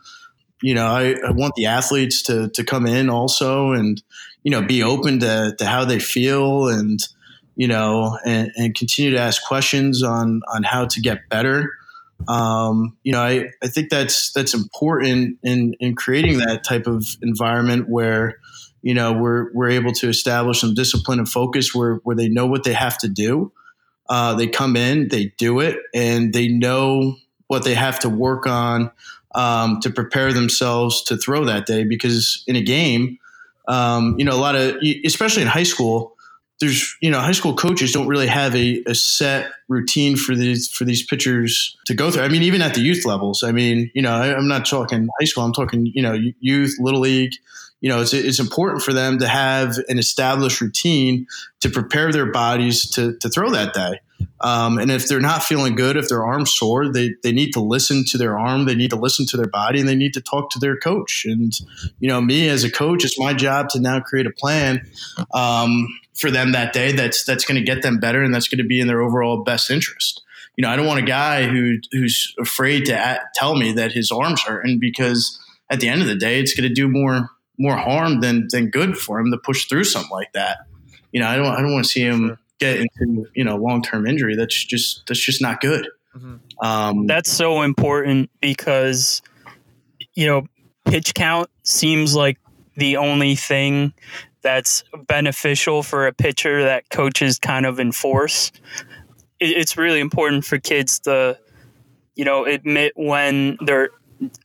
You 0.62 0.76
know, 0.76 0.88
I, 0.88 1.16
I 1.26 1.32
want 1.32 1.56
the 1.56 1.66
athletes 1.66 2.22
to 2.24 2.50
to 2.50 2.64
come 2.64 2.86
in 2.86 3.10
also, 3.10 3.72
and 3.72 4.02
you 4.44 4.52
know, 4.52 4.62
be 4.62 4.84
open 4.84 5.20
to 5.20 5.56
to 5.58 5.66
how 5.66 5.86
they 5.86 6.00
feel 6.00 6.68
and 6.68 7.00
you 7.56 7.68
know, 7.68 8.18
and, 8.26 8.52
and 8.56 8.76
continue 8.76 9.12
to 9.12 9.20
ask 9.20 9.44
questions 9.46 10.04
on 10.04 10.42
on 10.54 10.64
how 10.64 10.86
to 10.86 11.02
get 11.02 11.30
better. 11.30 11.72
Um, 12.28 12.98
you 13.04 13.12
know, 13.12 13.22
I, 13.22 13.50
I 13.64 13.68
think 13.68 13.90
that's 13.90 14.32
that's 14.32 14.54
important 14.54 15.40
in 15.44 15.76
in 15.80 15.96
creating 15.96 16.40
that 16.40 16.64
type 16.64 16.88
of 16.88 17.06
environment 17.22 17.90
where 17.90 18.40
you 18.82 18.94
know 18.94 19.14
we're 19.14 19.52
we're 19.54 19.70
able 19.70 19.92
to 19.94 20.10
establish 20.10 20.62
some 20.62 20.74
discipline 20.74 21.20
and 21.20 21.30
focus 21.30 21.74
where 21.74 21.96
where 22.04 22.16
they 22.16 22.30
know 22.30 22.46
what 22.46 22.64
they 22.64 22.74
have 22.74 22.98
to 23.00 23.08
do. 23.08 23.52
Uh, 24.10 24.34
they 24.34 24.48
come 24.48 24.76
in, 24.76 25.08
they 25.08 25.34
do 25.38 25.60
it, 25.60 25.78
and 25.94 26.34
they 26.34 26.48
know 26.48 27.16
what 27.48 27.64
they 27.64 27.76
have 27.76 28.00
to 28.00 28.10
work 28.10 28.46
on 28.46 28.92
um, 29.36 29.80
to 29.82 29.90
prepare 29.90 30.34
themselves 30.34 31.02
to 31.04 31.18
throw 31.18 31.46
that 31.46 31.66
day. 31.66 31.84
Because 31.84 32.44
in 32.48 32.56
a 32.56 32.62
game, 32.62 33.18
um, 33.68 34.16
you 34.18 34.26
know, 34.26 34.34
a 34.34 34.40
lot 34.40 34.56
of 34.56 34.78
especially 35.06 35.44
in 35.44 35.48
high 35.48 35.64
school, 35.64 36.16
there's 36.60 36.96
you 37.02 37.10
know 37.10 37.20
high 37.20 37.32
school 37.32 37.56
coaches 37.56 37.92
don't 37.92 38.08
really 38.08 38.28
have 38.28 38.56
a, 38.56 38.84
a, 38.86 38.96
set 38.96 39.52
routine 39.68 40.16
for 40.16 40.36
these 40.36 40.70
for 40.70 40.86
these 40.86 41.06
pitchers 41.06 41.76
to 41.86 41.94
go 41.94 42.12
through. 42.12 42.24
I 42.24 42.30
mean, 42.30 42.44
even 42.44 42.62
at 42.62 42.74
the 42.74 42.82
youth 42.82 43.06
levels. 43.06 43.44
I 43.44 43.52
mean, 43.52 43.92
you 43.94 44.02
know, 44.02 44.12
I, 44.12 44.38
am 44.38 44.48
not 44.48 44.66
talking 44.66 45.10
high 45.20 45.26
school. 45.26 45.44
I'm 45.44 45.54
talking 45.54 45.86
you 45.94 46.02
know 46.02 46.18
youth, 46.40 46.76
little 46.80 47.02
league. 47.02 47.34
You 47.82 47.90
know, 47.90 48.02
it's 48.02 48.14
it's 48.14 48.40
important 48.40 48.84
for 48.84 48.94
them 48.94 49.20
to 49.20 49.28
have 49.28 49.78
an 49.90 50.00
established 50.00 50.62
routine 50.62 51.28
to 51.60 51.70
prepare 51.70 52.12
their 52.12 52.32
bodies 52.32 52.90
to 52.92 53.18
to 53.18 53.30
throw 53.30 53.50
that 53.52 53.74
day. 53.74 54.00
Um, 54.42 54.78
and 54.78 54.92
if 54.92 55.08
they're 55.08 55.20
not 55.20 55.44
feeling 55.44 55.76
good, 55.76 55.98
if 55.98 56.10
their 56.10 56.24
arm's 56.24 56.54
sore, 56.54 56.92
they, 56.92 57.16
they 57.24 57.32
need 57.32 57.54
to 57.54 57.60
listen 57.60 58.04
to 58.10 58.18
their 58.18 58.38
arm, 58.38 58.66
they 58.66 58.76
need 58.76 58.90
to 58.90 58.96
listen 58.96 59.26
to 59.28 59.38
their 59.38 59.48
body, 59.48 59.80
and 59.80 59.88
they 59.88 59.96
need 59.96 60.14
to 60.14 60.22
talk 60.22 60.50
to 60.52 60.60
their 60.60 60.78
coach. 60.78 61.26
And, 61.26 61.54
you 62.00 62.08
know, 62.08 62.22
me 62.22 62.50
as 62.50 62.64
a 62.64 62.72
coach, 62.72 63.06
it's 63.06 63.20
my 63.20 63.34
job 63.34 63.70
to 63.70 63.80
now 63.80 64.00
create 64.00 64.26
a 64.26 64.32
plan 64.32 64.88
um, 65.34 65.88
for 66.16 66.32
them 66.32 66.52
that 66.54 66.74
day 66.74 66.92
that's 66.92 67.24
that's 67.24 67.46
going 67.46 67.60
to 67.60 67.64
get 67.64 67.82
them 67.82 68.00
better 68.00 68.24
and 68.24 68.34
that's 68.34 68.48
going 68.48 68.60
to 68.60 68.68
be 68.68 68.80
in 68.80 68.88
their 68.88 69.02
overall 69.02 69.44
best 69.44 69.70
interest. 69.70 70.22
You 70.56 70.64
know, 70.64 70.70
I 70.70 70.76
don't 70.76 70.88
want 70.88 71.00
a 71.00 71.06
guy 71.06 71.48
who 71.48 71.78
who's 71.92 72.34
afraid 72.40 72.86
to 72.86 72.98
at, 72.98 73.34
tell 73.36 73.56
me 73.56 73.72
that 73.74 73.92
his 73.92 74.12
arm's 74.12 74.42
hurting 74.42 74.80
because 74.80 75.40
at 75.70 75.80
the 75.80 75.88
end 75.88 76.02
of 76.02 76.08
the 76.08 76.16
day, 76.16 76.40
it's 76.40 76.54
going 76.54 76.68
to 76.68 76.74
do 76.74 76.88
more 76.88 77.30
more 77.62 77.78
harm 77.78 78.22
than 78.22 78.48
than 78.52 78.70
good 78.70 78.98
for 78.98 79.20
him 79.20 79.32
to 79.32 79.38
push 79.38 79.68
through 79.68 79.86
something 79.86 80.12
like 80.12 80.34
that. 80.34 80.60
You 81.12 81.22
know, 81.22 81.28
I 81.28 81.36
don't 81.36 81.48
I 81.48 81.62
don't 81.62 81.72
want 81.72 81.86
to 81.86 81.92
see 81.92 82.02
him 82.02 82.38
get 82.60 82.80
into 82.80 83.28
you 83.36 83.44
know 83.44 83.56
long 83.56 83.82
term 83.82 84.08
injury. 84.08 84.36
That's 84.36 84.66
just 84.66 85.04
that's 85.08 85.24
just 85.24 85.42
not 85.42 85.62
good. 85.62 85.88
Mm-hmm. 86.16 86.66
Um, 86.66 87.08
that's 87.08 87.32
so 87.32 87.62
important 87.62 88.30
because 88.42 89.22
you 90.14 90.26
know 90.26 90.48
pitch 90.86 91.14
count 91.14 91.50
seems 91.64 92.16
like 92.16 92.38
the 92.76 92.98
only 92.98 93.36
thing 93.36 93.94
that's 94.42 94.84
beneficial 95.08 95.84
for 95.84 96.08
a 96.08 96.14
pitcher 96.14 96.64
that 96.64 96.90
coaches 96.90 97.40
kind 97.40 97.66
of 97.66 97.80
enforce. 97.80 98.52
It's 99.40 99.78
really 99.78 100.00
important 100.00 100.46
for 100.46 100.60
kids 100.60 101.00
to, 101.02 101.38
you 102.16 102.26
know, 102.26 102.46
admit 102.46 102.94
when 102.96 103.58
they're, 103.62 103.90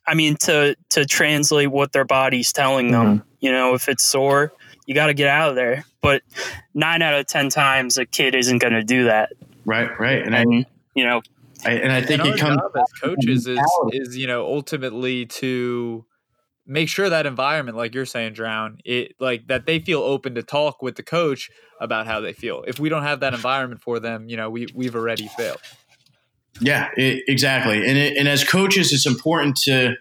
I 0.07 0.15
mean, 0.15 0.37
to 0.43 0.77
to 0.91 1.05
translate 1.05 1.71
what 1.71 1.93
their 1.93 2.05
body's 2.05 2.53
telling 2.53 2.91
them. 2.91 3.19
Mm-hmm. 3.19 3.29
You 3.41 3.53
know, 3.53 3.75
if 3.75 3.89
it's 3.89 4.03
sore, 4.03 4.53
you 4.87 4.95
got 4.95 5.07
to 5.07 5.15
get 5.15 5.29
out 5.29 5.51
of 5.51 5.57
there. 5.57 5.85
But 6.01 6.23
nine 6.75 7.03
out 7.03 7.15
of 7.15 7.27
ten 7.27 7.49
times, 7.49 7.99
a 7.99 8.07
kid 8.07 8.35
isn't 8.35 8.59
going 8.59 8.73
to 8.73 8.85
do 8.85 9.05
that. 9.05 9.33
Right, 9.65 9.91
right, 9.99 10.23
and, 10.23 10.35
and 10.35 10.65
I, 10.65 10.71
you 10.95 11.05
know, 11.05 11.23
I, 11.65 11.73
and 11.73 11.93
I 11.93 12.01
think 12.01 12.25
and 12.25 12.35
it 12.35 12.39
comes 12.39 12.61
as 12.77 12.93
coaches 13.01 13.47
is 13.47 13.61
is 13.93 14.17
you 14.17 14.27
know 14.27 14.47
ultimately 14.47 15.27
to 15.27 16.05
make 16.67 16.89
sure 16.89 17.09
that 17.09 17.27
environment, 17.27 17.77
like 17.77 17.95
you're 17.95 18.07
saying, 18.07 18.35
drown 18.35 18.79
it 18.85 19.15
like 19.21 19.47
that 19.49 19.67
they 19.67 19.79
feel 19.79 20.01
open 20.01 20.35
to 20.35 20.43
talk 20.43 20.83
with 20.83 20.97
the 20.97 21.03
coach 21.03 21.51
about 21.81 22.07
how 22.07 22.21
they 22.21 22.33
feel. 22.33 22.65
If 22.67 22.79
we 22.79 22.89
don't 22.89 23.03
have 23.03 23.21
that 23.21 23.35
environment 23.35 23.81
for 23.81 24.01
them, 24.01 24.29
you 24.29 24.37
know, 24.37 24.51
we 24.51 24.67
we've 24.75 24.95
already 24.95 25.29
failed. 25.29 25.61
Yeah, 26.61 26.91
it, 26.97 27.25
exactly. 27.29 27.87
And 27.87 27.99
it, 27.99 28.17
and 28.17 28.29
as 28.29 28.45
coaches, 28.45 28.93
it's 28.93 29.07
important 29.07 29.57
to 29.63 29.97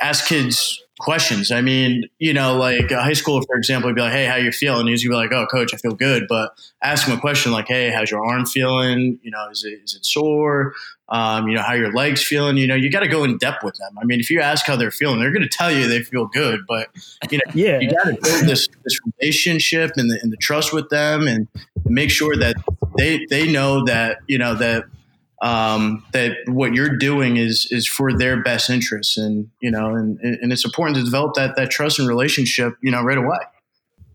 ask 0.00 0.26
kids 0.26 0.82
questions. 0.98 1.50
I 1.50 1.60
mean, 1.60 2.08
you 2.18 2.32
know, 2.32 2.56
like 2.56 2.90
a 2.90 3.02
high 3.02 3.12
schooler, 3.12 3.44
for 3.46 3.56
example, 3.56 3.88
would 3.88 3.96
be 3.96 4.02
like, 4.02 4.12
"Hey, 4.12 4.26
how 4.26 4.36
you 4.36 4.52
feeling?" 4.52 4.86
He's 4.86 5.04
gonna 5.04 5.12
be 5.20 5.28
like, 5.28 5.32
"Oh, 5.32 5.46
coach, 5.46 5.74
I 5.74 5.76
feel 5.76 5.94
good." 5.94 6.26
But 6.28 6.52
ask 6.82 7.06
him 7.06 7.16
a 7.16 7.20
question 7.20 7.52
like, 7.52 7.68
"Hey, 7.68 7.90
how's 7.90 8.10
your 8.10 8.24
arm 8.24 8.46
feeling? 8.46 9.18
You 9.22 9.30
know, 9.30 9.48
is 9.50 9.64
it 9.64 9.80
is 9.84 9.94
it 9.94 10.04
sore? 10.06 10.74
um, 11.08 11.48
you 11.48 11.54
know, 11.54 11.62
how 11.62 11.74
your 11.74 11.92
legs 11.92 12.22
feeling. 12.22 12.56
You 12.56 12.66
know, 12.66 12.74
you 12.74 12.90
got 12.90 13.00
to 13.00 13.08
go 13.08 13.24
in 13.24 13.38
depth 13.38 13.62
with 13.62 13.76
them. 13.76 13.96
I 13.98 14.04
mean, 14.04 14.20
if 14.20 14.30
you 14.30 14.40
ask 14.40 14.66
how 14.66 14.76
they're 14.76 14.90
feeling, 14.90 15.20
they're 15.20 15.30
going 15.30 15.42
to 15.42 15.48
tell 15.48 15.70
you 15.70 15.86
they 15.86 16.02
feel 16.02 16.26
good, 16.26 16.60
but 16.66 16.88
you 17.30 17.38
know, 17.38 17.52
yeah. 17.54 17.78
you 17.78 17.90
got 17.90 18.04
to 18.04 18.18
build 18.20 18.46
this 18.46 18.68
this 18.84 18.98
relationship 19.20 19.92
and 19.96 20.10
the, 20.10 20.18
and 20.22 20.32
the 20.32 20.36
trust 20.36 20.72
with 20.72 20.88
them, 20.90 21.28
and, 21.28 21.46
and 21.84 21.94
make 21.94 22.10
sure 22.10 22.36
that 22.36 22.56
they 22.96 23.24
they 23.26 23.50
know 23.50 23.84
that 23.84 24.18
you 24.26 24.38
know 24.38 24.54
that 24.54 24.84
um, 25.42 26.04
that 26.12 26.36
what 26.46 26.74
you're 26.74 26.96
doing 26.96 27.36
is 27.36 27.68
is 27.70 27.86
for 27.86 28.16
their 28.16 28.42
best 28.42 28.70
interests, 28.70 29.16
and 29.16 29.50
you 29.60 29.70
know, 29.70 29.94
and 29.94 30.18
and 30.20 30.52
it's 30.52 30.64
important 30.64 30.96
to 30.96 31.04
develop 31.04 31.34
that 31.34 31.56
that 31.56 31.70
trust 31.70 31.98
and 31.98 32.08
relationship, 32.08 32.74
you 32.82 32.90
know, 32.90 33.02
right 33.02 33.18
away. 33.18 33.38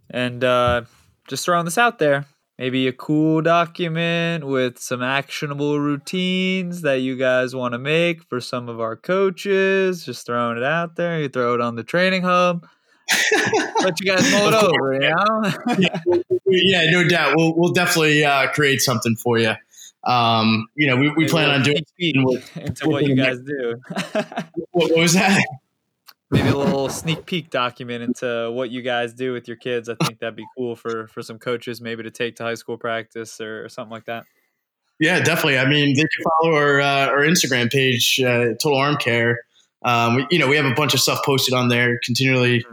And 0.09 0.43
uh, 0.43 0.83
just 1.27 1.45
throwing 1.45 1.65
this 1.65 1.77
out 1.77 1.99
there, 1.99 2.25
maybe 2.57 2.87
a 2.87 2.93
cool 2.93 3.41
document 3.41 4.45
with 4.45 4.79
some 4.79 5.01
actionable 5.01 5.79
routines 5.79 6.81
that 6.81 7.01
you 7.01 7.15
guys 7.15 7.55
want 7.55 7.73
to 7.73 7.79
make 7.79 8.23
for 8.23 8.41
some 8.41 8.67
of 8.67 8.81
our 8.81 8.95
coaches. 8.95 10.03
Just 10.03 10.25
throwing 10.25 10.57
it 10.57 10.63
out 10.63 10.95
there. 10.95 11.21
You 11.21 11.29
throw 11.29 11.53
it 11.53 11.61
on 11.61 11.75
the 11.75 11.83
training 11.83 12.23
hub. 12.23 12.67
Let 13.81 13.99
you 13.99 14.11
guys 14.11 14.31
mull 14.31 14.47
it 14.47 14.53
over, 14.53 14.93
you 14.93 14.99
know? 14.99 16.23
yeah, 16.47 16.91
no 16.91 17.07
doubt. 17.07 17.35
We'll 17.35 17.53
we'll 17.55 17.73
definitely 17.73 18.23
uh, 18.25 18.47
create 18.51 18.81
something 18.81 19.15
for 19.15 19.37
you. 19.37 19.53
Um, 20.03 20.67
you 20.75 20.87
know, 20.87 20.97
we, 20.97 21.11
we 21.11 21.27
plan 21.27 21.49
on 21.49 21.63
doing 21.63 21.83
into 21.99 22.89
what 22.89 23.03
you 23.05 23.15
guys 23.15 23.39
do. 23.39 23.75
what, 24.71 24.91
what 24.91 24.97
was 24.97 25.13
that? 25.13 25.43
maybe 26.31 26.47
a 26.47 26.57
little 26.57 26.89
sneak 26.89 27.25
peek 27.25 27.49
document 27.49 28.01
into 28.01 28.49
what 28.51 28.71
you 28.71 28.81
guys 28.81 29.13
do 29.13 29.33
with 29.33 29.47
your 29.47 29.57
kids. 29.57 29.89
I 29.89 29.95
think 29.95 30.19
that'd 30.19 30.35
be 30.35 30.45
cool 30.57 30.75
for 30.75 31.07
for 31.07 31.21
some 31.21 31.37
coaches 31.37 31.81
maybe 31.81 32.03
to 32.03 32.11
take 32.11 32.37
to 32.37 32.43
high 32.43 32.55
school 32.55 32.77
practice 32.77 33.39
or, 33.39 33.65
or 33.65 33.69
something 33.69 33.91
like 33.91 34.05
that. 34.05 34.25
Yeah, 34.99 35.19
definitely. 35.19 35.57
I 35.59 35.67
mean, 35.67 35.95
they 35.95 36.01
can 36.01 36.31
follow 36.39 36.55
our 36.55 36.81
uh, 36.81 37.07
our 37.07 37.19
Instagram 37.19 37.71
page, 37.71 38.19
uh, 38.21 38.53
Total 38.61 38.77
Arm 38.77 38.97
Care. 38.97 39.39
Um, 39.83 40.27
you 40.31 40.39
know, 40.39 40.47
we 40.47 40.55
have 40.55 40.65
a 40.65 40.73
bunch 40.73 40.93
of 40.93 40.99
stuff 40.99 41.19
posted 41.25 41.53
on 41.53 41.67
there. 41.67 41.99
Continually 42.03 42.63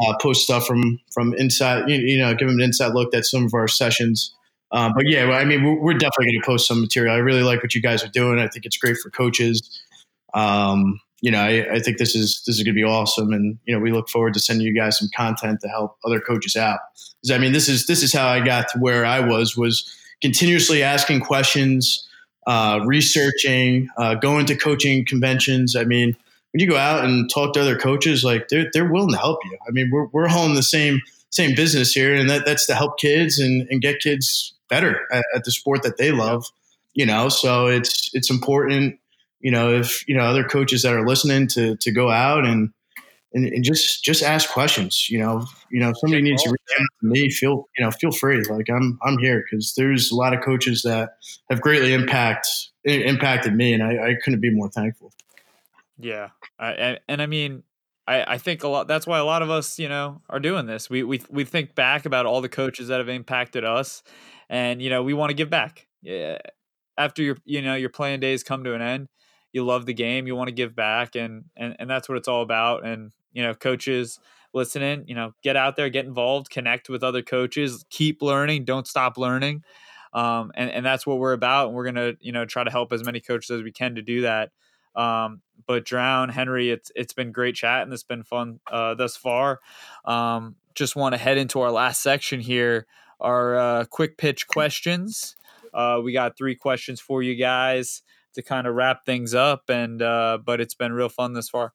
uh, 0.00 0.14
post 0.20 0.42
stuff 0.42 0.66
from 0.66 0.98
from 1.12 1.34
inside. 1.34 1.88
You, 1.88 1.96
you, 1.96 2.18
know, 2.18 2.34
give 2.34 2.48
them 2.48 2.58
an 2.58 2.64
inside 2.64 2.94
look 2.94 3.14
at 3.14 3.24
some 3.24 3.44
of 3.44 3.54
our 3.54 3.68
sessions. 3.68 4.34
Um, 4.74 4.92
but 4.92 5.04
yeah, 5.06 5.30
I 5.30 5.44
mean, 5.44 5.62
we're, 5.62 5.80
we're 5.80 5.94
definitely 5.94 6.26
going 6.26 6.40
to 6.42 6.46
post 6.46 6.66
some 6.66 6.80
material. 6.80 7.14
I 7.14 7.18
really 7.18 7.44
like 7.44 7.62
what 7.62 7.76
you 7.76 7.80
guys 7.80 8.02
are 8.02 8.08
doing. 8.08 8.40
I 8.40 8.48
think 8.48 8.66
it's 8.66 8.76
great 8.76 8.98
for 8.98 9.08
coaches. 9.08 9.80
Um, 10.34 11.00
you 11.20 11.30
know, 11.30 11.40
I, 11.40 11.74
I, 11.74 11.78
think 11.78 11.98
this 11.98 12.16
is 12.16 12.42
this 12.44 12.58
is 12.58 12.64
going 12.64 12.74
to 12.74 12.78
be 12.78 12.84
awesome, 12.84 13.32
and 13.32 13.56
you 13.66 13.74
know, 13.74 13.80
we 13.80 13.92
look 13.92 14.08
forward 14.08 14.34
to 14.34 14.40
sending 14.40 14.66
you 14.66 14.74
guys 14.74 14.98
some 14.98 15.08
content 15.16 15.60
to 15.60 15.68
help 15.68 15.96
other 16.04 16.18
coaches 16.18 16.56
out. 16.56 16.80
Because 17.22 17.34
I 17.34 17.38
mean, 17.38 17.52
this 17.52 17.68
is 17.68 17.86
this 17.86 18.02
is 18.02 18.12
how 18.12 18.26
I 18.26 18.44
got 18.44 18.68
to 18.70 18.78
where 18.80 19.06
I 19.06 19.20
was 19.20 19.56
was 19.56 19.90
continuously 20.20 20.82
asking 20.82 21.20
questions, 21.20 22.06
uh, 22.48 22.80
researching, 22.84 23.88
uh, 23.96 24.16
going 24.16 24.44
to 24.46 24.56
coaching 24.56 25.06
conventions. 25.06 25.76
I 25.76 25.84
mean, 25.84 26.16
when 26.52 26.60
you 26.60 26.68
go 26.68 26.76
out 26.76 27.04
and 27.04 27.30
talk 27.30 27.54
to 27.54 27.60
other 27.60 27.78
coaches, 27.78 28.24
like 28.24 28.48
they're 28.48 28.68
they're 28.72 28.90
willing 28.90 29.12
to 29.12 29.18
help 29.18 29.38
you. 29.44 29.56
I 29.68 29.70
mean, 29.70 29.88
we're 29.92 30.06
we're 30.06 30.28
all 30.28 30.46
in 30.46 30.54
the 30.54 30.64
same 30.64 31.00
same 31.30 31.54
business 31.54 31.92
here, 31.92 32.12
and 32.14 32.28
that, 32.28 32.44
that's 32.44 32.66
to 32.66 32.74
help 32.74 32.98
kids 32.98 33.38
and, 33.38 33.68
and 33.70 33.80
get 33.80 34.00
kids 34.00 34.53
better 34.68 35.00
at, 35.10 35.24
at 35.34 35.44
the 35.44 35.50
sport 35.50 35.82
that 35.82 35.96
they 35.96 36.10
love. 36.10 36.46
You 36.94 37.06
know, 37.06 37.28
so 37.28 37.66
it's 37.66 38.10
it's 38.14 38.30
important. 38.30 38.98
You 39.40 39.50
know, 39.50 39.74
if 39.74 40.06
you 40.08 40.16
know 40.16 40.24
other 40.24 40.44
coaches 40.44 40.82
that 40.82 40.94
are 40.94 41.06
listening 41.06 41.48
to 41.48 41.76
to 41.76 41.92
go 41.92 42.10
out 42.10 42.46
and 42.46 42.72
and, 43.34 43.46
and, 43.46 43.64
just 43.64 44.04
just 44.04 44.22
ask 44.22 44.48
questions. 44.50 45.10
You 45.10 45.18
know, 45.18 45.44
you 45.70 45.80
know, 45.80 45.90
if 45.90 45.98
somebody 45.98 46.22
needs 46.22 46.42
to 46.44 46.50
reach 46.50 46.80
out 46.80 46.86
to 47.00 47.06
me, 47.06 47.30
feel 47.30 47.68
you 47.76 47.84
know, 47.84 47.90
feel 47.90 48.12
free. 48.12 48.42
Like 48.44 48.70
I'm 48.70 48.98
I'm 49.02 49.18
here 49.18 49.44
because 49.44 49.74
there's 49.74 50.12
a 50.12 50.14
lot 50.14 50.32
of 50.32 50.42
coaches 50.42 50.82
that 50.82 51.16
have 51.50 51.60
greatly 51.60 51.92
impact 51.92 52.48
impacted 52.84 53.54
me, 53.54 53.72
and 53.72 53.82
I, 53.82 54.10
I 54.10 54.14
couldn't 54.22 54.40
be 54.40 54.50
more 54.50 54.70
thankful. 54.70 55.12
Yeah, 55.98 56.30
I, 56.58 56.72
and, 56.72 57.00
and 57.08 57.22
I 57.22 57.26
mean, 57.26 57.62
I, 58.06 58.34
I 58.34 58.38
think 58.38 58.62
a 58.62 58.68
lot. 58.68 58.88
That's 58.88 59.06
why 59.06 59.18
a 59.18 59.24
lot 59.24 59.42
of 59.42 59.50
us, 59.50 59.78
you 59.78 59.88
know, 59.88 60.20
are 60.28 60.40
doing 60.40 60.66
this. 60.66 60.90
We 60.90 61.02
we 61.02 61.20
we 61.30 61.44
think 61.44 61.74
back 61.74 62.06
about 62.06 62.26
all 62.26 62.40
the 62.40 62.48
coaches 62.48 62.88
that 62.88 62.98
have 62.98 63.08
impacted 63.08 63.64
us, 63.64 64.02
and 64.48 64.80
you 64.82 64.90
know, 64.90 65.02
we 65.02 65.14
want 65.14 65.30
to 65.30 65.34
give 65.34 65.50
back. 65.50 65.86
Yeah, 66.02 66.38
after 66.96 67.22
your 67.22 67.36
you 67.44 67.62
know 67.62 67.74
your 67.74 67.90
playing 67.90 68.20
days 68.20 68.42
come 68.42 68.64
to 68.64 68.74
an 68.74 68.82
end, 68.82 69.08
you 69.52 69.64
love 69.64 69.86
the 69.86 69.94
game, 69.94 70.26
you 70.26 70.36
want 70.36 70.48
to 70.48 70.54
give 70.54 70.74
back, 70.74 71.16
and 71.16 71.44
and 71.56 71.76
and 71.78 71.88
that's 71.88 72.08
what 72.08 72.18
it's 72.18 72.28
all 72.28 72.42
about. 72.42 72.84
And 72.84 73.12
you 73.32 73.42
know, 73.42 73.54
coaches 73.54 74.18
listening, 74.54 75.04
you 75.06 75.14
know, 75.14 75.34
get 75.42 75.56
out 75.56 75.76
there, 75.76 75.90
get 75.90 76.06
involved, 76.06 76.48
connect 76.48 76.88
with 76.88 77.02
other 77.02 77.22
coaches, 77.22 77.84
keep 77.90 78.22
learning, 78.22 78.64
don't 78.64 78.86
stop 78.86 79.18
learning. 79.18 79.62
Um, 80.14 80.52
and, 80.54 80.70
and 80.70 80.86
that's 80.86 81.06
what 81.06 81.18
we're 81.18 81.32
about. 81.32 81.66
And 81.66 81.76
we're 81.76 81.90
going 81.90 81.96
to, 81.96 82.16
you 82.20 82.32
know, 82.32 82.44
try 82.44 82.62
to 82.62 82.70
help 82.70 82.92
as 82.92 83.04
many 83.04 83.20
coaches 83.20 83.50
as 83.50 83.62
we 83.62 83.72
can 83.72 83.96
to 83.96 84.02
do 84.02 84.22
that. 84.22 84.52
Um, 84.94 85.42
but 85.66 85.84
drown 85.84 86.28
Henry, 86.28 86.70
it's, 86.70 86.92
it's 86.94 87.12
been 87.12 87.32
great 87.32 87.56
chat 87.56 87.82
and 87.82 87.92
it's 87.92 88.04
been 88.04 88.22
fun, 88.22 88.60
uh, 88.70 88.94
thus 88.94 89.16
far. 89.16 89.58
Um, 90.04 90.54
just 90.74 90.94
want 90.94 91.14
to 91.14 91.18
head 91.18 91.36
into 91.36 91.60
our 91.60 91.72
last 91.72 92.00
section 92.00 92.38
here, 92.38 92.86
our, 93.20 93.56
uh, 93.56 93.84
quick 93.86 94.16
pitch 94.18 94.46
questions. 94.46 95.36
Uh, 95.72 96.00
we 96.02 96.12
got 96.12 96.36
three 96.36 96.54
questions 96.54 97.00
for 97.00 97.22
you 97.22 97.34
guys 97.34 98.02
to 98.34 98.42
kind 98.42 98.66
of 98.66 98.74
wrap 98.74 99.04
things 99.04 99.34
up 99.34 99.64
and, 99.68 100.02
uh, 100.02 100.38
but 100.44 100.60
it's 100.60 100.74
been 100.74 100.92
real 100.92 101.08
fun 101.08 101.32
this 101.32 101.48
far. 101.48 101.72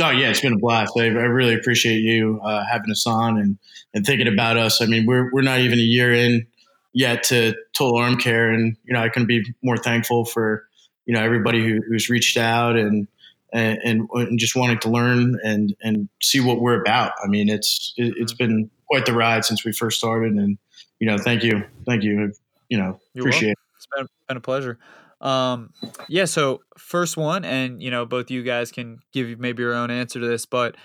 Oh 0.00 0.10
yeah, 0.10 0.30
it's 0.30 0.40
been 0.40 0.52
a 0.52 0.58
blast. 0.58 0.92
I, 0.96 1.06
I 1.06 1.06
really 1.06 1.54
appreciate 1.54 1.98
you 1.98 2.40
uh, 2.44 2.64
having 2.70 2.90
us 2.90 3.04
on 3.04 3.36
and, 3.36 3.58
and 3.92 4.06
thinking 4.06 4.28
about 4.28 4.56
us. 4.56 4.80
I 4.80 4.86
mean, 4.86 5.06
we're 5.06 5.28
we're 5.32 5.42
not 5.42 5.58
even 5.58 5.80
a 5.80 5.82
year 5.82 6.14
in 6.14 6.46
yet 6.92 7.24
to 7.24 7.54
total 7.72 7.98
arm 7.98 8.16
care, 8.16 8.48
and 8.48 8.76
you 8.84 8.94
know, 8.94 9.02
I 9.02 9.08
couldn't 9.08 9.26
be 9.26 9.44
more 9.62 9.76
thankful 9.76 10.24
for 10.24 10.68
you 11.06 11.14
know 11.14 11.20
everybody 11.20 11.64
who, 11.64 11.80
who's 11.88 12.08
reached 12.08 12.36
out 12.36 12.76
and, 12.76 13.08
and 13.52 14.08
and 14.12 14.38
just 14.38 14.54
wanting 14.54 14.78
to 14.80 14.88
learn 14.88 15.36
and 15.42 15.74
and 15.82 16.08
see 16.22 16.38
what 16.38 16.60
we're 16.60 16.80
about. 16.80 17.12
I 17.22 17.26
mean, 17.26 17.48
it's 17.48 17.92
it, 17.96 18.16
has 18.20 18.34
been 18.34 18.70
quite 18.88 19.06
the 19.06 19.12
ride 19.12 19.44
since 19.44 19.64
we 19.64 19.72
first 19.72 19.98
started, 19.98 20.32
and 20.32 20.58
you 20.98 21.06
know, 21.06 21.18
thank 21.18 21.42
you, 21.42 21.64
thank 21.86 22.02
you, 22.02 22.32
you 22.68 22.78
know, 22.78 22.98
You're 23.14 23.24
appreciate 23.24 23.48
welcome. 23.48 23.62
it. 23.62 23.76
It's 23.76 23.86
been, 23.96 24.06
been 24.28 24.36
a 24.36 24.40
pleasure. 24.40 24.78
Um, 25.20 25.72
yeah. 26.08 26.26
So 26.26 26.62
first 26.76 27.16
one, 27.16 27.44
and 27.44 27.82
you 27.82 27.90
know, 27.90 28.06
both 28.06 28.30
you 28.30 28.42
guys 28.42 28.70
can 28.70 28.98
give 29.12 29.38
maybe 29.38 29.62
your 29.62 29.74
own 29.74 29.90
answer 29.90 30.20
to 30.20 30.26
this, 30.26 30.46
but 30.46 30.76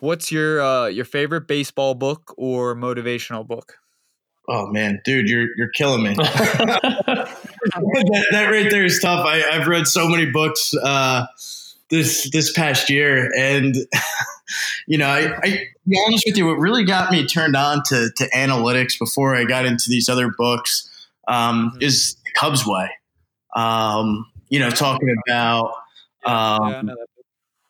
what's 0.00 0.32
your 0.32 0.60
uh, 0.60 0.86
your 0.86 1.04
favorite 1.04 1.46
baseball 1.46 1.94
book 1.94 2.34
or 2.36 2.74
motivational 2.74 3.46
book? 3.46 3.78
Oh 4.48 4.66
man, 4.66 5.00
dude, 5.04 5.28
you're 5.28 5.48
you're 5.56 5.70
killing 5.70 6.02
me. 6.02 6.14
that, 6.14 7.28
that, 8.32 8.50
right 8.50 8.70
there 8.70 8.84
is 8.84 8.98
tough. 9.00 9.24
I, 9.26 9.38
have 9.52 9.68
read 9.68 9.86
so 9.86 10.08
many 10.08 10.26
books 10.26 10.74
uh, 10.82 11.26
this 11.90 12.30
this 12.30 12.52
past 12.52 12.88
year, 12.88 13.30
and 13.36 13.76
you 14.86 14.98
know, 14.98 15.08
I, 15.08 15.36
I 15.42 15.66
be 15.86 15.98
honest 16.06 16.24
with 16.26 16.36
you, 16.36 16.46
what 16.46 16.58
really 16.58 16.84
got 16.84 17.10
me 17.10 17.26
turned 17.26 17.56
on 17.56 17.82
to 17.86 18.10
to 18.16 18.30
analytics 18.30 18.98
before 18.98 19.36
I 19.36 19.44
got 19.44 19.66
into 19.66 19.88
these 19.88 20.08
other 20.08 20.30
books 20.36 20.88
um, 21.26 21.70
mm-hmm. 21.70 21.82
is 21.82 22.16
the 22.24 22.32
Cubs 22.36 22.66
way. 22.66 22.90
Um, 23.54 24.30
you 24.48 24.58
know, 24.58 24.70
talking 24.70 25.14
about 25.26 25.74
um, 26.24 26.90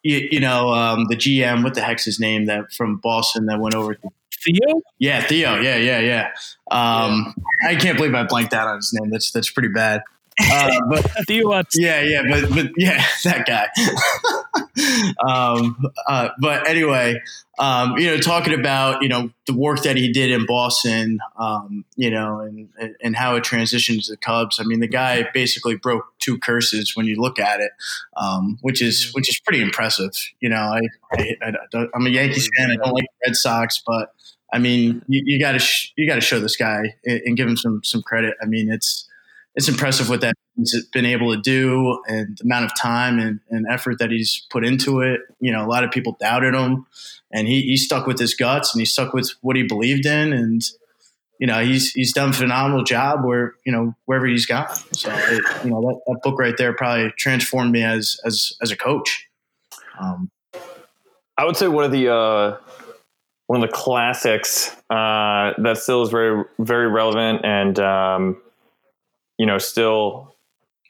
you, 0.03 0.29
you, 0.31 0.41
know 0.41 0.71
um, 0.71 1.07
the 1.09 1.17
GM. 1.17 1.65
What 1.65 1.75
the 1.75 1.83
heck's 1.83 2.05
his 2.05 2.21
name? 2.21 2.47
That 2.47 2.73
from 2.73 2.99
Boston 2.99 3.47
that 3.47 3.61
went 3.61 3.75
over. 3.75 3.95
To, 3.95 4.11
Theo. 4.45 4.83
Yeah, 4.99 5.21
Theo. 5.23 5.57
Yeah, 5.57 5.77
yeah, 5.77 5.99
yeah. 5.99 6.31
Um, 6.71 7.35
yeah. 7.63 7.71
I 7.71 7.77
can't 7.77 7.97
believe 7.97 8.15
I 8.15 8.23
blanked 8.23 8.55
out 8.55 8.69
on 8.69 8.77
his 8.77 8.93
name. 8.93 9.11
That's 9.11 9.31
that's 9.33 9.51
pretty 9.51 9.69
bad. 9.69 10.03
Uh, 10.41 10.81
but 10.89 11.11
Theo. 11.27 11.63
Yeah, 11.75 12.01
yeah, 12.03 12.23
but 12.29 12.49
but 12.51 12.71
yeah, 12.77 13.05
that 13.25 13.47
guy. 13.47 13.69
um, 15.27 15.77
uh, 16.07 16.31
but 16.41 16.69
anyway, 16.69 17.21
um, 17.59 17.97
you 17.99 18.07
know, 18.07 18.19
talking 18.19 18.55
about 18.55 19.03
you 19.03 19.09
know 19.09 19.31
the 19.47 19.55
work 19.55 19.83
that 19.83 19.97
he 19.97 20.13
did 20.13 20.31
in 20.31 20.47
Boston, 20.47 21.19
um, 21.37 21.85
you 21.97 22.11
know, 22.11 22.41
and 22.41 22.69
and 23.03 23.17
how 23.17 23.37
it 23.37 23.45
transitioned 23.45 24.05
to 24.07 24.13
the 24.13 24.17
Cubs. 24.17 24.61
I 24.61 24.65
mean, 24.65 24.81
the 24.81 24.89
guy 24.89 25.29
basically 25.35 25.77
broke 25.77 26.05
two 26.19 26.39
curses 26.39 26.97
when 26.97 27.07
you 27.07 27.21
look 27.21 27.39
at 27.39 27.61
it, 27.61 27.73
um, 28.17 28.59
which 28.63 28.81
is 28.81 29.07
mm-hmm. 29.07 29.13
which 29.15 29.29
is 29.29 29.41
pretty 29.41 29.63
impressive. 29.63 30.13
You 30.41 30.51
know, 30.51 30.57
I, 30.57 30.81
I, 31.43 31.53
I 31.75 31.87
am 31.95 32.07
a 32.07 32.11
Yankees 32.11 32.49
fan. 32.57 32.71
I 32.71 32.77
don't 32.77 32.95
like 32.95 33.07
Red 33.25 33.37
Sox, 33.37 33.83
but 33.87 34.15
I 34.53 34.59
mean, 34.59 35.03
you 35.09 35.39
got 35.39 35.59
to 35.59 35.67
you 35.97 36.09
got 36.09 36.15
to 36.15 36.21
show 36.21 36.41
this 36.41 36.57
guy 36.57 36.95
and, 37.05 37.21
and 37.27 37.37
give 37.37 37.49
him 37.49 37.57
some 37.57 37.83
some 37.85 38.03
credit. 38.03 38.35
I 38.41 38.47
mean, 38.47 38.71
it's 38.71 39.08
it's 39.55 39.69
impressive 39.69 40.09
what 40.09 40.21
that 40.21 40.35
he's 40.57 40.87
been 40.93 41.07
able 41.07 41.35
to 41.35 41.41
do 41.41 42.01
and 42.07 42.37
the 42.39 42.45
amount 42.45 42.65
of 42.65 42.73
time 42.79 43.19
and, 43.19 43.41
and, 43.51 43.67
effort 43.71 43.99
that 43.99 44.11
he's 44.11 44.47
put 44.51 44.65
into 44.65 45.01
it. 45.01 45.21
You 45.41 45.53
know, 45.53 45.65
a 45.65 45.67
lot 45.67 45.85
of 45.85 45.91
people 45.91 46.17
doubted 46.21 46.55
him, 46.55 46.87
and 47.33 47.49
he, 47.49 47.63
he 47.63 47.77
stuck 47.77 48.07
with 48.07 48.19
his 48.19 48.35
guts 48.35 48.75
and 48.75 48.81
he 48.81 48.87
stuck 48.87 49.13
with 49.13 49.33
what 49.41 49.57
he 49.57 49.63
believed 49.63 50.07
in, 50.07 50.33
and 50.33 50.63
you 51.39 51.47
know 51.47 51.59
he's 51.65 51.93
he's 51.93 52.13
done 52.13 52.31
a 52.31 52.33
phenomenal 52.33 52.85
job 52.85 53.25
where 53.25 53.55
you 53.65 53.73
know 53.73 53.95
wherever 54.05 54.27
he's 54.27 54.47
gone. 54.47 54.73
So 54.93 55.11
it, 55.13 55.43
you 55.65 55.71
know 55.71 55.81
that, 55.81 56.01
that, 56.07 56.21
book 56.23 56.39
right 56.39 56.57
there 56.57 56.73
probably 56.73 57.13
transformed 57.17 57.73
me 57.73 57.83
as 57.83 58.21
as 58.25 58.53
as 58.63 58.71
a 58.71 58.77
coach. 58.77 59.29
Um, 60.01 60.31
I 61.37 61.45
would 61.45 61.57
say 61.57 61.69
one 61.69 61.85
of 61.85 61.93
the 61.93 62.13
uh, 62.13 62.57
one 63.47 63.63
of 63.63 63.69
the 63.69 63.75
classics 63.75 64.71
uh, 64.91 65.55
that 65.59 65.79
still 65.79 66.03
is 66.03 66.11
very 66.11 66.45
very 66.59 66.89
relevant 66.89 67.45
and. 67.45 67.79
Um, 67.81 68.43
you 69.39 69.47
know, 69.47 69.59
still 69.59 70.35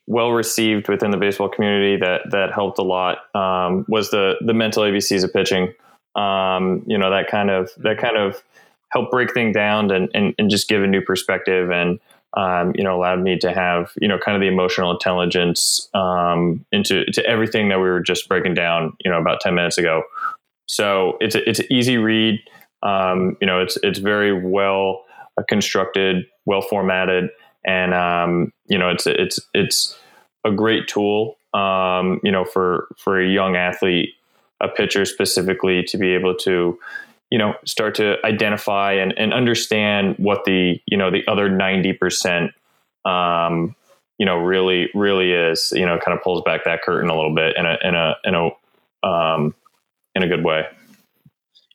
well 0.08 0.32
received 0.32 0.88
within 0.88 1.10
the 1.10 1.18
baseball 1.18 1.50
community 1.50 1.96
that 1.96 2.22
that 2.30 2.50
helped 2.52 2.78
a 2.78 2.82
lot 2.82 3.18
um, 3.34 3.84
was 3.88 4.10
the 4.10 4.34
the 4.44 4.54
mental 4.54 4.82
ABCs 4.82 5.22
of 5.22 5.32
pitching. 5.32 5.72
Um, 6.16 6.82
you 6.86 6.98
know 6.98 7.10
that 7.10 7.28
kind 7.28 7.50
of 7.50 7.70
that 7.76 7.98
kind 7.98 8.16
of 8.16 8.42
helped 8.90 9.10
break 9.10 9.34
things 9.34 9.54
down 9.54 9.90
and, 9.90 10.08
and, 10.14 10.34
and 10.38 10.48
just 10.48 10.66
give 10.66 10.82
a 10.82 10.86
new 10.86 11.02
perspective 11.02 11.70
and 11.70 12.00
um, 12.38 12.72
you 12.74 12.82
know 12.82 12.96
allowed 12.96 13.20
me 13.20 13.38
to 13.38 13.52
have 13.52 13.92
you 14.00 14.08
know 14.08 14.18
kind 14.18 14.34
of 14.34 14.40
the 14.40 14.48
emotional 14.48 14.90
intelligence 14.90 15.88
um, 15.92 16.64
into 16.72 17.04
to 17.12 17.24
everything 17.26 17.68
that 17.68 17.76
we 17.76 17.84
were 17.84 18.00
just 18.00 18.28
breaking 18.28 18.54
down 18.54 18.94
you 19.04 19.10
know 19.10 19.20
about 19.20 19.40
ten 19.40 19.54
minutes 19.54 19.76
ago. 19.76 20.02
So 20.66 21.18
it's 21.20 21.34
a, 21.34 21.48
it's 21.48 21.60
an 21.60 21.66
easy 21.70 21.98
read. 21.98 22.40
Um, 22.82 23.36
you 23.42 23.46
know 23.46 23.60
it's 23.60 23.76
it's 23.82 23.98
very 23.98 24.32
well 24.32 25.04
constructed, 25.48 26.24
well 26.46 26.62
formatted 26.62 27.30
and 27.68 27.92
um, 27.92 28.52
you 28.66 28.78
know 28.78 28.88
it's 28.88 29.06
it's 29.06 29.38
it's 29.52 29.96
a 30.44 30.50
great 30.50 30.88
tool 30.88 31.36
um, 31.52 32.18
you 32.24 32.32
know 32.32 32.44
for 32.44 32.88
for 32.96 33.20
a 33.20 33.28
young 33.28 33.54
athlete 33.54 34.14
a 34.60 34.68
pitcher 34.68 35.04
specifically 35.04 35.84
to 35.84 35.98
be 35.98 36.14
able 36.14 36.34
to 36.34 36.78
you 37.30 37.38
know 37.38 37.54
start 37.64 37.94
to 37.96 38.16
identify 38.24 38.92
and, 38.92 39.12
and 39.18 39.34
understand 39.34 40.16
what 40.18 40.44
the 40.46 40.80
you 40.86 40.96
know 40.96 41.10
the 41.10 41.22
other 41.28 41.50
90% 41.50 42.52
um, 43.04 43.76
you 44.18 44.24
know 44.24 44.38
really 44.38 44.88
really 44.94 45.32
is 45.32 45.70
you 45.76 45.84
know 45.84 45.98
kind 45.98 46.16
of 46.16 46.24
pulls 46.24 46.42
back 46.42 46.64
that 46.64 46.82
curtain 46.82 47.10
a 47.10 47.14
little 47.14 47.34
bit 47.34 47.54
in 47.56 47.66
a 47.66 47.76
in 47.84 47.94
a 47.94 48.14
in 48.24 48.34
a 48.34 49.06
um, 49.06 49.54
in 50.14 50.22
a 50.22 50.26
good 50.26 50.42
way. 50.42 50.66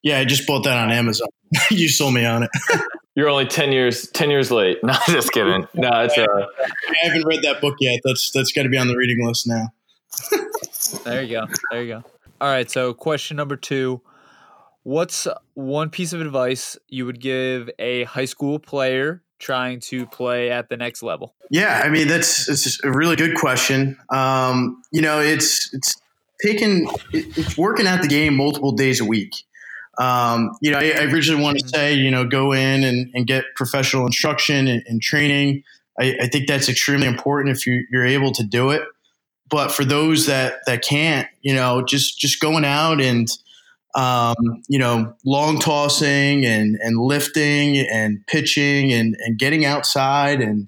Yeah 0.02 0.18
i 0.18 0.26
just 0.26 0.48
bought 0.48 0.64
that 0.64 0.78
on 0.78 0.92
amazon. 0.92 1.28
You 1.70 1.88
sold 1.88 2.16
me 2.16 2.26
on 2.26 2.44
it 2.44 2.50
You're 3.16 3.30
only 3.30 3.46
ten 3.46 3.72
years 3.72 4.08
ten 4.10 4.30
years 4.30 4.52
late. 4.52 4.80
No, 4.84 4.94
just 5.08 5.32
kidding. 5.32 5.68
No, 5.74 5.90
it's 6.02 6.18
uh, 6.18 6.26
I 6.26 6.96
haven't 7.04 7.26
read 7.26 7.44
that 7.44 7.62
book 7.62 7.76
yet. 7.80 8.00
That's 8.04 8.32
that's 8.32 8.52
got 8.52 8.64
to 8.64 8.70
be 8.70 8.78
on 8.78 8.88
the 8.88 8.96
reading 8.96 9.26
list 9.26 9.48
now. 9.48 9.68
there 11.04 11.24
you 11.24 11.32
go. 11.32 11.46
There 11.72 11.84
you 11.84 11.94
go. 11.94 12.04
All 12.42 12.50
right. 12.50 12.70
So, 12.70 12.94
question 12.94 13.38
number 13.38 13.56
two: 13.56 14.02
What's 14.84 15.28
one 15.54 15.90
piece 15.90 16.14
of 16.14 16.22
advice 16.22 16.78
you 16.90 17.06
would 17.06 17.22
give 17.22 17.70
a 17.80 18.04
high 18.04 18.26
school 18.26 18.60
player 18.60 19.24
trying 19.40 19.80
to 19.80 20.06
play 20.08 20.52
at 20.52 20.70
the 20.70 20.78
next 20.78 21.04
level? 21.04 21.36
Yeah, 21.50 21.82
I 21.84 21.90
mean 21.90 22.08
that's 22.08 22.50
it's 22.50 22.84
a 22.84 22.92
really 22.92 23.16
good 23.16 23.36
question. 23.36 23.98
Um, 24.12 24.82
you 24.92 25.02
know, 25.02 25.20
it's 25.20 25.74
it's 25.74 25.94
taking 26.44 26.90
it's 27.14 27.58
working 27.58 27.88
at 27.88 28.02
the 28.02 28.08
game 28.08 28.36
multiple 28.36 28.72
days 28.72 29.00
a 29.00 29.06
week. 29.06 29.34
Um, 30.00 30.52
you 30.62 30.72
know, 30.72 30.80
I, 30.80 30.90
I 30.90 31.04
originally 31.04 31.42
want 31.42 31.60
to 31.60 31.64
mm-hmm. 31.66 31.76
say, 31.76 31.94
you 31.94 32.10
know, 32.10 32.26
go 32.26 32.52
in 32.52 32.84
and, 32.84 33.12
and 33.14 33.28
get 33.28 33.46
professional 33.56 34.06
instruction 34.06 34.68
and, 34.68 34.84
and 34.88 35.02
training. 35.02 35.64
I, 36.00 36.16
I, 36.22 36.28
think 36.28 36.48
that's 36.48 36.68
extremely 36.68 37.06
important 37.06 37.56
if 37.56 37.68
you, 37.68 37.86
you're 37.92 38.06
able 38.06 38.32
to 38.32 38.44
do 38.44 38.72
it. 38.72 38.82
But 39.50 39.72
for 39.72 39.86
those 39.86 40.26
that 40.26 40.62
that 40.66 40.84
can't, 40.84 41.28
you 41.42 41.54
know, 41.54 41.84
just 41.84 42.18
just 42.18 42.40
going 42.40 42.66
out 42.66 43.00
and 43.00 43.30
um, 43.96 44.64
you 44.68 44.80
know, 44.80 45.14
long 45.24 45.60
tossing 45.60 46.46
and, 46.46 46.78
and 46.82 46.98
lifting 46.98 47.78
and 47.78 48.26
pitching 48.28 48.92
and, 48.92 49.16
and 49.20 49.38
getting 49.38 49.66
outside 49.66 50.42
and, 50.42 50.68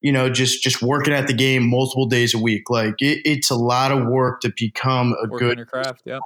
you 0.00 0.12
know, 0.12 0.28
just, 0.28 0.62
just 0.62 0.82
working 0.82 1.14
at 1.14 1.26
the 1.26 1.32
game 1.32 1.68
multiple 1.68 2.06
days 2.06 2.34
a 2.34 2.38
week. 2.38 2.68
Like 2.68 2.96
it, 2.98 3.22
it's 3.24 3.50
a 3.50 3.56
lot 3.56 3.90
of 3.90 4.06
work 4.06 4.42
to 4.42 4.52
become 4.54 5.14
a 5.22 5.28
Work 5.28 5.40
good 5.40 5.66
craft. 5.66 6.02
Yeah. 6.04 6.18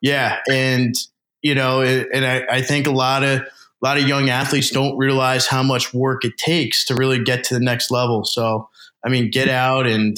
Yeah. 0.00 0.38
And, 0.50 0.94
you 1.46 1.54
know, 1.54 1.80
and 1.80 2.24
I, 2.24 2.44
I 2.50 2.60
think 2.60 2.86
a 2.86 2.90
lot 2.90 3.22
of, 3.22 3.40
a 3.40 3.82
lot 3.82 3.98
of 3.98 4.08
young 4.08 4.30
athletes 4.30 4.70
don't 4.70 4.96
realize 4.96 5.46
how 5.46 5.62
much 5.62 5.94
work 5.94 6.24
it 6.24 6.36
takes 6.36 6.84
to 6.86 6.94
really 6.94 7.22
get 7.22 7.44
to 7.44 7.54
the 7.54 7.60
next 7.60 7.90
level. 7.90 8.24
So, 8.24 8.68
I 9.04 9.10
mean, 9.10 9.30
get 9.30 9.48
out 9.48 9.86
and, 9.86 10.16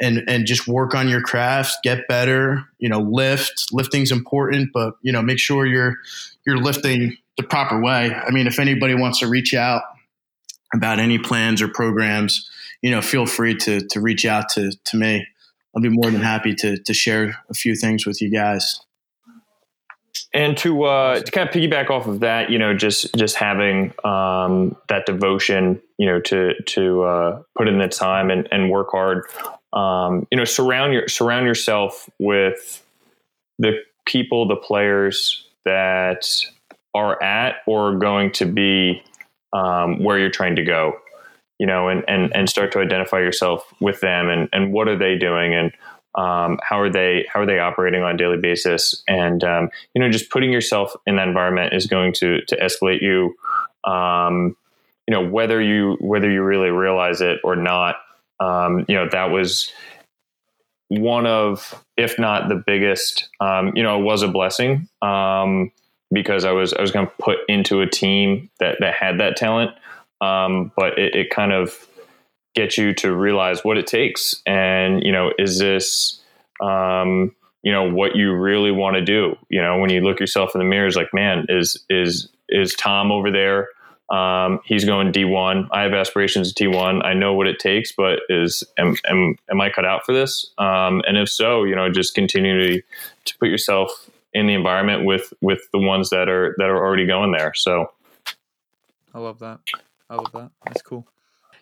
and 0.00 0.24
and 0.26 0.46
just 0.46 0.66
work 0.66 0.94
on 0.94 1.08
your 1.08 1.20
craft, 1.20 1.76
get 1.82 2.08
better. 2.08 2.64
You 2.78 2.88
know, 2.88 3.00
lift. 3.00 3.72
Lifting's 3.72 4.10
important, 4.10 4.70
but 4.72 4.94
you 5.02 5.12
know, 5.12 5.22
make 5.22 5.38
sure 5.38 5.66
you're 5.66 5.96
you're 6.46 6.56
lifting 6.56 7.16
the 7.36 7.42
proper 7.42 7.80
way. 7.80 8.12
I 8.12 8.30
mean, 8.30 8.46
if 8.46 8.58
anybody 8.58 8.94
wants 8.94 9.20
to 9.20 9.28
reach 9.28 9.54
out 9.54 9.82
about 10.74 10.98
any 10.98 11.18
plans 11.18 11.62
or 11.62 11.68
programs, 11.68 12.48
you 12.82 12.90
know, 12.90 13.02
feel 13.02 13.26
free 13.26 13.54
to 13.56 13.86
to 13.88 14.00
reach 14.00 14.24
out 14.24 14.48
to 14.50 14.72
to 14.72 14.96
me. 14.96 15.26
I'll 15.74 15.82
be 15.82 15.88
more 15.88 16.10
than 16.10 16.22
happy 16.22 16.54
to 16.56 16.78
to 16.78 16.94
share 16.94 17.36
a 17.50 17.54
few 17.54 17.76
things 17.76 18.06
with 18.06 18.20
you 18.20 18.30
guys. 18.30 18.80
And 20.34 20.58
to 20.58 20.82
uh, 20.82 21.20
to 21.20 21.30
kind 21.30 21.48
of 21.48 21.54
piggyback 21.54 21.90
off 21.90 22.08
of 22.08 22.20
that, 22.20 22.50
you 22.50 22.58
know, 22.58 22.74
just 22.74 23.14
just 23.14 23.36
having 23.36 23.94
um, 24.02 24.76
that 24.88 25.06
devotion, 25.06 25.80
you 25.96 26.06
know, 26.06 26.20
to 26.22 26.60
to 26.60 27.02
uh, 27.04 27.42
put 27.56 27.68
in 27.68 27.78
the 27.78 27.86
time 27.86 28.30
and, 28.30 28.48
and 28.50 28.68
work 28.68 28.88
hard 28.90 29.24
um, 29.74 30.26
you 30.30 30.38
know 30.38 30.44
surround 30.44 30.92
your 30.92 31.08
surround 31.08 31.46
yourself 31.46 32.08
with 32.18 32.82
the 33.58 33.78
people 34.06 34.46
the 34.46 34.56
players 34.56 35.46
that 35.64 36.26
are 36.94 37.20
at 37.22 37.56
or 37.66 37.98
going 37.98 38.30
to 38.30 38.46
be 38.46 39.02
um, 39.52 40.02
where 40.02 40.18
you're 40.18 40.30
trying 40.30 40.56
to 40.56 40.62
go 40.62 40.96
you 41.58 41.66
know 41.66 41.88
and, 41.88 42.04
and 42.08 42.34
and 42.34 42.48
start 42.48 42.72
to 42.72 42.78
identify 42.78 43.18
yourself 43.18 43.72
with 43.80 44.00
them 44.00 44.28
and 44.28 44.48
and 44.52 44.72
what 44.72 44.88
are 44.88 44.96
they 44.96 45.16
doing 45.16 45.54
and 45.54 45.72
um, 46.14 46.58
how 46.62 46.80
are 46.80 46.90
they 46.90 47.26
how 47.32 47.40
are 47.40 47.46
they 47.46 47.58
operating 47.58 48.02
on 48.02 48.14
a 48.14 48.18
daily 48.18 48.38
basis? 48.38 49.02
And 49.08 49.42
um, 49.44 49.70
you 49.94 50.00
know 50.00 50.10
just 50.10 50.30
putting 50.30 50.52
yourself 50.52 50.94
in 51.06 51.16
that 51.16 51.28
environment 51.28 51.74
is 51.74 51.86
going 51.86 52.12
to 52.14 52.40
to 52.46 52.56
escalate 52.56 53.02
you 53.02 53.34
um, 53.90 54.56
you 55.06 55.14
know 55.14 55.26
whether 55.28 55.60
you 55.60 55.96
whether 56.00 56.30
you 56.30 56.42
really 56.42 56.70
realize 56.70 57.20
it 57.20 57.40
or 57.44 57.56
not. 57.56 57.96
Um, 58.40 58.84
you 58.88 58.96
know, 58.96 59.08
that 59.10 59.30
was 59.30 59.72
one 60.88 61.26
of, 61.26 61.82
if 61.96 62.18
not 62.18 62.48
the 62.48 62.62
biggest, 62.66 63.28
um, 63.40 63.72
you 63.74 63.82
know, 63.82 64.00
it 64.00 64.02
was 64.02 64.22
a 64.22 64.28
blessing 64.28 64.88
um, 65.02 65.70
because 66.12 66.44
I 66.44 66.52
was 66.52 66.72
I 66.72 66.80
was 66.80 66.90
going 66.90 67.06
to 67.06 67.12
put 67.20 67.38
into 67.48 67.80
a 67.80 67.86
team 67.86 68.50
that 68.60 68.78
that 68.80 68.94
had 68.94 69.18
that 69.20 69.36
talent, 69.36 69.72
but 70.20 70.98
it, 70.98 71.14
it, 71.14 71.30
kind 71.30 71.52
of 71.52 71.86
gets 72.54 72.78
you 72.78 72.94
to 72.94 73.14
realize 73.14 73.64
what 73.64 73.78
it 73.78 73.86
takes, 73.86 74.42
and 74.46 75.02
you 75.02 75.12
know, 75.12 75.32
is 75.38 75.58
this 75.58 76.20
um, 76.60 77.34
you 77.62 77.72
know 77.72 77.90
what 77.90 78.16
you 78.16 78.34
really 78.34 78.70
want 78.70 78.96
to 78.96 79.02
do? 79.02 79.36
You 79.48 79.62
know, 79.62 79.78
when 79.78 79.90
you 79.90 80.00
look 80.00 80.20
yourself 80.20 80.54
in 80.54 80.60
the 80.60 80.64
mirror, 80.64 80.86
is 80.86 80.96
like, 80.96 81.12
man, 81.12 81.46
is 81.48 81.82
is 81.88 82.28
is 82.48 82.74
Tom 82.74 83.10
over 83.10 83.30
there? 83.30 83.68
Um, 84.10 84.60
he's 84.64 84.84
going 84.84 85.12
D1. 85.12 85.68
I 85.72 85.82
have 85.82 85.94
aspirations 85.94 86.50
of 86.50 86.54
D1. 86.56 87.04
I 87.04 87.14
know 87.14 87.32
what 87.32 87.46
it 87.46 87.58
takes, 87.58 87.92
but 87.92 88.20
is 88.28 88.62
am 88.76 88.96
am, 89.08 89.36
am 89.50 89.60
I 89.60 89.70
cut 89.70 89.84
out 89.84 90.04
for 90.04 90.12
this? 90.12 90.52
Um, 90.58 91.02
and 91.06 91.16
if 91.16 91.28
so, 91.28 91.64
you 91.64 91.74
know, 91.74 91.90
just 91.90 92.14
continue 92.14 92.58
to, 92.58 92.82
to 93.24 93.38
put 93.38 93.48
yourself 93.48 94.10
in 94.34 94.46
the 94.46 94.54
environment 94.54 95.04
with 95.04 95.32
with 95.40 95.62
the 95.72 95.78
ones 95.78 96.10
that 96.10 96.28
are 96.28 96.54
that 96.58 96.68
are 96.68 96.76
already 96.76 97.06
going 97.06 97.32
there. 97.32 97.54
So, 97.54 97.92
I 99.14 99.20
love 99.20 99.38
that. 99.38 99.60
I 100.10 100.16
love 100.16 100.32
that. 100.32 100.50
That's 100.66 100.82
cool. 100.82 101.06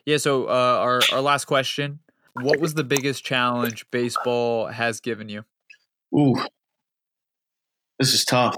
Yeah. 0.07 0.17
So 0.17 0.47
uh, 0.47 0.79
our 0.81 1.01
our 1.13 1.21
last 1.21 1.47
question: 1.47 2.01
What 2.35 2.61
was 2.61 2.75
the 2.75 2.85
biggest 2.85 3.25
challenge 3.25 3.87
baseball 3.91 4.67
has 4.67 5.01
given 5.01 5.29
you? 5.29 5.45
Ooh, 6.15 6.37
this 7.99 8.13
is 8.13 8.25
tough. 8.25 8.57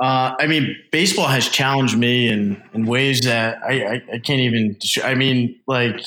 Uh, 0.00 0.34
I 0.40 0.48
mean, 0.48 0.74
baseball 0.90 1.28
has 1.28 1.48
challenged 1.48 1.96
me 1.96 2.28
in, 2.28 2.60
in 2.72 2.86
ways 2.86 3.20
that 3.20 3.58
I, 3.62 3.84
I, 3.84 4.02
I, 4.14 4.18
can't 4.18 4.40
even. 4.40 4.76
I 5.04 5.14
mean, 5.14 5.60
like, 5.68 6.00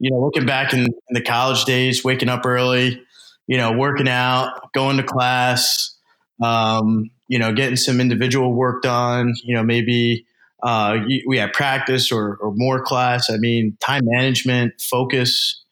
you 0.00 0.10
know, 0.10 0.18
looking 0.18 0.46
back 0.46 0.72
in, 0.72 0.80
in, 0.80 0.90
the 1.10 1.20
college 1.20 1.64
days, 1.64 2.02
waking 2.02 2.28
up 2.28 2.44
early, 2.44 3.00
you 3.46 3.56
know, 3.56 3.70
working 3.70 4.08
out, 4.08 4.72
going 4.72 4.96
to 4.96 5.04
class, 5.04 5.96
um, 6.42 7.10
you 7.28 7.38
know, 7.38 7.52
getting 7.52 7.76
some 7.76 8.00
individual 8.00 8.52
work 8.52 8.82
done, 8.82 9.34
you 9.44 9.54
know, 9.54 9.62
maybe 9.62 10.26
uh, 10.62 10.98
we 11.26 11.38
had 11.38 11.52
practice 11.52 12.12
or, 12.12 12.36
or 12.40 12.52
more 12.54 12.82
class. 12.82 13.30
I 13.30 13.36
mean, 13.38 13.76
time 13.80 14.02
management, 14.04 14.80
focus, 14.80 15.62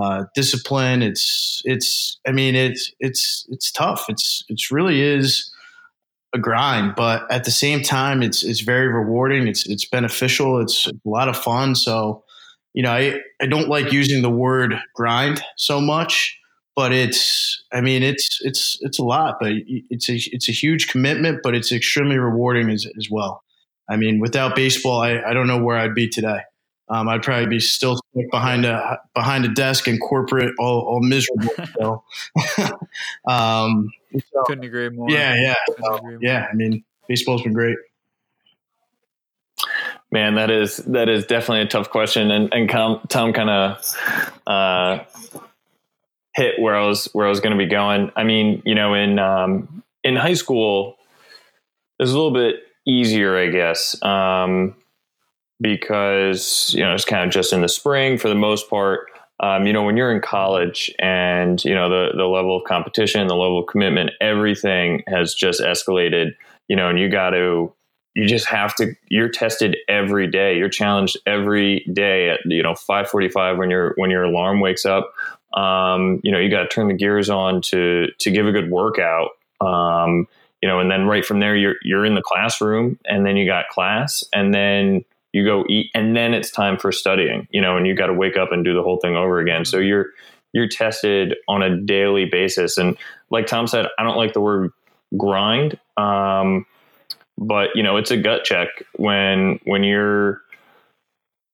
uh, 0.00 0.24
discipline. 0.34 1.02
It's, 1.02 1.62
it's, 1.64 2.18
I 2.26 2.32
mean, 2.32 2.54
it's, 2.54 2.92
it's, 3.00 3.46
it's 3.48 3.70
tough. 3.72 4.06
It's, 4.08 4.44
it's 4.48 4.70
really 4.70 5.00
is 5.00 5.50
a 6.34 6.38
grind, 6.38 6.94
but 6.96 7.30
at 7.30 7.44
the 7.44 7.50
same 7.50 7.82
time, 7.82 8.22
it's 8.22 8.42
it's 8.42 8.60
very 8.60 8.88
rewarding. 8.88 9.48
It's 9.48 9.66
it's 9.66 9.84
beneficial. 9.84 10.60
It's 10.60 10.86
a 10.86 10.92
lot 11.04 11.28
of 11.28 11.36
fun. 11.36 11.74
So, 11.74 12.24
you 12.74 12.82
know, 12.82 12.92
I 12.92 13.20
I 13.40 13.46
don't 13.46 13.68
like 13.68 13.92
using 13.92 14.22
the 14.22 14.30
word 14.30 14.74
grind 14.94 15.42
so 15.56 15.80
much, 15.80 16.38
but 16.74 16.92
it's 16.92 17.62
I 17.72 17.80
mean 17.80 18.02
it's 18.02 18.38
it's 18.42 18.76
it's 18.80 18.98
a 18.98 19.04
lot, 19.04 19.36
but 19.40 19.52
it's 19.66 20.08
a 20.08 20.16
it's 20.32 20.48
a 20.48 20.52
huge 20.52 20.88
commitment, 20.88 21.40
but 21.42 21.54
it's 21.54 21.72
extremely 21.72 22.18
rewarding 22.18 22.70
as 22.70 22.86
as 22.98 23.08
well. 23.10 23.42
I 23.88 23.96
mean, 23.96 24.18
without 24.20 24.56
baseball, 24.56 25.00
I, 25.00 25.20
I 25.20 25.32
don't 25.32 25.46
know 25.46 25.62
where 25.62 25.76
I'd 25.76 25.94
be 25.94 26.08
today. 26.08 26.40
Um, 26.88 27.08
I'd 27.08 27.22
probably 27.22 27.46
be 27.46 27.58
still 27.58 27.98
behind 28.30 28.64
a 28.64 29.00
behind 29.14 29.44
a 29.44 29.48
desk 29.48 29.88
in 29.88 29.98
corporate, 29.98 30.54
all, 30.58 30.80
all 30.82 31.00
miserable. 31.00 31.50
So, 31.78 32.04
um, 33.28 33.90
so, 34.32 34.42
couldn't 34.44 34.64
agree 34.64 34.88
more. 34.88 35.10
Yeah, 35.10 35.34
yeah, 35.34 35.54
so, 35.78 36.18
yeah. 36.20 36.46
I 36.50 36.54
mean, 36.54 36.84
baseball's 37.08 37.42
been 37.42 37.52
great. 37.52 37.76
Man, 40.10 40.36
that 40.36 40.50
is 40.50 40.76
that 40.78 41.08
is 41.08 41.26
definitely 41.26 41.62
a 41.62 41.66
tough 41.66 41.90
question, 41.90 42.30
and 42.30 42.52
and 42.54 42.70
Tom, 42.70 43.00
Tom 43.08 43.32
kind 43.32 43.50
of 43.50 43.96
uh, 44.46 45.04
hit 46.34 46.60
where 46.60 46.76
I 46.76 46.86
was 46.86 47.08
where 47.12 47.26
I 47.26 47.28
was 47.28 47.40
going 47.40 47.56
to 47.56 47.62
be 47.62 47.68
going. 47.68 48.12
I 48.16 48.24
mean, 48.24 48.62
you 48.64 48.74
know, 48.74 48.94
in 48.94 49.18
um, 49.18 49.82
in 50.04 50.16
high 50.16 50.34
school, 50.34 50.96
it 51.98 52.04
was 52.04 52.12
a 52.12 52.16
little 52.16 52.32
bit 52.32 52.65
easier, 52.86 53.36
I 53.36 53.48
guess. 53.48 54.00
Um, 54.02 54.74
because 55.60 56.74
you 56.76 56.82
know 56.82 56.94
it's 56.94 57.04
kind 57.04 57.24
of 57.24 57.32
just 57.32 57.52
in 57.52 57.62
the 57.62 57.68
spring 57.68 58.18
for 58.18 58.28
the 58.28 58.34
most 58.34 58.68
part. 58.68 59.06
Um, 59.38 59.66
you 59.66 59.72
know, 59.72 59.82
when 59.82 59.96
you're 59.96 60.12
in 60.12 60.22
college 60.22 60.92
and 60.98 61.62
you 61.64 61.74
know 61.74 61.88
the 61.88 62.16
the 62.16 62.26
level 62.26 62.56
of 62.56 62.64
competition, 62.64 63.26
the 63.26 63.34
level 63.34 63.58
of 63.58 63.66
commitment, 63.66 64.10
everything 64.20 65.02
has 65.08 65.34
just 65.34 65.60
escalated. 65.60 66.34
You 66.68 66.76
know, 66.76 66.88
and 66.88 66.98
you 66.98 67.08
got 67.08 67.30
to 67.30 67.72
you 68.16 68.26
just 68.26 68.46
have 68.46 68.74
to 68.74 68.94
you're 69.08 69.28
tested 69.28 69.76
every 69.88 70.26
day 70.26 70.56
you're 70.56 70.70
challenged 70.70 71.18
every 71.26 71.84
day 71.92 72.30
at 72.30 72.40
you 72.46 72.62
know 72.62 72.72
5:45 72.72 73.58
when 73.58 73.70
your 73.70 73.92
when 73.96 74.10
your 74.10 74.24
alarm 74.24 74.60
wakes 74.60 74.84
up 74.84 75.12
um, 75.54 76.20
you 76.24 76.32
know 76.32 76.38
you 76.38 76.50
got 76.50 76.62
to 76.62 76.68
turn 76.68 76.88
the 76.88 76.94
gears 76.94 77.30
on 77.30 77.60
to 77.60 78.06
to 78.18 78.30
give 78.30 78.46
a 78.46 78.52
good 78.52 78.70
workout 78.70 79.30
um, 79.60 80.26
you 80.62 80.68
know 80.68 80.80
and 80.80 80.90
then 80.90 81.06
right 81.06 81.24
from 81.24 81.40
there 81.40 81.56
you're 81.56 81.76
you're 81.82 82.04
in 82.04 82.14
the 82.14 82.22
classroom 82.22 82.98
and 83.04 83.26
then 83.26 83.36
you 83.36 83.46
got 83.46 83.68
class 83.68 84.24
and 84.32 84.54
then 84.54 85.04
you 85.32 85.44
go 85.44 85.64
eat 85.68 85.90
and 85.94 86.16
then 86.16 86.32
it's 86.32 86.50
time 86.50 86.78
for 86.78 86.92
studying 86.92 87.46
you 87.50 87.60
know 87.60 87.76
and 87.76 87.86
you 87.86 87.94
got 87.94 88.06
to 88.06 88.14
wake 88.14 88.36
up 88.36 88.52
and 88.52 88.64
do 88.64 88.74
the 88.74 88.82
whole 88.82 88.98
thing 88.98 89.16
over 89.16 89.38
again. 89.38 89.64
So 89.64 89.78
you're 89.78 90.06
you're 90.52 90.68
tested 90.68 91.34
on 91.48 91.62
a 91.62 91.76
daily 91.76 92.24
basis. 92.24 92.78
And 92.78 92.96
like 93.30 93.46
tom 93.46 93.66
said 93.66 93.86
i 93.98 94.02
don't 94.02 94.16
like 94.16 94.32
the 94.32 94.40
word 94.40 94.70
grind 95.16 95.78
um, 95.96 96.66
but 97.38 97.70
you 97.74 97.82
know 97.82 97.96
it's 97.96 98.10
a 98.10 98.16
gut 98.16 98.44
check 98.44 98.68
when 98.96 99.58
when 99.64 99.84
you're 99.84 100.40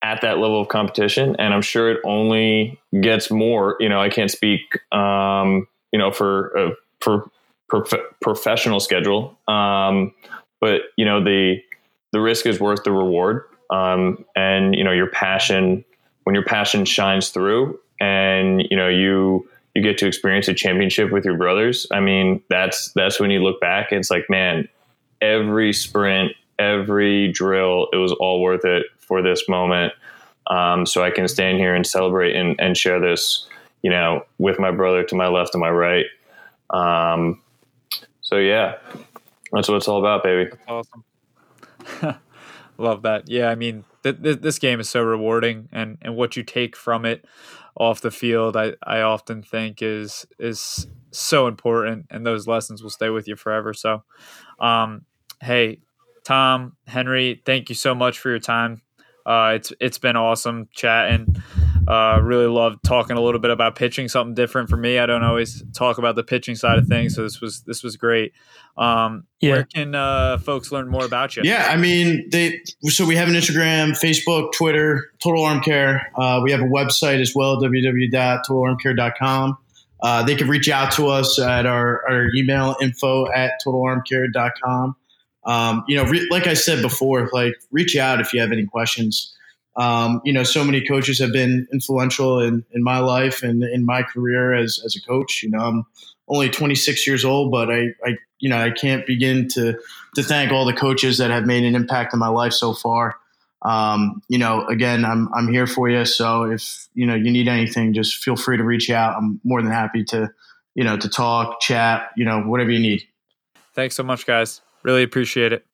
at 0.02 0.20
that 0.22 0.38
level 0.38 0.60
of 0.60 0.68
competition 0.68 1.36
and 1.38 1.54
i'm 1.54 1.62
sure 1.62 1.90
it 1.90 2.00
only 2.04 2.80
gets 3.00 3.30
more 3.30 3.76
you 3.78 3.88
know 3.88 4.00
i 4.00 4.08
can't 4.08 4.30
speak 4.30 4.78
um, 4.92 5.66
you 5.92 5.98
know 5.98 6.10
for 6.10 6.56
uh, 6.56 6.70
for 7.00 7.30
prof- 7.72 8.14
professional 8.20 8.80
schedule. 8.80 9.38
Um, 9.48 10.14
but 10.60 10.82
you 10.96 11.04
know 11.04 11.22
the 11.22 11.62
the 12.12 12.20
risk 12.20 12.46
is 12.46 12.60
worth 12.60 12.84
the 12.84 12.92
reward. 12.92 13.44
Um, 13.70 14.24
and 14.36 14.76
you 14.76 14.84
know 14.84 14.92
your 14.92 15.08
passion 15.08 15.84
when 16.24 16.34
your 16.34 16.44
passion 16.44 16.84
shines 16.84 17.30
through 17.30 17.80
and 18.00 18.62
you 18.70 18.76
know 18.76 18.88
you 18.88 19.48
you 19.74 19.82
get 19.82 19.96
to 19.98 20.06
experience 20.06 20.46
a 20.48 20.54
championship 20.54 21.10
with 21.10 21.24
your 21.24 21.36
brothers 21.36 21.86
i 21.90 21.98
mean 21.98 22.42
that's 22.50 22.92
that's 22.92 23.18
when 23.18 23.30
you 23.30 23.42
look 23.42 23.60
back 23.60 23.90
it's 23.90 24.10
like 24.10 24.24
man 24.28 24.68
every 25.22 25.72
sprint 25.72 26.32
every 26.58 27.32
drill 27.32 27.88
it 27.92 27.96
was 27.96 28.12
all 28.12 28.40
worth 28.40 28.64
it 28.64 28.86
for 28.98 29.22
this 29.22 29.48
moment. 29.48 29.92
Um, 30.48 30.86
so 30.86 31.02
i 31.02 31.10
can 31.10 31.26
stand 31.28 31.58
here 31.58 31.74
and 31.74 31.86
celebrate 31.86 32.36
and, 32.36 32.60
and 32.60 32.76
share 32.76 33.00
this 33.00 33.46
you 33.82 33.90
know 33.90 34.24
with 34.38 34.58
my 34.58 34.70
brother 34.70 35.02
to 35.04 35.14
my 35.14 35.28
left 35.28 35.54
and 35.54 35.60
my 35.60 35.70
right. 35.70 36.06
Um, 36.70 37.41
so 38.32 38.38
yeah 38.38 38.76
That's 39.52 39.68
what 39.68 39.76
it's 39.76 39.88
all 39.88 39.98
about, 40.00 40.24
baby. 40.24 40.50
That's 40.50 40.64
awesome. 42.02 42.20
Love 42.78 43.02
that. 43.02 43.28
Yeah, 43.28 43.50
I 43.50 43.54
mean, 43.54 43.84
th- 44.02 44.22
th- 44.22 44.40
this 44.40 44.58
game 44.58 44.80
is 44.80 44.88
so 44.88 45.02
rewarding, 45.02 45.68
and 45.72 45.98
and 46.00 46.16
what 46.16 46.36
you 46.36 46.42
take 46.42 46.74
from 46.74 47.04
it 47.04 47.26
off 47.76 48.00
the 48.00 48.10
field, 48.10 48.56
I 48.56 48.72
I 48.82 49.02
often 49.02 49.42
think 49.42 49.82
is 49.82 50.26
is 50.38 50.86
so 51.10 51.46
important, 51.48 52.06
and 52.10 52.24
those 52.26 52.46
lessons 52.46 52.82
will 52.82 52.90
stay 52.90 53.10
with 53.10 53.28
you 53.28 53.36
forever. 53.36 53.74
So, 53.74 54.04
um, 54.58 55.02
hey, 55.42 55.80
Tom, 56.24 56.76
Henry, 56.86 57.42
thank 57.44 57.68
you 57.68 57.74
so 57.74 57.94
much 57.94 58.18
for 58.18 58.30
your 58.30 58.38
time. 58.38 58.80
Uh, 59.26 59.52
it's 59.56 59.72
it's 59.80 59.98
been 59.98 60.16
awesome 60.16 60.68
chatting. 60.72 61.42
Uh, 61.92 62.18
really 62.22 62.46
love 62.46 62.80
talking 62.82 63.18
a 63.18 63.20
little 63.20 63.38
bit 63.38 63.50
about 63.50 63.76
pitching, 63.76 64.08
something 64.08 64.34
different 64.34 64.70
for 64.70 64.78
me. 64.78 64.98
I 64.98 65.04
don't 65.04 65.22
always 65.22 65.62
talk 65.74 65.98
about 65.98 66.16
the 66.16 66.24
pitching 66.24 66.54
side 66.54 66.78
of 66.78 66.86
things, 66.86 67.14
so 67.14 67.22
this 67.22 67.42
was 67.42 67.60
this 67.64 67.82
was 67.82 67.98
great. 67.98 68.32
Um, 68.78 69.24
yeah. 69.42 69.52
Where 69.52 69.64
can 69.64 69.94
uh, 69.94 70.38
folks 70.38 70.72
learn 70.72 70.88
more 70.88 71.04
about 71.04 71.36
you? 71.36 71.42
Yeah, 71.44 71.68
I 71.68 71.76
mean, 71.76 72.30
they. 72.30 72.62
So 72.84 73.04
we 73.04 73.16
have 73.16 73.28
an 73.28 73.34
Instagram, 73.34 73.90
Facebook, 73.90 74.52
Twitter, 74.52 75.10
Total 75.22 75.44
Arm 75.44 75.60
Care. 75.60 76.10
Uh, 76.16 76.40
we 76.42 76.50
have 76.50 76.62
a 76.62 76.64
website 76.64 77.20
as 77.20 77.34
well, 77.34 77.60
www.totalarmcare.com. 77.60 79.58
Uh, 80.02 80.22
they 80.22 80.34
can 80.34 80.48
reach 80.48 80.70
out 80.70 80.92
to 80.92 81.08
us 81.08 81.38
at 81.38 81.66
our, 81.66 82.02
our 82.10 82.34
email 82.34 82.74
info 82.80 83.30
at 83.32 83.52
totalarmcare.com. 83.64 84.96
Um, 85.44 85.84
you 85.86 85.96
know, 85.96 86.04
re- 86.04 86.26
like 86.30 86.46
I 86.46 86.54
said 86.54 86.80
before, 86.80 87.28
like 87.34 87.52
reach 87.70 87.96
out 87.96 88.18
if 88.20 88.32
you 88.32 88.40
have 88.40 88.50
any 88.50 88.64
questions. 88.64 89.36
Um, 89.76 90.20
you 90.24 90.32
know, 90.32 90.42
so 90.42 90.64
many 90.64 90.84
coaches 90.84 91.18
have 91.20 91.32
been 91.32 91.66
influential 91.72 92.40
in, 92.40 92.64
in 92.72 92.82
my 92.82 92.98
life 92.98 93.42
and 93.42 93.62
in 93.62 93.84
my 93.84 94.02
career 94.02 94.54
as, 94.54 94.80
as 94.84 94.96
a 94.96 95.00
coach. 95.00 95.42
You 95.42 95.50
know, 95.50 95.58
I'm 95.58 95.86
only 96.28 96.50
26 96.50 97.06
years 97.06 97.24
old, 97.24 97.50
but 97.50 97.70
I, 97.70 97.94
I, 98.04 98.16
you 98.38 98.50
know, 98.50 98.58
I 98.58 98.70
can't 98.70 99.06
begin 99.06 99.48
to, 99.50 99.78
to 100.14 100.22
thank 100.22 100.52
all 100.52 100.66
the 100.66 100.74
coaches 100.74 101.18
that 101.18 101.30
have 101.30 101.46
made 101.46 101.64
an 101.64 101.74
impact 101.74 102.12
in 102.12 102.18
my 102.18 102.28
life 102.28 102.52
so 102.52 102.74
far. 102.74 103.16
Um, 103.62 104.22
you 104.28 104.38
know, 104.38 104.66
again, 104.66 105.04
I'm, 105.04 105.32
I'm 105.34 105.48
here 105.48 105.66
for 105.66 105.88
you. 105.88 106.04
So 106.04 106.44
if, 106.44 106.88
you 106.94 107.06
know, 107.06 107.14
you 107.14 107.30
need 107.30 107.48
anything, 107.48 107.94
just 107.94 108.16
feel 108.16 108.36
free 108.36 108.56
to 108.56 108.64
reach 108.64 108.90
out. 108.90 109.16
I'm 109.16 109.40
more 109.44 109.62
than 109.62 109.70
happy 109.70 110.04
to, 110.04 110.30
you 110.74 110.84
know, 110.84 110.96
to 110.96 111.08
talk, 111.08 111.60
chat, 111.60 112.10
you 112.16 112.24
know, 112.24 112.42
whatever 112.42 112.70
you 112.70 112.80
need. 112.80 113.04
Thanks 113.74 113.94
so 113.94 114.02
much, 114.02 114.26
guys. 114.26 114.60
Really 114.82 115.02
appreciate 115.02 115.52
it. 115.52 115.64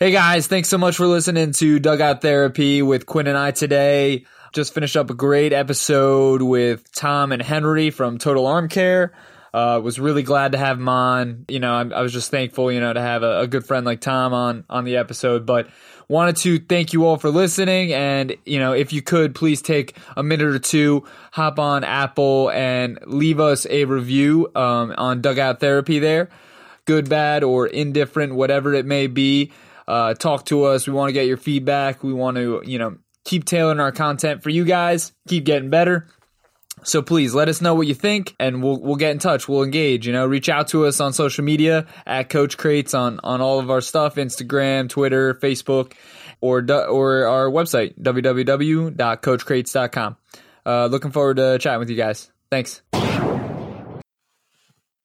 Hey 0.00 0.12
guys, 0.12 0.46
thanks 0.46 0.68
so 0.68 0.78
much 0.78 0.96
for 0.96 1.08
listening 1.08 1.50
to 1.54 1.80
Dugout 1.80 2.22
Therapy 2.22 2.82
with 2.82 3.04
Quinn 3.04 3.26
and 3.26 3.36
I 3.36 3.50
today. 3.50 4.26
Just 4.52 4.72
finished 4.72 4.96
up 4.96 5.10
a 5.10 5.14
great 5.14 5.52
episode 5.52 6.40
with 6.40 6.92
Tom 6.92 7.32
and 7.32 7.42
Henry 7.42 7.90
from 7.90 8.16
Total 8.16 8.46
Arm 8.46 8.68
Care. 8.68 9.12
Uh, 9.52 9.80
was 9.82 9.98
really 9.98 10.22
glad 10.22 10.52
to 10.52 10.58
have 10.58 10.78
him 10.78 10.88
on. 10.88 11.46
You 11.48 11.58
know, 11.58 11.74
I, 11.74 11.80
I 11.98 12.02
was 12.02 12.12
just 12.12 12.30
thankful, 12.30 12.70
you 12.70 12.78
know, 12.78 12.92
to 12.92 13.00
have 13.00 13.24
a, 13.24 13.40
a, 13.40 13.46
good 13.48 13.66
friend 13.66 13.84
like 13.84 14.00
Tom 14.00 14.32
on 14.32 14.64
on 14.70 14.84
the 14.84 14.98
episode. 14.98 15.44
But 15.44 15.68
wanted 16.06 16.36
to 16.36 16.60
thank 16.60 16.92
you 16.92 17.04
all 17.04 17.16
for 17.16 17.30
listening, 17.30 17.92
and 17.92 18.36
you 18.46 18.60
know, 18.60 18.74
if 18.74 18.92
you 18.92 19.02
could 19.02 19.34
please 19.34 19.60
take 19.60 19.96
a 20.16 20.22
minute 20.22 20.46
or 20.46 20.60
two, 20.60 21.08
hop 21.32 21.58
on 21.58 21.82
Apple 21.82 22.52
and 22.52 23.00
leave 23.04 23.40
us 23.40 23.66
a 23.68 23.84
review 23.84 24.48
um, 24.54 24.94
on 24.96 25.22
Dugout 25.22 25.58
Therapy. 25.58 25.98
There, 25.98 26.28
good, 26.84 27.08
bad, 27.08 27.42
or 27.42 27.66
indifferent, 27.66 28.36
whatever 28.36 28.74
it 28.74 28.86
may 28.86 29.08
be. 29.08 29.50
Uh, 29.88 30.12
talk 30.12 30.44
to 30.46 30.64
us. 30.64 30.86
We 30.86 30.92
want 30.92 31.08
to 31.08 31.14
get 31.14 31.26
your 31.26 31.38
feedback. 31.38 32.04
We 32.04 32.12
want 32.12 32.36
to, 32.36 32.62
you 32.64 32.78
know, 32.78 32.98
keep 33.24 33.46
tailoring 33.46 33.80
our 33.80 33.90
content 33.90 34.42
for 34.42 34.50
you 34.50 34.66
guys. 34.66 35.12
Keep 35.28 35.44
getting 35.44 35.70
better. 35.70 36.08
So 36.84 37.02
please 37.02 37.34
let 37.34 37.48
us 37.48 37.60
know 37.60 37.74
what 37.74 37.88
you 37.88 37.94
think, 37.94 38.36
and 38.38 38.62
we'll 38.62 38.80
we'll 38.80 38.94
get 38.96 39.10
in 39.10 39.18
touch. 39.18 39.48
We'll 39.48 39.64
engage. 39.64 40.06
You 40.06 40.12
know, 40.12 40.26
reach 40.26 40.48
out 40.48 40.68
to 40.68 40.86
us 40.86 41.00
on 41.00 41.12
social 41.12 41.42
media 41.42 41.86
at 42.06 42.28
Coach 42.28 42.56
Crates 42.56 42.94
on 42.94 43.18
on 43.24 43.40
all 43.40 43.58
of 43.58 43.68
our 43.70 43.80
stuff: 43.80 44.14
Instagram, 44.14 44.88
Twitter, 44.88 45.34
Facebook, 45.34 45.94
or 46.40 46.64
or 46.70 47.26
our 47.26 47.46
website 47.46 47.98
www.coachcrates.com. 47.98 50.16
Uh, 50.64 50.86
looking 50.86 51.10
forward 51.10 51.38
to 51.38 51.58
chatting 51.58 51.80
with 51.80 51.90
you 51.90 51.96
guys. 51.96 52.30
Thanks. 52.50 52.80